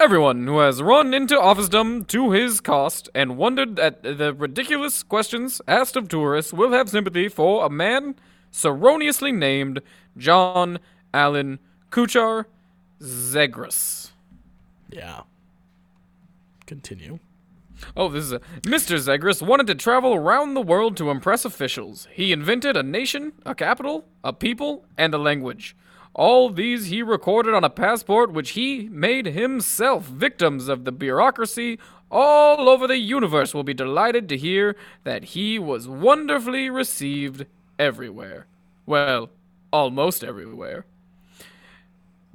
[0.00, 5.62] Everyone who has run into officedom to his cost and wondered at the ridiculous questions
[5.68, 8.16] asked of tourists will have sympathy for a man
[8.64, 9.80] erroneously named
[10.16, 10.80] John
[11.12, 11.60] Allen
[11.90, 12.46] Kuchar
[13.00, 14.10] Zegras.
[14.90, 15.22] Yeah.
[16.66, 17.20] Continue.
[17.96, 18.98] Oh, this is a Mr.
[18.98, 22.08] Zegras wanted to travel around the world to impress officials.
[22.12, 25.76] He invented a nation, a capital, a people, and a language.
[26.14, 30.04] All these he recorded on a passport which he made himself.
[30.04, 31.78] Victims of the bureaucracy
[32.10, 37.46] all over the universe will be delighted to hear that he was wonderfully received
[37.78, 38.46] everywhere.
[38.86, 39.30] Well,
[39.72, 40.86] almost everywhere.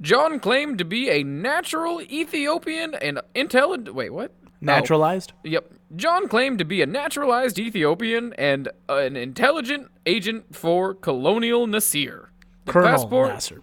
[0.02, 3.94] John claimed to be a natural Ethiopian and intelligent.
[3.94, 4.32] Wait, what?
[4.44, 4.48] Oh.
[4.60, 5.32] Naturalized.
[5.44, 5.72] Yep.
[5.96, 12.30] John claimed to be a naturalized Ethiopian and an intelligent agent for Colonial Nasser.
[12.66, 13.28] The Colonel passport.
[13.30, 13.62] Nasser.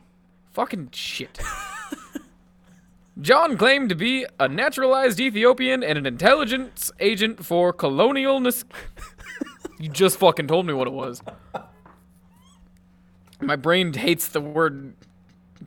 [0.57, 1.39] Fucking shit.
[3.21, 8.65] John claimed to be a naturalized Ethiopian and an intelligence agent for Colonial Nasser.
[9.79, 11.21] you just fucking told me what it was.
[13.39, 14.95] My brain hates the word.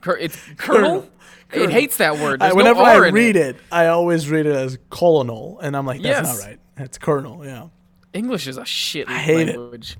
[0.01, 1.07] Cur- it's colonel.
[1.53, 2.41] It hates that word.
[2.41, 3.55] I, whenever no I read it.
[3.71, 6.37] I always read it as colonel, and I'm like, that's Yes.
[6.41, 6.59] not right.
[6.79, 7.45] It's colonel.
[7.45, 7.67] Yeah.
[8.11, 9.95] English is a shit hate it.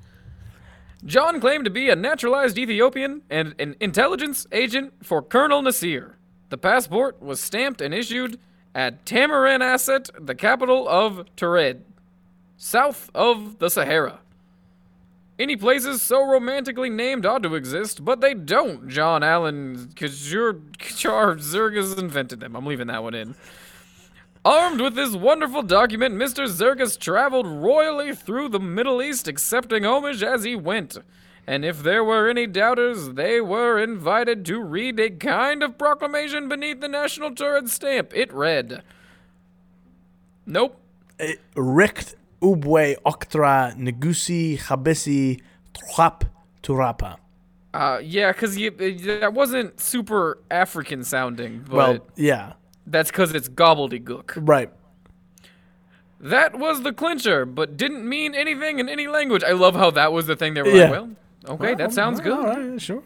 [1.04, 6.18] John claimed to be a naturalized Ethiopian and an intelligence agent for Colonel Nasser.
[6.50, 8.40] The passport was stamped and issued
[8.76, 11.82] at Tamarannasset, the capital of Tured,
[12.56, 14.20] south of the Sahara.
[15.40, 18.88] Any places so romantically named ought to exist, but they don't.
[18.88, 22.56] John Allen Kajur Kachar Zergas invented them.
[22.56, 23.34] I'm leaving that one in.
[24.44, 26.48] Armed with this wonderful document, Mr.
[26.48, 30.98] Zergas traveled royally through the Middle East, accepting homage as he went.
[31.46, 36.50] And if there were any doubters, they were invited to read a kind of proclamation
[36.50, 38.16] beneath the National Turret stamp.
[38.16, 38.82] It read
[40.48, 40.78] Nope.
[41.56, 45.40] Richt ubwe oktra negusi habisi
[45.74, 46.26] trap
[46.64, 47.18] turapa.
[47.74, 52.54] Uh, yeah, because that wasn't super African sounding, but Well, yeah,
[52.88, 54.34] that's because it's gobbledygook.
[54.48, 54.70] right.
[56.20, 59.44] That was the clincher, but didn't mean anything in any language.
[59.44, 60.84] I love how that was the thing they were Yeah.
[60.84, 61.10] like, well,
[61.48, 62.34] okay, that sounds good.
[62.34, 63.02] All right, sure.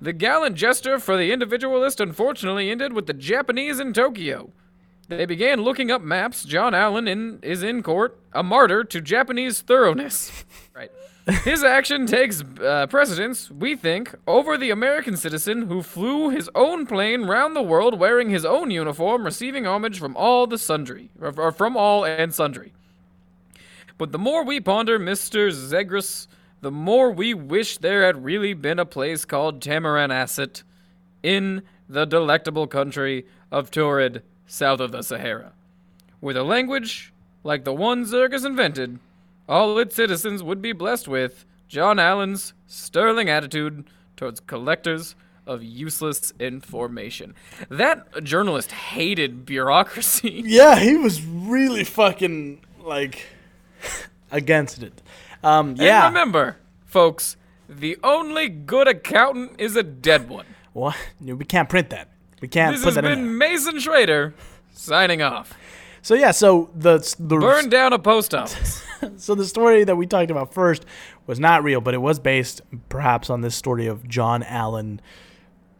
[0.00, 4.50] The gallant gesture for the individualist unfortunately ended with the Japanese in Tokyo.
[5.08, 6.44] They began looking up maps.
[6.44, 10.44] John Allen in, is in court, a martyr to Japanese thoroughness.
[10.74, 10.90] Right.
[11.26, 16.86] His action takes uh, precedence, we think, over the American citizen who flew his own
[16.86, 21.34] plane round the world wearing his own uniform, receiving homage from all the sundry, or,
[21.36, 22.72] or from all and sundry.
[23.98, 25.50] But the more we ponder Mr.
[25.50, 26.28] Zegras,
[26.60, 30.62] the more we wish there had really been a place called Tamarannasset
[31.24, 35.52] in the delectable country of Turid, south of the Sahara.
[36.20, 37.12] With a language
[37.42, 39.00] like the one Zergas invented,
[39.48, 43.84] all its citizens would be blessed with John Allen's sterling attitude
[44.16, 45.14] towards collectors
[45.46, 47.34] of useless information.
[47.68, 50.42] That journalist hated bureaucracy.
[50.46, 53.26] Yeah, he was really fucking like
[54.30, 55.02] against it.
[55.42, 56.06] Um, yeah.
[56.06, 57.36] And remember, folks,
[57.68, 60.46] the only good accountant is a dead one.
[60.72, 60.96] What?
[61.20, 62.08] We can't print that.
[62.40, 63.16] We can't This put has that in there.
[63.16, 64.34] been Mason Schrader
[64.74, 65.54] signing off.
[66.02, 68.82] So yeah, so the the Burn down a post office.
[69.16, 70.84] so the story that we talked about first
[71.26, 75.00] was not real, but it was based perhaps on this story of John Allen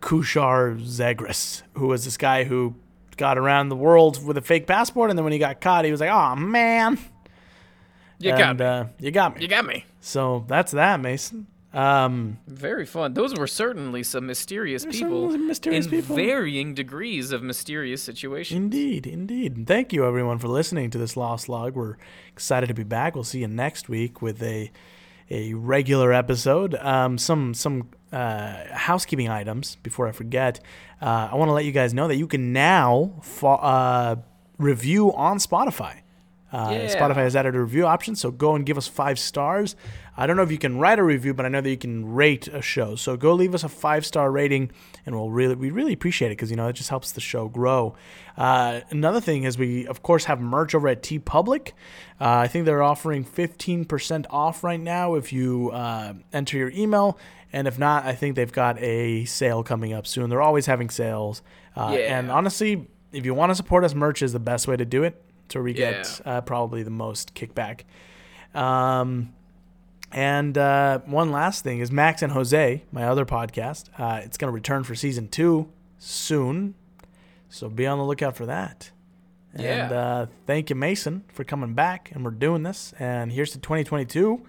[0.01, 2.75] Kushar Zagris, who was this guy who
[3.17, 5.91] got around the world with a fake passport, and then when he got caught, he
[5.91, 6.99] was like, "Oh man,
[8.19, 8.65] You and, got me.
[8.65, 9.85] Uh, you got me." You got me.
[10.01, 11.47] So that's that, Mason.
[11.77, 13.13] Um, Very fun.
[13.15, 16.17] Those were certainly some mysterious people some mysterious in people.
[16.17, 18.57] varying degrees of mysterious situations.
[18.57, 19.57] Indeed, indeed.
[19.57, 21.75] And thank you everyone for listening to this Lost Log.
[21.75, 21.97] We're
[22.33, 23.15] excited to be back.
[23.15, 24.71] We'll see you next week with a
[25.29, 26.75] a regular episode.
[26.77, 30.61] Um, some some uh, housekeeping items before I forget.
[31.03, 34.17] Uh, I want to let you guys know that you can now fo- uh,
[34.57, 35.97] review on Spotify.
[36.53, 36.87] Uh, Yeah.
[36.97, 39.75] Spotify has added a review option, so go and give us five stars.
[40.17, 42.15] I don't know if you can write a review, but I know that you can
[42.15, 42.95] rate a show.
[42.97, 44.71] So go leave us a five star rating,
[45.05, 47.49] and we'll really we really appreciate it because you know it just helps the show
[47.49, 47.95] grow.
[48.37, 51.69] Uh, another thing is we of course have merch over at TeePublic.
[52.21, 56.71] Uh, I think they're offering fifteen percent off right now if you uh, enter your
[56.71, 57.19] email.
[57.53, 60.29] And if not, I think they've got a sale coming up soon.
[60.31, 61.43] They're always having sales.
[61.77, 62.19] Uh, Yeah.
[62.19, 65.05] And honestly, if you want to support us, merch is the best way to do
[65.05, 65.23] it.
[65.53, 66.39] Where we get Yeah.
[66.39, 67.83] uh, probably the most kickback.
[68.55, 69.33] Um,
[70.17, 73.91] and uh, one last thing is Max and Jose, my other podcast.
[73.99, 75.69] Uh, it's going to return for season two
[75.99, 76.75] soon,
[77.51, 78.91] so be on the lookout for that.
[79.55, 82.93] And uh, thank you, Mason, for coming back, and we're doing this.
[82.99, 84.45] And here's to 2022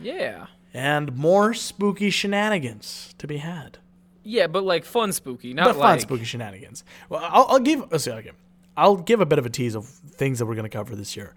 [0.00, 0.46] Yeah.
[0.74, 3.78] and more spooky shenanigans to be had.
[4.22, 6.84] Yeah, but like fun spooky, not but fun like spooky shenanigans.
[7.08, 7.90] Well, I'll, I'll give.
[7.90, 8.10] Let's see.
[8.10, 8.32] Okay,
[8.76, 11.16] I'll give a bit of a tease of things that we're going to cover this
[11.16, 11.34] year.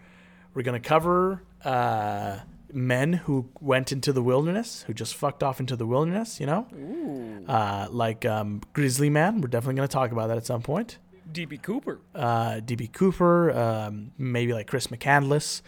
[0.54, 2.40] We're going to cover uh,
[2.73, 6.68] men who went into the wilderness, who just fucked off into the wilderness, you know?
[7.48, 9.41] Uh, like um, Grizzly Man.
[9.41, 10.98] We're definitely going to talk about that at some point.
[11.31, 11.99] DB Cooper.
[12.14, 15.61] Uh, DB Cooper, um, maybe like Chris McCandless.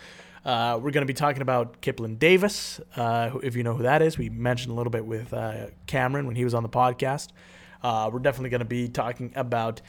[0.45, 3.83] Uh, we're going to be talking about Kiplyn Davis, uh, who- if you know who
[3.83, 4.17] that is.
[4.17, 7.29] We mentioned a little bit with uh, Cameron when he was on the podcast.
[7.81, 9.81] Uh, we're definitely going to be talking about,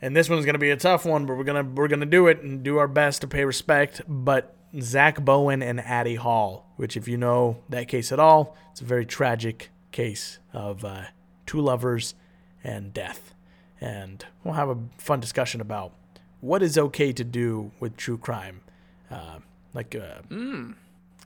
[0.00, 2.26] and this one's going to be a tough one, but we're gonna we're gonna do
[2.28, 4.00] it and do our best to pay respect.
[4.08, 8.80] But Zach Bowen and Addie Hall, which if you know that case at all, it's
[8.80, 11.04] a very tragic case of uh,
[11.46, 12.14] two lovers
[12.62, 13.34] and death,
[13.80, 15.92] and we'll have a fun discussion about
[16.40, 18.60] what is okay to do with true crime,
[19.10, 19.38] uh,
[19.72, 20.20] like uh,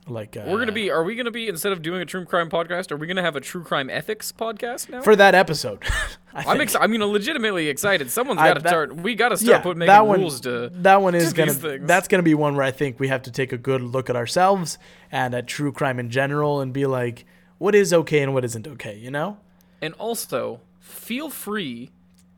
[0.07, 0.89] like uh, We're gonna be.
[0.89, 2.91] Are we gonna be instead of doing a true crime podcast?
[2.91, 5.01] Are we gonna have a true crime ethics podcast now?
[5.01, 5.83] for that episode.
[6.33, 6.61] I I'm think.
[6.61, 8.09] ex- I mean, legitimately excited.
[8.09, 8.95] someone's got to start.
[8.95, 10.69] We got to start yeah, putting that one, rules to.
[10.75, 13.31] that one is to gonna that's gonna be one where I think we have to
[13.31, 14.77] take a good look at ourselves
[15.11, 17.25] and at true crime in general and be like,
[17.57, 19.37] what is okay and what isn't okay, you know?
[19.81, 21.89] And also, feel free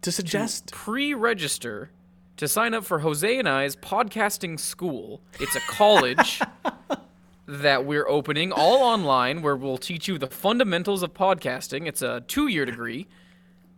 [0.01, 1.91] To suggest pre-register
[2.37, 5.21] to sign up for Jose and I's podcasting school.
[5.39, 6.41] It's a college
[7.45, 11.87] that we're opening all online where we'll teach you the fundamentals of podcasting.
[11.87, 13.07] It's a 2-year degree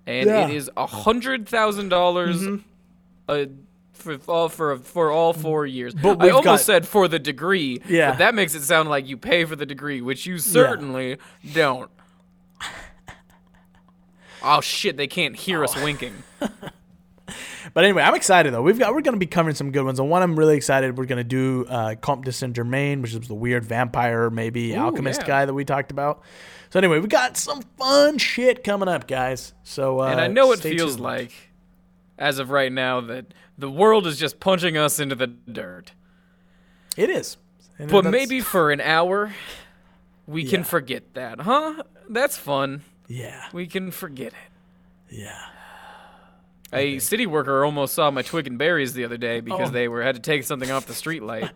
[0.05, 0.47] and Yeah.
[0.47, 2.55] it is a $100,000 mm-hmm.
[3.27, 3.47] a
[3.93, 5.93] for all for for all 4 years.
[5.95, 8.11] But I almost got- said for the degree, Yeah.
[8.11, 11.17] but that makes it sound like you pay for the degree, which you certainly
[11.53, 11.89] don't.
[14.43, 15.83] Oh shit, they can't hear us oh.
[15.83, 16.13] winking.
[17.75, 18.61] But anyway, I'm excited though.
[18.61, 19.99] We've got we're gonna be covering some good ones.
[19.99, 23.27] And one I'm really excited we're gonna do uh, Comte de Saint Germain, which is
[23.27, 25.27] the weird vampire, maybe alchemist yeah.
[25.27, 26.23] guy that we talked about.
[26.69, 29.53] So anyway, we got some fun shit coming up, guys.
[29.63, 31.03] So uh, And I know it feels tuned.
[31.03, 31.33] like,
[32.17, 35.91] as of right now, that the world is just punching us into the dirt.
[36.95, 37.35] it is.
[37.77, 39.33] And But maybe for an hour,
[40.25, 40.49] we Yeah.
[40.51, 41.83] can forget that, huh?
[42.09, 42.83] That's fun.
[43.09, 45.13] yeah, We can forget it.
[45.13, 45.41] yeah.
[46.75, 49.71] A city worker almost saw my twig and berries the other day because Oh.
[49.71, 51.51] they were had to take something off the street light,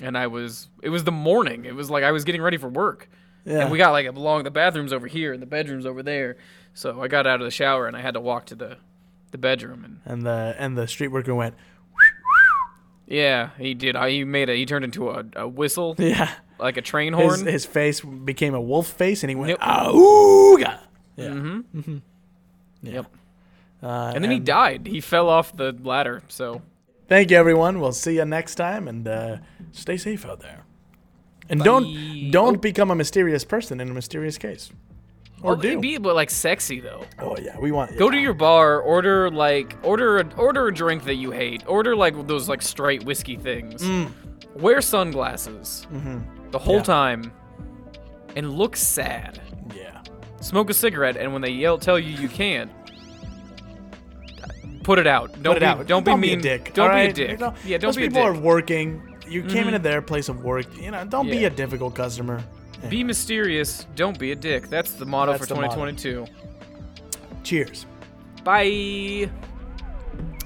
[0.00, 1.64] and I was it was the morning.
[1.64, 3.08] It was like I was getting ready for work,
[3.44, 3.60] Yeah.
[3.60, 6.36] and we got like along the bathrooms over here and the bedrooms over there.
[6.74, 8.78] So I got out of the shower and I had to walk to the
[9.30, 11.54] the bedroom and and the and the street worker went,
[13.06, 13.96] Yeah, he did.
[13.96, 14.54] I, he made a.
[14.54, 16.32] He turned into a, a whistle, yeah.
[16.58, 17.44] like a train horn.
[17.46, 19.60] his face became a wolf face, and he went, Yep.
[19.60, 20.78] "Auga!"
[21.16, 21.28] Yeah.
[21.28, 21.98] Mm-hmm.
[22.82, 23.06] Yep.
[23.84, 24.86] Uh, And then he died.
[24.86, 26.22] He fell off the ladder.
[26.28, 26.62] So
[27.06, 27.80] Thank you, everyone.
[27.80, 29.36] We'll see you next time, and uh,
[29.72, 30.64] stay safe out there.
[31.50, 32.60] And don't don't Oh.
[32.60, 34.70] become a mysterious person in a mysterious case,
[35.42, 35.78] or oh, do.
[35.78, 37.04] be but like sexy though.
[37.18, 41.04] oh yeah, we want Go to your bar, order like order a, order a drink
[41.04, 41.62] that you hate.
[41.66, 43.84] Order like those like straight whiskey things.
[44.56, 45.86] Wear sunglasses
[46.52, 46.78] the whole Mm.
[46.78, 46.82] Yeah.
[46.84, 47.32] time,
[48.36, 49.40] and look sad.
[49.76, 50.00] yeah.
[50.40, 52.70] Smoke a cigarette, and when they yell, tell you you can't.
[54.84, 55.32] Put it out.
[55.42, 55.86] Don't Put it be, out.
[55.86, 56.38] Don't be mean.
[56.38, 56.72] a dick.
[56.74, 57.30] Don't all be a dick.
[57.30, 58.38] You know, yeah, don't those be a people dick.
[58.38, 59.16] are working.
[59.26, 59.68] You came mm-hmm.
[59.68, 60.66] into their place of work.
[60.76, 62.44] You know, don't be a difficult customer.
[62.82, 62.88] Yeah.
[62.90, 63.86] Be mysterious.
[63.96, 64.68] Don't be a dick.
[64.68, 65.74] That's the motto That's for the motto.
[65.74, 66.26] 2022.
[67.42, 67.86] Cheers.
[68.44, 69.30] Bye.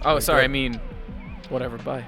[0.04, 0.44] Oh, sorry.
[0.44, 0.80] I mean,
[1.48, 1.78] whatever.
[1.78, 2.04] Bye.